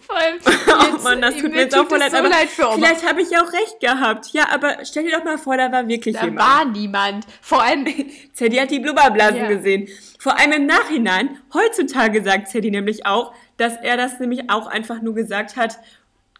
Vor 0.00 0.16
allem, 0.18 0.38
Oh 0.44 0.92
jetzt, 0.92 1.04
Mann, 1.04 1.20
das 1.22 1.36
tut 1.36 1.52
mir 1.52 1.60
jetzt 1.60 1.78
auch 1.78 1.86
voll 1.88 1.98
leid, 1.98 2.10
so 2.10 2.16
aber 2.16 2.28
leid 2.30 2.48
für 2.48 2.66
Oma. 2.66 2.74
vielleicht 2.74 3.08
habe 3.08 3.22
ich 3.22 3.30
ja 3.30 3.42
auch 3.44 3.52
recht 3.52 3.78
gehabt. 3.80 4.26
Ja, 4.32 4.48
aber 4.50 4.78
stell 4.84 5.04
dir 5.04 5.12
doch 5.16 5.22
mal 5.24 5.38
vor, 5.38 5.56
da 5.56 5.70
war 5.70 5.86
wirklich 5.86 6.16
Da 6.16 6.24
jemand. 6.24 6.40
war 6.48 6.64
niemand. 6.64 7.26
Vor 7.40 7.62
allem, 7.62 7.86
Zeddy 8.32 8.56
hat 8.56 8.70
die 8.72 8.80
Blubberblasen 8.80 9.36
Ja. 9.42 9.46
gesehen. 9.48 9.88
Vor 10.18 10.36
allem 10.38 10.52
im 10.52 10.66
Nachhinein, 10.66 11.38
heutzutage 11.54 12.24
sagt 12.24 12.48
Zeddy 12.48 12.70
nämlich 12.72 13.06
auch, 13.06 13.32
dass 13.56 13.76
er 13.76 13.96
das 13.96 14.18
nämlich 14.18 14.50
auch 14.50 14.66
einfach 14.66 15.00
nur 15.00 15.14
gesagt 15.14 15.56
hat, 15.56 15.78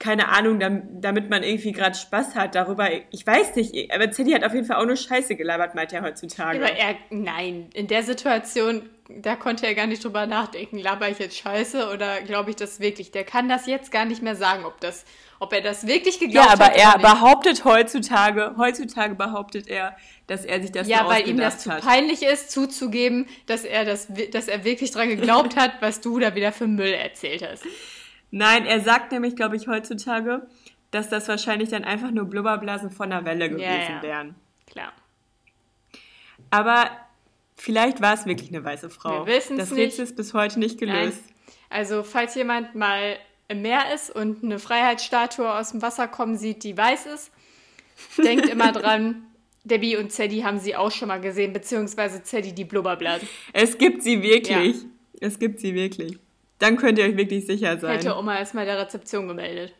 keine 0.00 0.28
Ahnung, 0.30 0.58
dam- 0.58 0.82
damit 1.00 1.28
man 1.30 1.42
irgendwie 1.42 1.72
gerade 1.72 1.94
Spaß 1.94 2.34
hat 2.34 2.54
darüber. 2.54 2.88
Ich 3.12 3.24
weiß 3.24 3.54
nicht, 3.56 3.92
aber 3.94 4.10
Zeddy 4.10 4.32
hat 4.32 4.42
auf 4.44 4.54
jeden 4.54 4.66
Fall 4.66 4.78
auch 4.78 4.86
nur 4.86 4.96
Scheiße 4.96 5.36
gelabert, 5.36 5.74
meint 5.76 5.92
er 5.92 6.02
heutzutage. 6.02 6.58
aber 6.58 6.72
er, 6.74 6.96
nein, 7.10 7.68
in 7.74 7.86
der 7.86 8.02
Situation, 8.02 8.88
da 9.08 9.36
konnte 9.36 9.66
er 9.66 9.74
gar 9.74 9.86
nicht 9.86 10.02
drüber 10.02 10.26
nachdenken, 10.26 10.78
laber 10.78 11.08
ich 11.10 11.18
jetzt 11.18 11.36
Scheiße 11.36 11.90
oder 11.92 12.22
glaube 12.22 12.48
ich 12.50 12.56
das 12.56 12.80
wirklich? 12.80 13.10
Der 13.12 13.24
kann 13.24 13.48
das 13.48 13.66
jetzt 13.66 13.92
gar 13.92 14.06
nicht 14.06 14.22
mehr 14.22 14.36
sagen, 14.36 14.64
ob 14.64 14.80
das, 14.80 15.04
ob 15.38 15.52
er 15.52 15.60
das 15.60 15.86
wirklich 15.86 16.18
geglaubt 16.18 16.46
ja, 16.46 16.52
aber 16.54 16.64
hat. 16.72 16.76
er 16.78 16.98
behauptet 16.98 17.64
heutzutage, 17.66 18.54
heutzutage 18.56 19.14
behauptet 19.14 19.68
er, 19.68 19.96
dass 20.28 20.46
er 20.46 20.62
sich 20.62 20.72
das 20.72 20.88
Ja, 20.88 21.06
weil 21.08 21.28
ihm 21.28 21.36
das 21.36 21.56
ausgedacht 21.56 21.82
zu 21.82 21.86
hat. 21.88 21.94
peinlich 21.94 22.22
ist, 22.22 22.50
zuzugeben, 22.52 23.26
dass 23.46 23.64
er 23.64 23.84
das, 23.84 24.08
dass 24.32 24.48
er 24.48 24.64
wirklich 24.64 24.92
dran 24.92 25.08
geglaubt 25.10 25.56
hat, 25.56 25.72
was 25.80 26.00
du 26.00 26.18
da 26.20 26.34
wieder 26.34 26.52
für 26.52 26.66
Müll 26.68 26.94
erzählt 26.94 27.46
hast. 27.46 27.64
Nein, 28.30 28.66
er 28.66 28.80
sagt 28.80 29.12
nämlich, 29.12 29.36
glaube 29.36 29.56
ich, 29.56 29.68
heutzutage, 29.68 30.46
dass 30.90 31.08
das 31.08 31.28
wahrscheinlich 31.28 31.68
dann 31.68 31.84
einfach 31.84 32.10
nur 32.10 32.24
Blubberblasen 32.24 32.90
von 32.90 33.10
der 33.10 33.24
Welle 33.24 33.48
gewesen 33.48 33.64
ja. 33.66 34.02
wären. 34.02 34.34
Klar. 34.66 34.92
Aber 36.50 36.90
vielleicht 37.56 38.00
war 38.00 38.14
es 38.14 38.26
wirklich 38.26 38.50
eine 38.50 38.64
weiße 38.64 38.90
Frau. 38.90 39.26
Wir 39.26 39.34
wissen's 39.34 39.58
das 39.58 39.70
nicht. 39.70 39.86
Rätsel 39.86 40.04
ist 40.04 40.16
bis 40.16 40.34
heute 40.34 40.58
nicht 40.58 40.80
Nein. 40.80 40.90
gelöst. 40.90 41.22
Also, 41.68 42.02
falls 42.02 42.34
jemand 42.34 42.74
mal 42.74 43.16
im 43.48 43.62
Meer 43.62 43.94
ist 43.94 44.10
und 44.10 44.42
eine 44.42 44.58
Freiheitsstatue 44.58 45.52
aus 45.52 45.70
dem 45.72 45.82
Wasser 45.82 46.08
kommen 46.08 46.36
sieht, 46.36 46.64
die 46.64 46.76
weiß 46.76 47.06
ist, 47.06 47.32
denkt 48.18 48.48
immer 48.48 48.72
dran, 48.72 49.26
Debbie 49.64 49.96
und 49.96 50.10
Zeddy 50.10 50.40
haben 50.40 50.58
sie 50.58 50.74
auch 50.74 50.90
schon 50.90 51.08
mal 51.08 51.20
gesehen, 51.20 51.52
beziehungsweise 51.52 52.22
Zeddy 52.22 52.52
die 52.54 52.64
Blubberblasen. 52.64 53.28
Es 53.52 53.76
gibt 53.76 54.02
sie 54.02 54.22
wirklich. 54.22 54.76
Es 55.20 55.38
gibt 55.38 55.60
sie 55.60 55.74
wirklich. 55.74 56.18
Dann 56.60 56.76
könnt 56.76 56.98
ihr 56.98 57.06
euch 57.06 57.16
wirklich 57.16 57.46
sicher 57.46 57.78
sein. 57.78 57.92
Hätte 57.92 58.16
Oma 58.16 58.38
erstmal 58.38 58.66
der 58.66 58.78
Rezeption 58.78 59.26
gemeldet. 59.26 59.74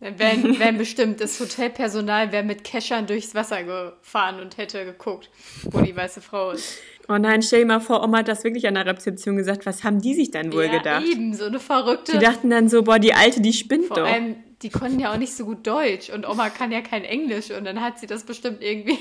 Wenn, 0.00 0.58
wenn 0.58 0.78
bestimmt 0.78 1.20
das 1.20 1.38
Hotelpersonal 1.38 2.32
wäre 2.32 2.42
mit 2.42 2.64
Keschern 2.64 3.06
durchs 3.06 3.34
Wasser 3.34 3.62
gefahren 3.62 4.40
und 4.40 4.56
hätte 4.56 4.84
geguckt, 4.84 5.30
wo 5.70 5.80
die 5.80 5.94
weiße 5.94 6.20
Frau 6.20 6.50
ist. 6.50 6.78
Oh 7.08 7.18
nein, 7.18 7.42
stell 7.42 7.60
dir 7.60 7.66
mal 7.66 7.80
vor, 7.80 8.02
Oma 8.02 8.18
hat 8.18 8.28
das 8.28 8.44
wirklich 8.44 8.66
an 8.66 8.74
der 8.74 8.86
Rezeption 8.86 9.36
gesagt. 9.36 9.66
Was 9.66 9.84
haben 9.84 10.00
die 10.00 10.14
sich 10.14 10.30
dann 10.30 10.52
wohl 10.52 10.64
ja, 10.64 10.78
gedacht? 10.78 11.04
eben, 11.04 11.34
so 11.34 11.44
eine 11.44 11.60
verrückte. 11.60 12.12
Die 12.12 12.18
dachten 12.18 12.48
dann 12.48 12.68
so, 12.68 12.82
boah, 12.82 12.98
die 12.98 13.12
Alte, 13.12 13.42
die 13.42 13.52
spinnt 13.52 13.86
Vor 13.86 13.98
doch. 13.98 14.06
allem, 14.06 14.36
die 14.62 14.70
konnten 14.70 14.98
ja 15.00 15.12
auch 15.12 15.18
nicht 15.18 15.34
so 15.34 15.44
gut 15.44 15.66
Deutsch 15.66 16.08
und 16.08 16.26
Oma 16.26 16.48
kann 16.48 16.72
ja 16.72 16.80
kein 16.80 17.04
Englisch 17.04 17.50
und 17.50 17.64
dann 17.64 17.82
hat 17.82 17.98
sie 17.98 18.06
das 18.06 18.24
bestimmt 18.24 18.62
irgendwie 18.62 18.98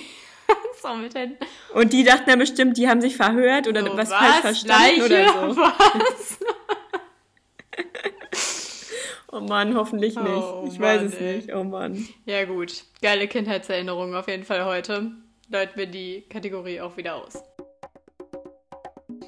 so 0.81 0.93
mit 0.95 1.13
den 1.15 1.37
Und 1.73 1.93
die 1.93 2.03
dachten 2.03 2.29
dann 2.29 2.39
bestimmt, 2.39 2.77
die 2.77 2.87
haben 2.87 3.01
sich 3.01 3.15
verhört 3.15 3.67
oder 3.67 3.81
so, 3.81 3.97
was, 3.97 4.09
falsch 4.09 4.39
verstanden 4.41 5.01
Leiche? 5.01 5.05
oder 5.05 5.53
so. 5.53 5.61
Was? 5.61 6.39
Oh 9.35 9.39
Mann, 9.39 9.75
hoffentlich 9.75 10.15
nicht. 10.15 10.27
Oh 10.27 10.63
ich 10.67 10.79
weiß 10.79 11.01
Mann, 11.01 11.05
es 11.07 11.15
ey. 11.15 11.35
nicht. 11.37 11.53
Oh 11.55 11.63
Mann. 11.63 12.07
Ja 12.27 12.45
gut, 12.45 12.83
geile 13.01 13.27
Kindheitserinnerungen 13.27 14.13
auf 14.15 14.27
jeden 14.27 14.43
Fall 14.43 14.63
heute. 14.63 15.11
Leiten 15.49 15.75
wir 15.75 15.87
die 15.87 16.21
Kategorie 16.29 16.79
auch 16.81 16.97
wieder 16.97 17.15
aus. 17.15 17.41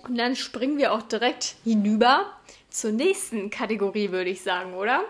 Und 0.08 0.16
dann 0.16 0.36
springen 0.36 0.78
wir 0.78 0.94
auch 0.94 1.02
direkt 1.02 1.56
hinüber 1.64 2.32
zur 2.70 2.92
nächsten 2.92 3.50
Kategorie, 3.50 4.12
würde 4.12 4.30
ich 4.30 4.44
sagen, 4.44 4.76
oder? 4.76 5.04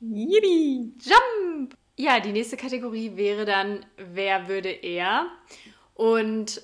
Yippie. 0.00 0.94
Jump! 1.00 1.76
Ja, 1.96 2.20
die 2.20 2.32
nächste 2.32 2.56
Kategorie 2.56 3.16
wäre 3.16 3.44
dann, 3.44 3.84
wer 3.96 4.48
würde 4.48 4.70
er? 4.70 5.26
Und 5.94 6.62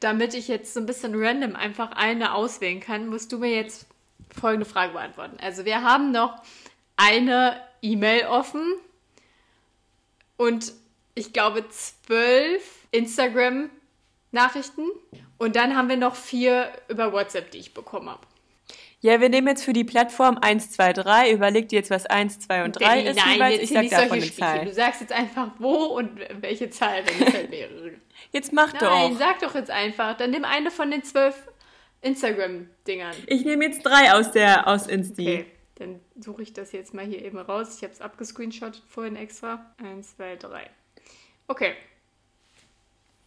damit 0.00 0.34
ich 0.34 0.48
jetzt 0.48 0.74
so 0.74 0.80
ein 0.80 0.86
bisschen 0.86 1.14
random 1.14 1.56
einfach 1.56 1.92
eine 1.92 2.34
auswählen 2.34 2.80
kann, 2.80 3.06
musst 3.08 3.32
du 3.32 3.38
mir 3.38 3.54
jetzt 3.54 3.86
folgende 4.38 4.66
Frage 4.66 4.92
beantworten. 4.92 5.38
Also 5.40 5.64
wir 5.64 5.82
haben 5.82 6.10
noch 6.10 6.42
eine 6.96 7.60
E-Mail 7.82 8.26
offen 8.26 8.62
und 10.36 10.72
ich 11.14 11.32
glaube 11.32 11.68
zwölf 11.68 12.86
Instagram-Nachrichten 12.90 14.86
und 15.38 15.56
dann 15.56 15.76
haben 15.76 15.88
wir 15.88 15.96
noch 15.96 16.14
vier 16.14 16.72
über 16.88 17.12
WhatsApp, 17.12 17.50
die 17.50 17.58
ich 17.58 17.74
bekommen 17.74 18.08
habe. 18.10 18.26
Ja, 19.06 19.20
wir 19.20 19.28
nehmen 19.28 19.46
jetzt 19.46 19.62
für 19.62 19.72
die 19.72 19.84
Plattform 19.84 20.36
1, 20.36 20.72
2, 20.72 20.92
3. 20.94 21.30
Überleg 21.30 21.68
dir 21.68 21.76
jetzt, 21.76 21.90
was 21.90 22.06
1, 22.06 22.40
2 22.40 22.64
und 22.64 22.72
3 22.72 22.84
Danny, 22.84 23.02
ist. 23.02 23.16
nein, 23.16 23.34
jeweils. 23.34 23.62
ich 23.62 23.68
sag 23.70 23.82
nicht 23.82 23.92
davon 23.92 24.08
solche 24.08 24.24
eine. 24.24 24.34
Zahl. 24.58 24.64
Du 24.64 24.72
sagst 24.72 25.00
jetzt 25.00 25.12
einfach 25.12 25.50
wo 25.60 25.74
und 25.96 26.18
welche 26.40 26.70
Zahl, 26.70 27.06
wenn 27.06 27.28
es 27.28 27.32
halt 27.32 27.50
mehrere 27.50 27.92
Jetzt 28.32 28.52
mach 28.52 28.72
Nein, 28.72 29.12
doch. 29.12 29.18
sag 29.20 29.38
doch 29.38 29.54
jetzt 29.54 29.70
einfach. 29.70 30.16
Dann 30.16 30.32
nimm 30.32 30.44
eine 30.44 30.72
von 30.72 30.90
den 30.90 31.04
zwölf 31.04 31.36
Instagram-Dingern. 32.02 33.14
Ich 33.28 33.44
nehme 33.44 33.66
jetzt 33.66 33.82
drei 33.86 34.12
aus 34.12 34.32
der 34.32 34.66
aus 34.66 34.88
Insti. 34.88 35.22
Okay, 35.22 35.46
dann 35.76 36.00
suche 36.18 36.42
ich 36.42 36.52
das 36.52 36.72
jetzt 36.72 36.92
mal 36.92 37.04
hier 37.04 37.24
eben 37.24 37.38
raus. 37.38 37.76
Ich 37.76 37.84
habe 37.84 37.92
es 37.92 38.00
abgescreenshottet 38.00 38.82
vorhin 38.88 39.14
extra. 39.14 39.72
Eins, 39.80 40.16
zwei, 40.16 40.34
drei. 40.34 40.68
Okay. 41.46 41.74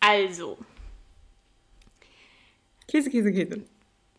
Also, 0.02 0.58
Käse, 2.86 3.10
Käse, 3.10 3.32
Käse. 3.32 3.62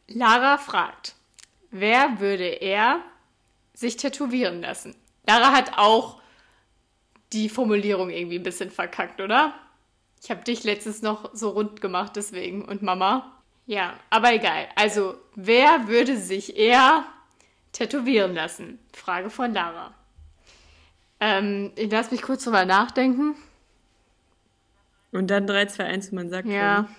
Lara 0.09 0.57
fragt, 0.57 1.17
wer 1.71 2.21
würde 2.21 2.45
er 2.47 3.01
sich 3.75 3.97
tätowieren 3.97 4.61
lassen? 4.61 4.95
Lara 5.27 5.53
hat 5.53 5.79
auch 5.79 6.21
die 7.33 7.49
Formulierung 7.49 8.11
irgendwie 8.11 8.39
ein 8.39 8.43
bisschen 8.43 8.71
verkackt, 8.71 9.21
oder? 9.21 9.55
Ich 10.23 10.31
habe 10.31 10.43
dich 10.43 10.65
letztens 10.65 11.03
noch 11.03 11.31
so 11.35 11.51
rund 11.51 11.81
gemacht, 11.81 12.13
deswegen. 12.17 12.65
Und 12.65 12.83
Mama? 12.83 13.37
Ja, 13.67 13.95
aber 14.11 14.35
egal. 14.35 14.69
Also, 14.75 15.15
wer 15.35 15.87
würde 15.87 16.17
sich 16.17 16.57
eher 16.57 17.05
tätowieren 17.73 18.35
lassen? 18.35 18.79
Frage 18.93 19.31
von 19.31 19.55
Lara. 19.55 19.95
Ähm, 21.21 21.73
ich 21.77 21.91
lass 21.91 22.11
mich 22.11 22.23
kurz 22.23 22.45
drüber 22.45 22.65
nachdenken. 22.65 23.37
Und 25.13 25.29
dann 25.29 25.47
3, 25.47 25.67
2, 25.67 25.85
1 25.85 26.09
und 26.09 26.15
man 26.15 26.31
sagt 26.31 26.49
Ja. 26.49 26.77
schon. 26.87 26.97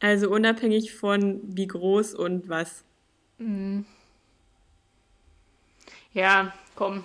Also 0.00 0.30
unabhängig 0.30 0.94
von 0.94 1.40
wie 1.44 1.66
groß 1.66 2.14
und 2.14 2.48
was. 2.48 2.84
Ja, 6.12 6.52
komm. 6.74 7.04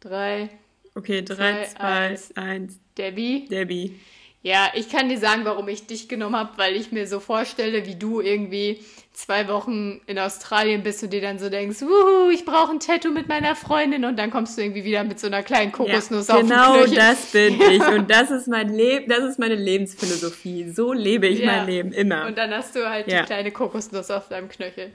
Drei. 0.00 0.50
Okay, 0.94 1.22
3, 1.22 1.34
Zwei, 1.34 1.64
2, 1.64 1.78
eins. 1.78 2.36
1. 2.36 2.80
Debbie. 2.96 3.46
Debbie. 3.48 4.00
Ja, 4.46 4.70
ich 4.74 4.90
kann 4.90 5.08
dir 5.08 5.16
sagen, 5.18 5.46
warum 5.46 5.68
ich 5.68 5.86
dich 5.86 6.06
genommen 6.06 6.36
habe, 6.36 6.50
weil 6.58 6.76
ich 6.76 6.92
mir 6.92 7.06
so 7.06 7.18
vorstelle, 7.18 7.86
wie 7.86 7.94
du 7.94 8.20
irgendwie 8.20 8.84
zwei 9.14 9.48
Wochen 9.48 10.02
in 10.06 10.18
Australien 10.18 10.82
bist 10.82 11.02
und 11.02 11.14
dir 11.14 11.22
dann 11.22 11.38
so 11.38 11.48
denkst, 11.48 11.80
wuhu, 11.80 12.28
ich 12.30 12.44
brauche 12.44 12.72
ein 12.72 12.78
Tattoo 12.78 13.10
mit 13.10 13.26
meiner 13.26 13.56
Freundin 13.56 14.04
und 14.04 14.18
dann 14.18 14.30
kommst 14.30 14.58
du 14.58 14.62
irgendwie 14.62 14.84
wieder 14.84 15.02
mit 15.02 15.18
so 15.18 15.28
einer 15.28 15.42
kleinen 15.42 15.72
Kokosnuss 15.72 16.28
ja, 16.28 16.34
auf 16.34 16.40
genau 16.42 16.74
dem 16.74 16.84
Knöchel. 16.90 16.96
das 16.96 17.26
bin 17.32 17.58
ich 17.70 17.86
und 17.88 18.10
das 18.10 18.30
ist 18.30 18.46
mein 18.46 18.68
Leben, 18.68 19.08
das 19.08 19.20
ist 19.24 19.38
meine 19.38 19.54
Lebensphilosophie. 19.54 20.70
So 20.72 20.92
lebe 20.92 21.26
ich 21.26 21.38
Ja. 21.38 21.46
mein 21.46 21.66
Leben 21.66 21.92
immer. 21.92 22.26
Und 22.26 22.36
dann 22.36 22.52
hast 22.52 22.76
du 22.76 22.86
halt 22.86 23.06
Ja. 23.10 23.20
die 23.20 23.26
kleine 23.26 23.50
Kokosnuss 23.50 24.10
auf 24.10 24.28
deinem 24.28 24.50
Knöchel. 24.50 24.90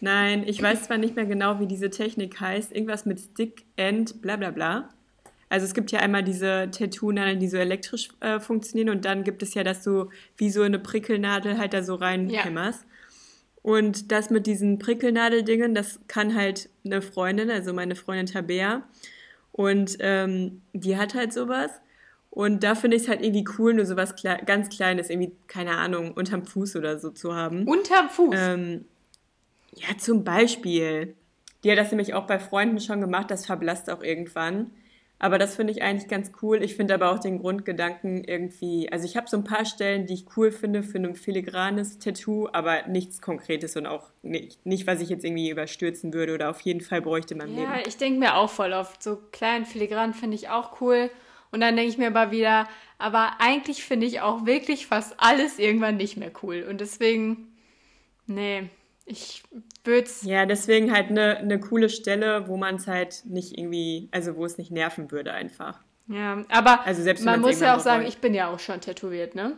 Nein, 0.00 0.42
ich 0.44 0.60
weiß 0.60 0.84
zwar 0.84 0.98
nicht 0.98 1.14
mehr 1.14 1.24
genau, 1.24 1.60
wie 1.60 1.66
diese 1.66 1.88
Technik 1.90 2.40
heißt. 2.40 2.72
Irgendwas 2.72 3.06
mit 3.06 3.20
Stick 3.20 3.64
and 3.78 4.20
bla 4.22 4.34
bla 4.36 4.50
bla. 4.50 4.88
Also 5.48 5.64
es 5.64 5.74
gibt 5.74 5.92
ja 5.92 6.00
einmal 6.00 6.24
diese 6.24 6.68
Tattoo-Nadeln, 6.70 7.38
die 7.38 7.48
so 7.48 7.56
elektrisch 7.56 8.08
äh, 8.20 8.40
funktionieren 8.40 8.90
und 8.90 9.04
dann 9.04 9.22
gibt 9.22 9.42
es 9.42 9.54
ja, 9.54 9.62
dass 9.62 9.82
du 9.82 10.10
wie 10.36 10.50
so 10.50 10.62
eine 10.62 10.78
Prickelnadel 10.78 11.58
halt 11.58 11.72
da 11.72 11.82
so 11.82 11.94
reinhämmerst. 11.94 12.84
Und 13.62 14.12
das 14.12 14.30
mit 14.30 14.46
diesen 14.46 14.78
Prickelnadeldingen, 14.78 15.74
das 15.74 15.98
kann 16.06 16.36
halt 16.36 16.68
eine 16.84 17.02
Freundin, 17.02 17.50
also 17.50 17.72
meine 17.72 17.96
Freundin 17.96 18.26
Tabea. 18.26 18.84
Und 19.50 19.96
ähm, 20.00 20.62
die 20.72 20.96
hat 20.96 21.14
halt 21.14 21.32
sowas. 21.32 21.70
Und 22.30 22.62
da 22.62 22.74
finde 22.74 22.96
ich 22.96 23.04
es 23.04 23.08
halt 23.08 23.22
irgendwie 23.22 23.44
cool, 23.58 23.74
nur 23.74 23.86
sowas 23.86 24.14
Kle 24.14 24.38
ganz 24.44 24.68
Kleines, 24.68 25.10
irgendwie, 25.10 25.32
keine 25.46 25.72
Ahnung, 25.72 26.12
unterm 26.12 26.44
Fuß 26.44 26.76
oder 26.76 26.98
so 26.98 27.10
zu 27.10 27.34
haben. 27.34 27.66
Unterm 27.66 28.08
Fuß. 28.10 28.36
Ähm, 28.38 28.84
ja, 29.74 29.96
zum 29.98 30.22
Beispiel. 30.22 31.14
Die 31.64 31.70
hat 31.72 31.78
das 31.78 31.90
nämlich 31.90 32.14
auch 32.14 32.26
bei 32.26 32.38
Freunden 32.38 32.78
schon 32.78 33.00
gemacht, 33.00 33.30
das 33.30 33.46
verblasst 33.46 33.90
auch 33.90 34.02
irgendwann. 34.02 34.70
Aber 35.18 35.38
das 35.38 35.56
finde 35.56 35.72
ich 35.72 35.82
eigentlich 35.82 36.08
ganz 36.08 36.30
cool. 36.42 36.62
Ich 36.62 36.76
finde 36.76 36.92
aber 36.92 37.10
auch 37.10 37.18
den 37.18 37.38
Grundgedanken 37.38 38.22
irgendwie, 38.24 38.92
also 38.92 39.06
ich 39.06 39.16
habe 39.16 39.28
so 39.30 39.38
ein 39.38 39.44
paar 39.44 39.64
Stellen, 39.64 40.06
die 40.06 40.12
ich 40.12 40.26
cool 40.36 40.52
finde 40.52 40.82
für 40.82 40.98
ein 40.98 41.14
filigranes 41.14 41.98
Tattoo, 41.98 42.48
aber 42.52 42.86
nichts 42.86 43.22
Konkretes 43.22 43.76
und 43.76 43.86
auch 43.86 44.10
nicht, 44.22 44.66
nicht 44.66 44.86
was 44.86 45.00
ich 45.00 45.08
jetzt 45.08 45.24
irgendwie 45.24 45.48
überstürzen 45.48 46.12
würde 46.12 46.34
oder 46.34 46.50
auf 46.50 46.60
jeden 46.60 46.82
Fall 46.82 47.00
bräuchte 47.00 47.34
meinem 47.34 47.56
Ja, 47.56 47.76
Leben. 47.76 47.88
ich 47.88 47.96
denke 47.96 48.18
mir 48.18 48.36
auch 48.36 48.50
voll 48.50 48.74
oft, 48.74 49.02
so 49.02 49.16
klein 49.32 49.64
filigran 49.64 50.12
finde 50.12 50.36
ich 50.36 50.50
auch 50.50 50.82
cool. 50.82 51.10
Und 51.50 51.60
dann 51.60 51.76
denke 51.76 51.90
ich 51.90 51.96
mir 51.96 52.08
aber 52.08 52.30
wieder, 52.30 52.68
aber 52.98 53.36
eigentlich 53.38 53.84
finde 53.84 54.04
ich 54.04 54.20
auch 54.20 54.44
wirklich 54.44 54.86
fast 54.86 55.14
alles 55.16 55.58
irgendwann 55.58 55.96
nicht 55.96 56.18
mehr 56.18 56.30
cool. 56.42 56.66
Und 56.68 56.82
deswegen, 56.82 57.54
nee, 58.26 58.68
ich 59.06 59.42
würde 59.84 60.06
es. 60.06 60.22
Ja, 60.22 60.44
deswegen 60.46 60.92
halt 60.92 61.10
eine, 61.10 61.38
eine 61.38 61.58
coole 61.60 61.88
Stelle, 61.88 62.48
wo 62.48 62.56
man 62.56 62.74
es 62.76 62.86
halt 62.86 63.22
nicht 63.24 63.56
irgendwie, 63.56 64.08
also 64.12 64.36
wo 64.36 64.44
es 64.44 64.58
nicht 64.58 64.70
nerven 64.70 65.10
würde 65.10 65.32
einfach. 65.32 65.80
Ja, 66.08 66.44
aber 66.50 66.84
Also 66.86 67.02
selbst 67.02 67.24
man 67.24 67.40
muss 67.40 67.60
ja 67.60 67.76
auch 67.76 67.80
sagen, 67.80 68.00
bereut. 68.02 68.12
ich 68.14 68.20
bin 68.20 68.34
ja 68.34 68.48
auch 68.52 68.58
schon 68.60 68.80
tätowiert, 68.80 69.34
ne? 69.34 69.56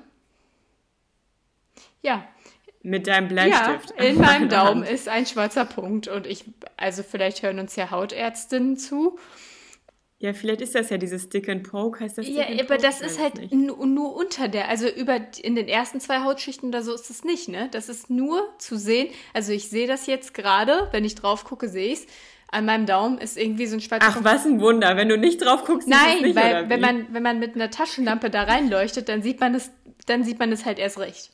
Ja, 2.02 2.26
Mit 2.82 3.06
deinem 3.06 3.24
ja, 3.36 3.48
Bleistift. 3.72 3.90
in 4.00 4.16
an 4.16 4.20
meinem 4.24 4.48
Daumen 4.48 4.82
Hand. 4.82 4.90
ist 4.92 5.08
ein 5.08 5.26
schwarzer 5.26 5.64
Punkt 5.64 6.08
und 6.08 6.26
ich, 6.26 6.44
also 6.76 7.02
vielleicht 7.02 7.42
hören 7.42 7.58
uns 7.58 7.74
ja 7.76 7.90
Hautärztinnen 7.90 8.76
zu. 8.76 9.18
Ja, 10.20 10.32
vielleicht 10.32 10.60
ist 10.62 10.74
das 10.74 10.90
ja 10.90 10.98
dieses 10.98 11.24
Stick 11.24 11.48
and 11.48 11.62
Poke, 11.70 12.00
heißt 12.00 12.18
das 12.18 12.26
Ja, 12.26 12.42
Stick 12.42 12.50
and 12.50 12.60
aber 12.60 12.74
Poke? 12.76 12.82
das 12.82 13.00
ist 13.00 13.20
halt 13.20 13.52
nur 13.52 14.16
unter 14.16 14.48
der, 14.48 14.68
also 14.68 14.88
über 14.88 15.20
in 15.40 15.54
den 15.54 15.68
ersten 15.68 16.00
zwei 16.00 16.20
Hautschichten 16.24 16.70
oder 16.70 16.82
so 16.82 16.92
ist 16.92 17.08
es 17.08 17.22
nicht, 17.22 17.48
ne? 17.48 17.68
Das 17.70 17.88
ist 17.88 18.10
nur 18.10 18.42
zu 18.58 18.76
sehen. 18.76 19.08
Also 19.32 19.52
ich 19.52 19.68
sehe 19.68 19.86
das 19.86 20.06
jetzt 20.06 20.34
gerade, 20.34 20.88
wenn 20.90 21.04
ich 21.04 21.14
drauf 21.14 21.44
gucke, 21.44 21.68
sehe 21.68 21.92
ich 21.92 22.00
es. 22.00 22.06
An 22.50 22.64
meinem 22.64 22.86
Daumen 22.86 23.18
ist 23.18 23.36
irgendwie 23.36 23.66
so 23.66 23.76
ein 23.76 23.80
schwarzer 23.80 24.06
Ach, 24.08 24.14
Punkt. 24.14 24.28
was 24.28 24.44
ein 24.46 24.60
Wunder. 24.60 24.96
Wenn 24.96 25.08
du 25.08 25.18
nicht 25.18 25.38
drauf 25.44 25.64
guckst, 25.66 25.86
Nein, 25.86 26.22
nicht, 26.22 26.34
weil 26.34 26.68
wenn 26.70 26.80
man, 26.80 27.06
wenn 27.12 27.22
man 27.22 27.38
mit 27.38 27.54
einer 27.54 27.70
Taschenlampe 27.70 28.30
da 28.30 28.44
reinleuchtet, 28.44 29.08
dann 29.10 29.22
sieht 29.22 29.38
man 29.38 29.54
es, 29.54 29.70
dann 30.06 30.24
sieht 30.24 30.38
man 30.38 30.50
es 30.50 30.64
halt 30.64 30.78
erst 30.78 30.98
recht. 30.98 31.30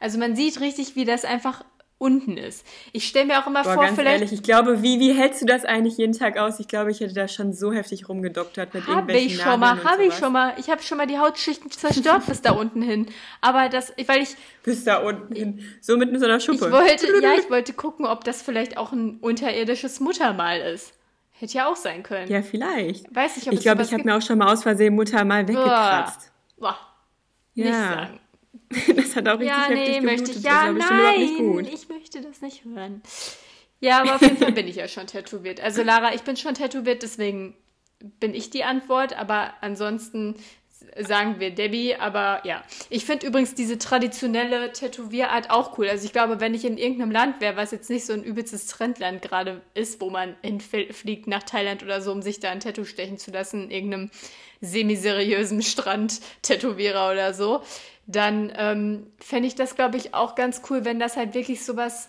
Also 0.00 0.18
man 0.18 0.34
sieht 0.36 0.60
richtig, 0.60 0.94
wie 0.96 1.04
das 1.04 1.24
einfach 1.24 1.64
unten 1.98 2.36
ist. 2.36 2.66
Ich 2.92 3.08
stelle 3.08 3.24
mir 3.26 3.38
auch 3.40 3.46
immer 3.46 3.62
Boah, 3.62 3.72
vor, 3.74 3.84
ganz 3.84 3.96
vielleicht 3.98 4.20
ehrlich, 4.20 4.32
ich 4.32 4.42
glaube, 4.42 4.82
wie, 4.82 5.00
wie 5.00 5.14
hältst 5.14 5.40
du 5.40 5.46
das 5.46 5.64
eigentlich 5.64 5.96
jeden 5.96 6.12
Tag 6.12 6.36
aus? 6.36 6.60
Ich 6.60 6.68
glaube, 6.68 6.90
ich 6.90 7.00
hätte 7.00 7.14
da 7.14 7.26
schon 7.26 7.54
so 7.54 7.72
heftig 7.72 8.08
rumgedoktert 8.08 8.74
mit 8.74 8.82
Habe 8.86 8.92
irgendwelchen 8.92 9.30
ich 9.30 9.42
schon 9.42 9.60
mal, 9.60 9.82
habe 9.82 10.04
ich 10.04 10.14
schon 10.14 10.32
mal. 10.32 10.54
Ich 10.58 10.68
habe 10.68 10.82
schon 10.82 10.98
mal 10.98 11.06
die 11.06 11.18
Hautschichten 11.18 11.70
zerstört 11.70 12.26
bis 12.26 12.42
da 12.42 12.52
unten 12.52 12.82
hin. 12.82 13.06
Aber 13.40 13.68
das, 13.70 13.94
weil 14.06 14.22
ich, 14.22 14.36
Bis 14.62 14.84
da 14.84 14.98
unten 14.98 15.34
hin. 15.34 15.62
So 15.80 15.96
mit 15.96 16.18
so 16.18 16.26
einer 16.26 16.36
ich 16.36 16.44
Schuppe. 16.44 16.70
wollte, 16.70 17.06
ja, 17.22 17.32
ich 17.34 17.48
wollte 17.50 17.72
gucken, 17.72 18.04
ob 18.04 18.24
das 18.24 18.42
vielleicht 18.42 18.76
auch 18.76 18.92
ein 18.92 19.16
unterirdisches 19.20 20.00
Muttermal 20.00 20.60
ist. 20.60 20.92
Hätte 21.38 21.54
ja 21.58 21.66
auch 21.68 21.76
sein 21.76 22.02
können. 22.02 22.30
ja, 22.30 22.42
vielleicht. 22.42 23.14
Weiß 23.14 23.36
nicht, 23.36 23.46
ob 23.46 23.52
Ich 23.54 23.60
glaube, 23.60 23.82
ich 23.82 23.92
habe 23.92 24.04
mir 24.04 24.16
auch 24.16 24.22
schon 24.22 24.38
mal 24.38 24.52
aus 24.52 24.62
Versehen 24.62 24.94
Mutter 24.94 25.24
mal 25.24 25.46
weggekratzt. 25.48 26.30
Boah, 26.58 26.76
nicht 27.54 27.68
Ja. 27.68 27.88
sagen. 27.94 28.20
Das 28.96 29.16
hat 29.16 29.28
auch 29.28 29.38
richtig 29.38 29.48
Ja, 29.48 29.64
heftig 29.68 29.88
nee, 29.88 30.00
möchte 30.00 30.30
ich. 30.30 30.36
Das 30.36 30.44
Ja, 30.44 30.70
überhaupt 30.70 30.90
nein, 30.90 31.20
nicht 31.20 31.36
gut. 31.38 31.66
ich 31.66 31.88
möchte 31.88 31.94
möchte 32.16 32.20
das 32.20 32.40
nicht 32.40 32.64
hören. 32.64 33.02
Ja, 33.80 34.02
aber 34.02 34.14
auf 34.16 34.22
jeden 34.22 34.38
Fall 34.38 34.52
bin 34.52 34.68
ich 34.68 34.76
ja 34.76 34.88
schon 34.88 35.06
tätowiert. 35.06 35.60
Also 35.60 35.82
Lara, 35.82 36.14
ich 36.14 36.22
bin 36.22 36.36
schon 36.36 36.54
tätowiert, 36.54 37.02
deswegen 37.02 37.54
bin 38.20 38.34
ich 38.34 38.50
die 38.50 38.64
Antwort, 38.64 39.18
aber 39.18 39.54
ansonsten 39.60 40.36
sagen 40.98 41.40
wir 41.40 41.50
Debbie, 41.50 41.96
aber 41.96 42.42
ja. 42.44 42.62
Ich 42.90 43.04
finde 43.04 43.26
übrigens 43.26 43.54
diese 43.54 43.78
traditionelle 43.78 44.72
Tätowierart 44.72 45.50
auch 45.50 45.78
cool. 45.78 45.88
Also 45.88 46.04
ich 46.04 46.12
glaube, 46.12 46.40
wenn 46.40 46.54
ich 46.54 46.64
in 46.64 46.78
irgendeinem 46.78 47.10
Land 47.10 47.40
wäre, 47.40 47.56
was 47.56 47.70
jetzt 47.70 47.90
nicht 47.90 48.06
so 48.06 48.12
ein 48.12 48.22
übelstes 48.22 48.66
Trendland 48.66 49.22
gerade 49.22 49.62
ist, 49.74 50.00
wo 50.00 50.10
man 50.10 50.36
hinfliegt 50.42 51.26
nach 51.26 51.42
Thailand 51.42 51.82
oder 51.82 52.00
so, 52.00 52.12
um 52.12 52.22
sich 52.22 52.40
da 52.40 52.50
ein 52.50 52.60
Tattoo 52.60 52.84
stechen 52.84 53.18
zu 53.18 53.30
lassen, 53.30 53.64
in 53.64 53.70
irgendeinem 53.70 54.10
semi-seriösen 54.60 55.62
Strand-Tätowierer 55.62 57.10
oder 57.12 57.34
so, 57.34 57.62
dann 58.06 58.52
ähm, 58.56 59.06
fände 59.18 59.48
ich 59.48 59.54
das, 59.54 59.74
glaube 59.74 59.96
ich, 59.96 60.14
auch 60.14 60.34
ganz 60.34 60.62
cool, 60.70 60.84
wenn 60.84 60.98
das 60.98 61.16
halt 61.16 61.34
wirklich 61.34 61.64
so 61.64 61.76
was 61.76 62.08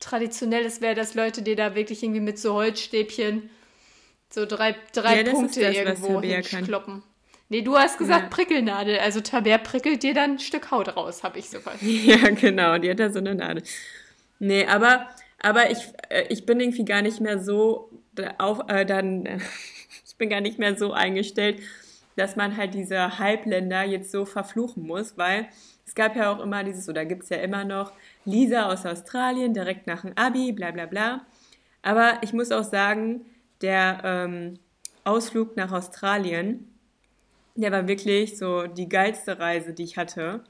Traditionelles 0.00 0.80
wäre, 0.80 0.94
dass 0.94 1.14
Leute 1.14 1.42
dir 1.42 1.56
da 1.56 1.74
wirklich 1.74 2.02
irgendwie 2.02 2.20
mit 2.20 2.38
so 2.38 2.54
Holzstäbchen 2.54 3.50
so 4.30 4.46
drei, 4.46 4.76
drei 4.92 5.22
Ja, 5.22 5.30
Punkte 5.32 5.60
das, 5.60 5.84
was 5.84 6.02
irgendwo 6.02 6.20
kann. 6.42 6.60
hinkloppen. 6.60 7.02
Nee, 7.48 7.62
du 7.62 7.76
hast 7.76 7.98
gesagt 7.98 8.22
Ja. 8.22 8.28
Prickelnadel. 8.30 8.98
Also 9.00 9.20
Taber 9.20 9.58
prickelt 9.58 10.02
dir 10.02 10.14
dann 10.14 10.32
ein 10.32 10.38
Stück 10.38 10.70
Haut 10.70 10.96
raus, 10.96 11.24
habe 11.24 11.38
ich 11.38 11.50
so 11.50 11.58
verstanden. 11.60 11.94
Ja, 12.04 12.30
genau, 12.30 12.78
die 12.78 12.90
hat 12.90 13.00
da 13.00 13.10
so 13.10 13.18
eine 13.18 13.34
Nadel. 13.34 13.62
Nee, 14.38 14.66
aber, 14.66 15.08
aber 15.40 15.70
ich, 15.70 15.78
äh, 16.08 16.24
ich 16.28 16.46
bin 16.46 16.60
irgendwie 16.60 16.84
gar 16.84 17.02
nicht 17.02 17.20
mehr 17.20 17.38
so 17.40 17.90
auf, 18.38 18.60
äh, 18.68 18.86
dann, 18.86 19.26
ich 20.06 20.16
bin 20.16 20.28
gar 20.28 20.40
nicht 20.40 20.58
mehr 20.58 20.76
so 20.76 20.92
eingestellt, 20.92 21.60
dass 22.16 22.36
man 22.36 22.56
halt 22.56 22.74
diese 22.74 23.18
Halbländer 23.18 23.84
jetzt 23.84 24.10
so 24.10 24.24
verfluchen 24.24 24.86
muss, 24.86 25.16
weil 25.16 25.48
es 25.86 25.94
gab 25.94 26.16
ja 26.16 26.32
auch 26.32 26.40
immer 26.40 26.62
dieses, 26.62 26.88
oder 26.88 27.04
gibt 27.04 27.24
es 27.24 27.30
ja 27.30 27.38
immer 27.38 27.64
noch, 27.64 27.92
Lisa 28.24 28.70
aus 28.70 28.86
Australien, 28.86 29.54
direkt 29.54 29.86
nach 29.86 30.02
dem 30.02 30.16
Abi, 30.16 30.52
bla 30.52 30.70
bla 30.70 30.86
bla. 30.86 31.26
Aber 31.82 32.18
ich 32.22 32.32
muss 32.32 32.52
auch 32.52 32.64
sagen, 32.64 33.24
der 33.60 34.00
ähm, 34.04 34.58
Ausflug 35.04 35.56
nach 35.56 35.72
Australien, 35.72 36.68
der 37.56 37.72
war 37.72 37.88
wirklich 37.88 38.38
so 38.38 38.66
die 38.66 38.88
geilste 38.88 39.38
Reise, 39.38 39.72
die 39.72 39.84
ich 39.84 39.96
hatte. 39.96 40.44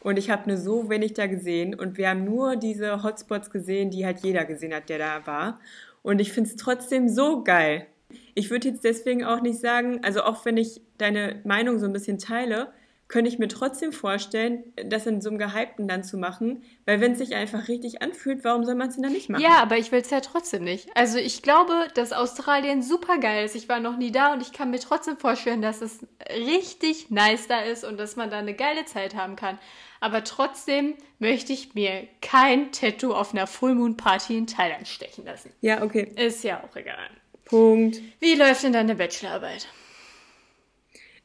Und 0.00 0.18
ich 0.18 0.30
habe 0.30 0.48
nur 0.48 0.58
so 0.58 0.88
wenig 0.88 1.14
da 1.14 1.26
gesehen. 1.26 1.74
Und 1.74 1.98
wir 1.98 2.10
haben 2.10 2.24
nur 2.24 2.56
diese 2.56 3.02
Hotspots 3.02 3.50
gesehen, 3.50 3.90
die 3.90 4.06
halt 4.06 4.20
jeder 4.20 4.44
gesehen 4.44 4.72
hat, 4.74 4.88
der 4.88 4.98
da 4.98 5.26
war. 5.26 5.60
Und 6.02 6.20
ich 6.20 6.32
finde 6.32 6.50
es 6.50 6.56
trotzdem 6.56 7.08
so 7.08 7.42
geil. 7.42 7.86
Ich 8.34 8.50
würde 8.50 8.68
jetzt 8.68 8.84
deswegen 8.84 9.24
auch 9.24 9.40
nicht 9.40 9.60
sagen, 9.60 10.00
also 10.02 10.22
auch 10.22 10.44
wenn 10.44 10.56
ich 10.56 10.80
deine 10.98 11.40
Meinung 11.44 11.78
so 11.78 11.86
ein 11.86 11.92
bisschen 11.92 12.18
teile, 12.18 12.72
könnte 13.08 13.30
ich 13.30 13.38
mir 13.38 13.46
trotzdem 13.46 13.92
vorstellen, 13.92 14.64
das 14.84 15.06
in 15.06 15.20
so 15.20 15.30
einem 15.30 15.38
gehypten 15.38 15.86
Land 15.86 16.06
zu 16.06 16.18
machen. 16.18 16.64
Weil 16.86 17.00
wenn 17.00 17.12
es 17.12 17.18
sich 17.18 17.36
einfach 17.36 17.68
richtig 17.68 18.02
anfühlt, 18.02 18.42
warum 18.42 18.64
soll 18.64 18.74
man 18.74 18.88
es 18.88 18.94
denn 18.94 19.04
dann 19.04 19.12
nicht 19.12 19.28
machen? 19.28 19.42
Ja, 19.42 19.62
aber 19.62 19.78
ich 19.78 19.92
will 19.92 20.00
es 20.00 20.10
ja 20.10 20.20
trotzdem 20.20 20.64
nicht. 20.64 20.88
Also 20.96 21.18
ich 21.18 21.42
glaube, 21.42 21.86
dass 21.94 22.12
Australien 22.12 22.82
super 22.82 23.18
geil 23.18 23.44
ist. 23.44 23.54
Ich 23.54 23.68
war 23.68 23.78
noch 23.78 23.96
nie 23.96 24.10
da 24.10 24.32
und 24.32 24.42
ich 24.42 24.52
kann 24.52 24.70
mir 24.70 24.80
trotzdem 24.80 25.16
vorstellen, 25.16 25.62
dass 25.62 25.82
es 25.82 26.00
richtig 26.30 27.10
nice 27.10 27.46
da 27.46 27.60
ist 27.60 27.84
und 27.84 27.96
dass 27.96 28.16
man 28.16 28.30
da 28.30 28.38
eine 28.38 28.54
geile 28.54 28.84
Zeit 28.86 29.14
haben 29.14 29.36
kann. 29.36 29.58
Aber 30.00 30.24
trotzdem 30.24 30.94
möchte 31.18 31.52
ich 31.52 31.74
mir 31.74 32.08
kein 32.20 32.72
Tattoo 32.72 33.14
auf 33.14 33.32
einer 33.32 33.46
Full 33.46 33.76
Moon 33.76 33.96
Party 33.96 34.36
in 34.36 34.46
Thailand 34.46 34.88
stechen 34.88 35.24
lassen. 35.24 35.52
Ja, 35.60 35.82
okay. 35.82 36.12
Ist 36.16 36.42
ja 36.44 36.62
auch 36.62 36.74
egal. 36.74 37.08
Punkt. 37.46 38.00
Wie 38.20 38.34
läuft 38.34 38.62
denn 38.62 38.74
deine 38.74 38.94
Bachelorarbeit? 38.94 39.66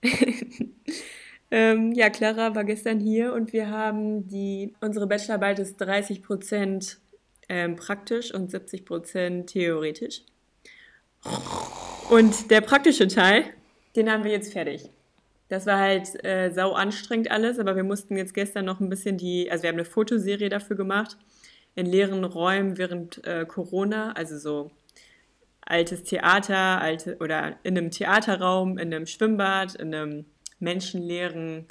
Ähm, 1.54 1.92
ja, 1.92 2.10
Clara 2.10 2.56
war 2.56 2.64
gestern 2.64 3.02
hier 3.02 3.34
und 3.34 3.52
wir 3.52 3.70
haben 3.70 4.26
die, 4.30 4.74
unsere 4.80 5.06
Bachelorarbeit 5.06 5.60
ist 5.60 5.76
30 5.82 6.24
Prozent 6.24 6.98
ähm, 7.50 7.76
praktisch 7.76 8.34
und 8.34 8.50
70 8.50 8.86
Prozent 8.86 9.50
theoretisch. 9.50 10.22
Und 12.10 12.50
der 12.50 12.62
praktische 12.62 13.10
Teil, 13.10 13.44
den 13.98 14.10
haben 14.10 14.24
wir 14.24 14.32
jetzt 14.32 14.54
fertig. 14.54 14.90
Das 15.50 15.66
war 15.66 15.78
halt 15.78 16.24
äh, 16.24 16.52
sau 16.52 16.72
anstrengend 16.72 17.30
alles, 17.30 17.60
aber 17.60 17.76
wir 17.76 17.84
mussten 17.84 18.16
jetzt 18.16 18.34
gestern 18.34 18.64
noch 18.64 18.80
ein 18.80 18.88
bisschen 18.88 19.18
die, 19.18 19.52
also 19.52 19.64
wir 19.64 19.70
haben 19.70 19.76
eine 19.76 19.86
Fotoserie 19.86 20.48
dafür 20.48 20.78
gemacht, 20.78 21.18
in 21.76 21.86
leeren 21.86 22.24
Räumen 22.24 22.78
während 22.78 23.26
äh, 23.28 23.46
Corona, 23.46 24.14
also 24.14 24.38
so 24.38 24.72
altes 25.72 26.04
Theater, 26.04 26.82
alte 26.82 27.18
oder 27.20 27.56
in 27.64 27.78
einem 27.78 27.90
Theaterraum, 27.90 28.78
in 28.78 28.94
einem 28.94 29.08
Schwimmbad, 29.08 29.76
in 29.76 29.96
einem 29.96 30.26
menschenleeren 30.60 31.68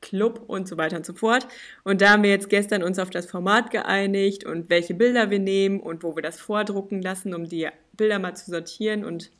Club 0.00 0.42
und 0.46 0.68
so 0.68 0.76
weiter 0.76 0.96
und 0.96 1.06
so 1.06 1.14
fort. 1.14 1.46
Und 1.84 2.00
da 2.00 2.10
haben 2.10 2.22
wir 2.22 2.30
jetzt 2.30 2.50
gestern 2.50 2.82
uns 2.82 2.98
auf 2.98 3.10
das 3.10 3.26
Format 3.26 3.70
geeinigt 3.70 4.44
und 4.44 4.68
welche 4.68 4.94
Bilder 4.94 5.30
wir 5.30 5.38
nehmen 5.38 5.80
und 5.80 6.02
wo 6.02 6.14
wir 6.16 6.22
das 6.22 6.38
vordrucken 6.38 7.00
lassen, 7.00 7.34
um 7.34 7.48
die 7.48 7.68
Bilder 7.92 8.18
mal 8.18 8.34
zu 8.34 8.50
sortieren. 8.50 9.04
Und 9.04 9.30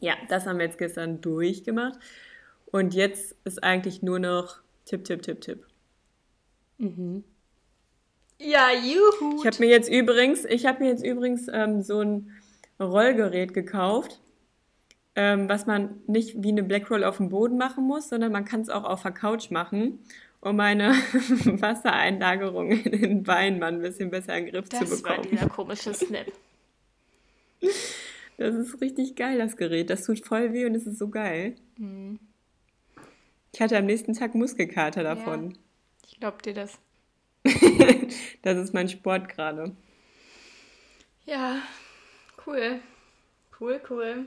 ja, 0.00 0.14
das 0.28 0.46
haben 0.46 0.58
wir 0.58 0.66
jetzt 0.66 0.78
gestern 0.78 1.20
durchgemacht. 1.20 1.98
Und 2.66 2.94
jetzt 2.94 3.34
ist 3.44 3.62
eigentlich 3.62 4.02
nur 4.02 4.18
noch 4.18 4.60
Tipp, 4.84 5.04
Tipp, 5.04 5.22
Tipp, 5.22 5.40
Tipp. 5.40 5.66
Ja, 8.38 8.68
juhu. 8.72 9.40
Ich 9.40 9.46
habe 9.46 9.56
mir 9.60 9.70
jetzt 9.70 9.88
übrigens, 9.88 10.44
ich 10.44 10.66
habe 10.66 10.82
mir 10.82 10.90
jetzt 10.90 11.04
übrigens 11.04 11.48
ähm, 11.52 11.82
so 11.82 12.00
ein 12.00 12.30
Rollgerät 12.82 13.54
gekauft, 13.54 14.20
ähm, 15.14 15.48
was 15.48 15.66
man 15.66 16.00
nicht 16.06 16.42
wie 16.42 16.48
eine 16.48 16.62
Blackroll 16.62 17.04
auf 17.04 17.18
dem 17.18 17.28
Boden 17.28 17.58
machen 17.58 17.84
muss, 17.84 18.08
sondern 18.08 18.32
man 18.32 18.44
kann 18.44 18.60
es 18.60 18.68
auch 18.68 18.84
auf 18.84 19.02
der 19.02 19.12
Couch 19.12 19.50
machen, 19.50 20.00
um 20.40 20.56
meine 20.56 20.90
Wassereinlagerung 21.60 22.70
in 22.70 23.00
den 23.00 23.22
Beinen 23.22 23.58
mal 23.58 23.72
ein 23.72 23.80
bisschen 23.82 24.10
besser 24.10 24.36
in 24.36 24.46
den 24.46 24.52
Griff 24.54 24.68
zu 24.68 24.80
das 24.80 25.04
war 25.04 25.16
bekommen. 25.16 25.28
dieser 25.30 25.48
komische 25.48 25.94
Snap. 25.94 26.26
Das 28.38 28.54
ist 28.56 28.80
richtig 28.80 29.14
geil, 29.14 29.38
das 29.38 29.56
Gerät. 29.56 29.88
Das 29.88 30.04
tut 30.04 30.24
voll 30.26 30.52
weh 30.52 30.64
und 30.64 30.74
es 30.74 30.86
ist 30.86 30.98
so 30.98 31.08
geil. 31.08 31.54
Mhm. 31.76 32.18
Ich 33.52 33.60
hatte 33.60 33.76
am 33.76 33.84
nächsten 33.84 34.14
Tag 34.14 34.34
Muskelkater 34.34 35.04
davon. 35.04 35.56
Ich 36.06 36.18
glaub 36.18 36.42
dir 36.42 36.54
das. 36.54 36.78
Das 38.42 38.58
ist 38.58 38.74
mein 38.74 38.88
Sport 38.88 39.28
gerade. 39.28 39.76
Ja, 41.24 41.62
cool. 42.46 42.80
Cool, 43.58 43.80
cool. 43.90 44.26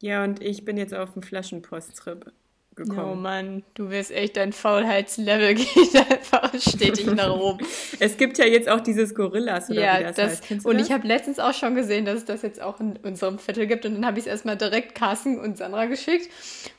Ja, 0.00 0.24
und 0.24 0.42
ich 0.42 0.64
bin 0.64 0.76
jetzt 0.76 0.94
auf 0.94 1.12
den 1.12 1.22
Flaschenpost-Trip 1.22 2.32
Oh 2.78 2.84
gekommen. 2.84 3.22
Mann, 3.22 3.62
du 3.74 3.90
wirst 3.90 4.10
echt, 4.10 4.36
dein 4.36 4.52
Faulheitslevel 4.52 5.54
geht 5.54 5.96
einfach 5.96 6.52
stetig 6.60 7.06
nach 7.06 7.34
oben. 7.34 7.64
Es 7.98 8.18
gibt 8.18 8.36
ja 8.36 8.44
jetzt 8.44 8.68
auch 8.68 8.80
dieses 8.80 9.14
Gorillas 9.14 9.70
oder 9.70 9.78
wie 9.78 9.82
ja, 9.82 10.00
das, 10.00 10.16
das, 10.16 10.42
heißt. 10.42 10.66
Und 10.66 10.78
das? 10.78 10.86
ich 10.86 10.92
habe 10.92 11.06
letztens 11.06 11.38
auch 11.38 11.54
schon 11.54 11.74
gesehen, 11.74 12.04
dass 12.04 12.16
es 12.16 12.24
das 12.26 12.42
jetzt 12.42 12.60
auch 12.60 12.78
in 12.80 12.98
unserem 13.02 13.38
Viertel 13.38 13.66
gibt. 13.66 13.86
Und 13.86 13.94
dann 13.94 14.06
habe 14.06 14.18
ich 14.18 14.26
es 14.26 14.30
erstmal 14.30 14.56
direkt 14.56 14.94
Carsten 14.94 15.38
und 15.38 15.56
Sandra 15.56 15.86
geschickt. 15.86 16.30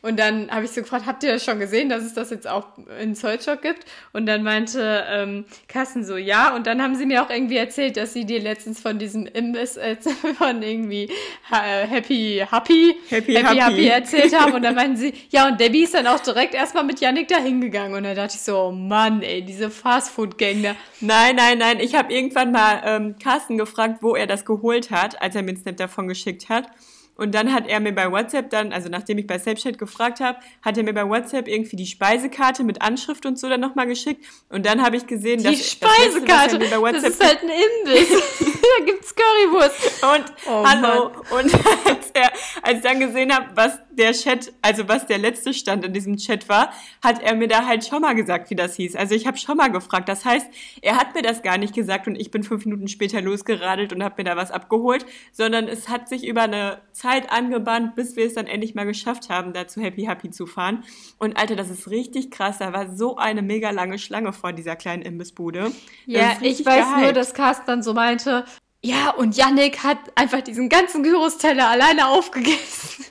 Und 0.04 0.20
dann 0.20 0.52
habe 0.52 0.66
ich 0.66 0.72
so 0.72 0.82
gefragt, 0.82 1.06
habt 1.08 1.24
ihr 1.24 1.34
das 1.34 1.44
schon 1.44 1.60
gesehen, 1.60 1.90
dass 1.90 2.04
es 2.04 2.14
das 2.14 2.30
jetzt 2.30 2.48
auch 2.48 2.68
in 3.02 3.16
Zollstock 3.16 3.62
gibt? 3.62 3.86
Und 4.14 4.28
dann 4.28 4.44
meinte 4.44 5.04
ähm, 5.10 5.46
Carsten 5.68 6.06
so, 6.06 6.18
ja. 6.18 6.56
Und 6.56 6.68
dann 6.68 6.82
haben 6.82 6.96
sie 6.96 7.08
mir 7.08 7.24
auch 7.24 7.30
irgendwie 7.32 7.58
erzählt, 7.58 7.98
dass 7.98 8.14
sie 8.14 8.26
dir 8.26 8.40
letztens 8.40 8.80
von 8.80 9.00
diesem 9.00 9.26
Imbiss, 9.26 9.78
äh, 9.78 9.96
von 10.38 10.62
irgendwie 10.62 11.10
äh, 11.52 11.88
Happy 11.88 12.46
Happy, 12.50 12.96
Happy 13.10 13.34
Happy, 13.34 13.34
Happy. 13.34 13.60
Happy 13.60 13.88
erzählt 13.88 14.40
haben. 14.40 14.54
Und 14.54 14.62
dann 14.62 14.76
meinten 14.76 14.98
sie, 14.98 15.14
ja, 15.32 15.48
und 15.48 15.60
Debbie 15.60 15.87
ist 15.88 15.94
dann 15.94 16.08
auch 16.08 16.20
direkt 16.20 16.54
erstmal 16.54 16.84
mit 16.84 17.00
Yannick 17.00 17.30
da 17.30 17.38
hingegangen. 17.38 17.96
Und 17.96 18.04
da 18.04 18.14
dachte 18.14 18.36
ich 18.36 18.42
so, 18.42 18.58
oh 18.58 18.72
Mann, 18.72 19.22
ey, 19.22 19.42
diese 19.42 19.70
Fastfood-Gang 19.70 20.62
da. 20.62 20.76
Nein, 21.00 21.38
nein, 21.38 21.58
nein. 21.58 21.80
Ich 21.80 21.96
habe 21.96 22.14
irgendwann 22.14 22.52
mal 22.52 22.82
ähm, 22.86 23.16
Carsten 23.22 23.58
gefragt, 23.58 24.00
wo 24.02 24.14
er 24.16 24.28
das 24.28 24.44
geholt 24.44 24.92
hat, 24.92 25.22
als 25.22 25.36
er 25.36 25.44
mir 25.44 25.50
einen 25.50 25.62
Snap 25.62 25.78
davon 25.78 26.10
geschickt 26.10 26.50
hat. 26.50 26.70
Und 27.18 27.34
dann 27.36 27.54
hat 27.54 27.68
er 27.68 27.80
mir 27.80 27.94
bei 27.94 28.12
WhatsApp 28.12 28.50
dann, 28.50 28.72
also 28.72 28.90
nachdem 28.90 29.18
ich 29.18 29.28
bei 29.28 29.40
Snapchat 29.40 29.78
gefragt 29.78 30.20
habe, 30.20 30.40
hat 30.62 30.78
er 30.78 30.84
mir 30.84 30.94
bei 30.94 31.08
WhatsApp 31.08 31.48
irgendwie 31.48 31.76
die 31.76 31.88
Speisekarte 31.88 32.64
mit 32.64 32.82
Anschrift 32.82 33.26
und 33.26 33.40
so 33.40 33.50
dann 33.50 33.60
nochmal 33.60 33.88
geschickt. 33.88 34.26
Und 34.50 34.66
dann 34.66 34.84
habe 34.84 34.98
ich 34.98 35.08
gesehen, 35.08 35.40
Die 35.40 35.46
dass 35.46 35.58
das 35.58 35.82
Letzte, 35.82 35.86
er 35.86 35.90
Speisekarte, 35.90 36.60
mir 36.60 36.70
bei 36.70 36.92
das 36.92 37.04
WhatsApp 37.04 37.10
ist 37.10 37.24
halt 37.26 37.40
ein 37.44 37.50
Imbiss. 37.50 38.58
da 38.80 38.86
gibt's 38.86 39.14
Currywurst. 39.16 40.04
Und 40.04 40.26
Oh 40.48 40.66
hallo. 40.66 41.12
Und 41.32 41.54
als, 41.86 42.12
er, 42.14 42.32
als 42.62 42.78
ich 42.78 42.84
dann 42.84 43.00
gesehen 43.00 43.34
habe, 43.34 43.48
was 43.56 43.80
der 43.92 44.14
Chat, 44.14 44.54
also 44.62 44.88
was 44.88 45.08
der 45.08 45.18
letzte 45.18 45.54
Stand 45.54 45.86
in 45.86 45.94
diesem 45.94 46.18
Chat 46.18 46.48
war, 46.50 46.72
hat 47.04 47.22
er 47.22 47.36
mir 47.36 47.48
da 47.48 47.66
halt 47.66 47.86
schon 47.86 48.02
mal 48.02 48.14
gesagt, 48.14 48.50
wie 48.50 48.56
das 48.56 48.76
hieß. 48.76 48.96
Also 48.96 49.16
ich 49.16 49.26
habe 49.28 49.38
schon 49.38 49.58
mal 49.58 49.70
gefragt. 49.70 50.08
Das 50.10 50.26
heißt, 50.26 50.48
er 50.82 50.98
hat 50.98 51.16
mir 51.16 51.22
das 51.22 51.42
gar 51.42 51.58
nicht 51.58 51.74
gesagt 51.74 52.08
und 52.08 52.16
ich 52.16 52.32
bin 52.32 52.44
fünf 52.44 52.66
Minuten 52.66 52.88
später 52.88 53.22
losgeradelt 53.22 53.94
und 53.94 54.04
habe 54.04 54.16
mir 54.18 54.30
da 54.30 54.38
was 54.38 54.52
abgeholt, 54.52 55.06
sondern 55.32 55.68
es 55.68 55.90
hat 55.90 56.10
sich 56.10 56.26
über 56.26 56.44
eine 56.44 56.82
Zeit 56.92 57.07
angebahnt, 57.32 57.96
bis 57.96 58.16
wir 58.16 58.26
es 58.26 58.34
dann 58.34 58.48
endlich 58.48 58.76
mal 58.76 58.86
geschafft 58.86 59.30
haben, 59.30 59.54
da 59.54 59.68
zu 59.68 59.82
Happy 59.82 60.04
Happy 60.04 60.30
zu 60.30 60.46
fahren. 60.46 60.84
Und 61.18 61.38
Alter, 61.38 61.56
das 61.56 61.70
ist 61.70 61.90
richtig 61.90 62.32
krass. 62.32 62.58
Da 62.60 62.74
war 62.74 62.96
so 62.96 63.18
eine 63.18 63.42
mega 63.42 63.72
lange 63.72 63.98
Schlange 64.00 64.34
vor 64.34 64.54
dieser 64.54 64.76
kleinen 64.76 65.02
Imbissbude. 65.02 65.72
Ja, 66.06 66.38
ich 66.42 66.66
weiß 66.66 66.86
nur, 66.86 67.00
gehypt. 67.00 67.18
dass 67.18 67.34
Carsten 67.34 67.66
dann 67.66 67.84
so 67.84 67.94
meinte, 67.94 68.46
ja, 68.84 69.10
und 69.12 69.36
Yannick 69.36 69.84
hat 69.84 69.98
einfach 70.16 70.42
diesen 70.42 70.70
ganzen 70.70 71.04
Gyros-Teller 71.04 71.70
alleine 71.70 72.08
aufgegessen. 72.08 73.06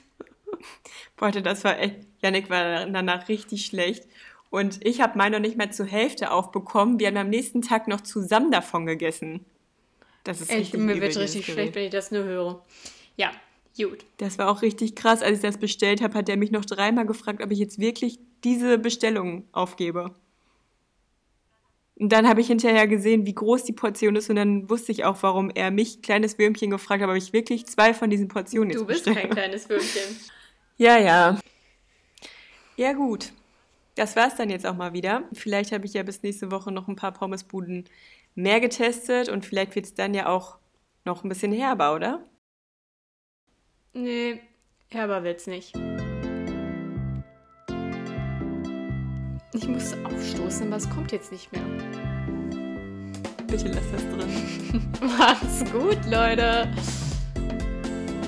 Boah, 1.17 1.31
das 1.31 1.63
war 1.63 1.79
echt, 1.79 1.95
Janik 2.21 2.49
war 2.49 2.85
danach 2.85 3.27
richtig 3.27 3.65
schlecht. 3.65 4.05
Und 4.49 4.85
ich 4.85 5.01
habe 5.01 5.17
meine 5.17 5.37
noch 5.37 5.45
nicht 5.45 5.57
mal 5.57 5.71
zur 5.71 5.85
Hälfte 5.85 6.31
aufbekommen. 6.31 6.99
Wir 6.99 7.07
haben 7.07 7.17
am 7.17 7.29
nächsten 7.29 7.61
Tag 7.61 7.87
noch 7.87 8.01
zusammen 8.01 8.51
davon 8.51 8.85
gegessen. 8.85 9.45
Das 10.23 10.41
ist 10.41 10.49
Echt, 10.49 10.59
richtig 10.59 10.79
mir 10.79 11.01
wird 11.01 11.17
richtig 11.17 11.45
schlecht, 11.45 11.75
wenn 11.75 11.85
ich 11.85 11.91
das 11.91 12.11
nur 12.11 12.23
höre. 12.23 12.65
Ja, 13.15 13.31
gut. 13.77 14.05
Das 14.17 14.37
war 14.37 14.49
auch 14.49 14.61
richtig 14.61 14.95
krass. 14.95 15.21
Als 15.21 15.37
ich 15.37 15.41
das 15.43 15.57
bestellt 15.57 16.01
habe, 16.01 16.13
hat 16.15 16.29
er 16.29 16.37
mich 16.37 16.51
noch 16.51 16.65
dreimal 16.65 17.05
gefragt, 17.05 17.41
ob 17.43 17.51
ich 17.51 17.59
jetzt 17.59 17.79
wirklich 17.79 18.19
diese 18.43 18.77
Bestellung 18.77 19.45
aufgebe. 19.51 20.13
Und 21.95 22.09
dann 22.09 22.27
habe 22.27 22.41
ich 22.41 22.47
hinterher 22.47 22.87
gesehen, 22.87 23.25
wie 23.25 23.33
groß 23.33 23.63
die 23.63 23.73
Portion 23.73 24.15
ist 24.15 24.29
und 24.29 24.35
dann 24.35 24.69
wusste 24.69 24.91
ich 24.91 25.03
auch, 25.03 25.17
warum 25.23 25.49
er 25.49 25.71
mich, 25.71 26.03
kleines 26.03 26.37
Würmchen, 26.37 26.69
gefragt 26.69 27.01
hat, 27.01 27.09
ob 27.09 27.15
ich 27.15 27.33
wirklich 27.33 27.65
zwei 27.65 27.93
von 27.93 28.11
diesen 28.11 28.27
Portionen 28.27 28.69
jetzt 28.69 28.81
Du 28.81 28.85
bist 28.85 29.05
bestelle. 29.05 29.27
kein 29.27 29.35
kleines 29.35 29.67
Würmchen. 29.69 30.01
Ja, 30.79 30.99
ja. 30.99 31.39
Ja, 32.75 32.93
gut. 32.93 33.31
Das 33.95 34.15
war's 34.15 34.35
dann 34.35 34.51
jetzt 34.51 34.67
auch 34.67 34.75
mal 34.75 34.93
wieder. 34.93 35.23
Vielleicht 35.33 35.71
habe 35.71 35.87
ich 35.87 35.93
ja 35.95 36.03
bis 36.03 36.21
nächste 36.21 36.51
Woche 36.51 36.71
noch 36.71 36.87
ein 36.87 36.95
paar 36.95 37.13
Pommesbuden 37.13 37.85
mehr 38.35 38.59
getestet 38.59 39.27
und 39.27 39.43
vielleicht 39.43 39.73
wird's 39.75 39.95
dann 39.95 40.13
ja 40.13 40.27
auch 40.27 40.59
noch 41.03 41.23
ein 41.23 41.29
bisschen 41.29 41.51
herber, 41.51 41.95
oder? 41.95 42.23
Nee, 43.99 44.39
herber 44.89 45.23
wird's 45.23 45.47
nicht. 45.47 45.75
Ich 49.53 49.67
muss 49.67 49.95
aufstoßen, 50.03 50.67
aber 50.67 50.75
es 50.75 50.87
kommt 50.87 51.11
jetzt 51.11 51.31
nicht 51.31 51.51
mehr. 51.51 51.63
Bitte 53.47 53.69
lass 53.69 53.91
das 53.91 54.03
drin. 54.03 54.91
Macht's 55.17 55.63
gut, 55.71 55.97
Leute. 56.05 56.71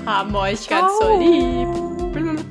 Haben 0.04 0.34
euch 0.34 0.66
ganz 0.66 0.90
so 0.98 1.20
lieb. 1.20 2.49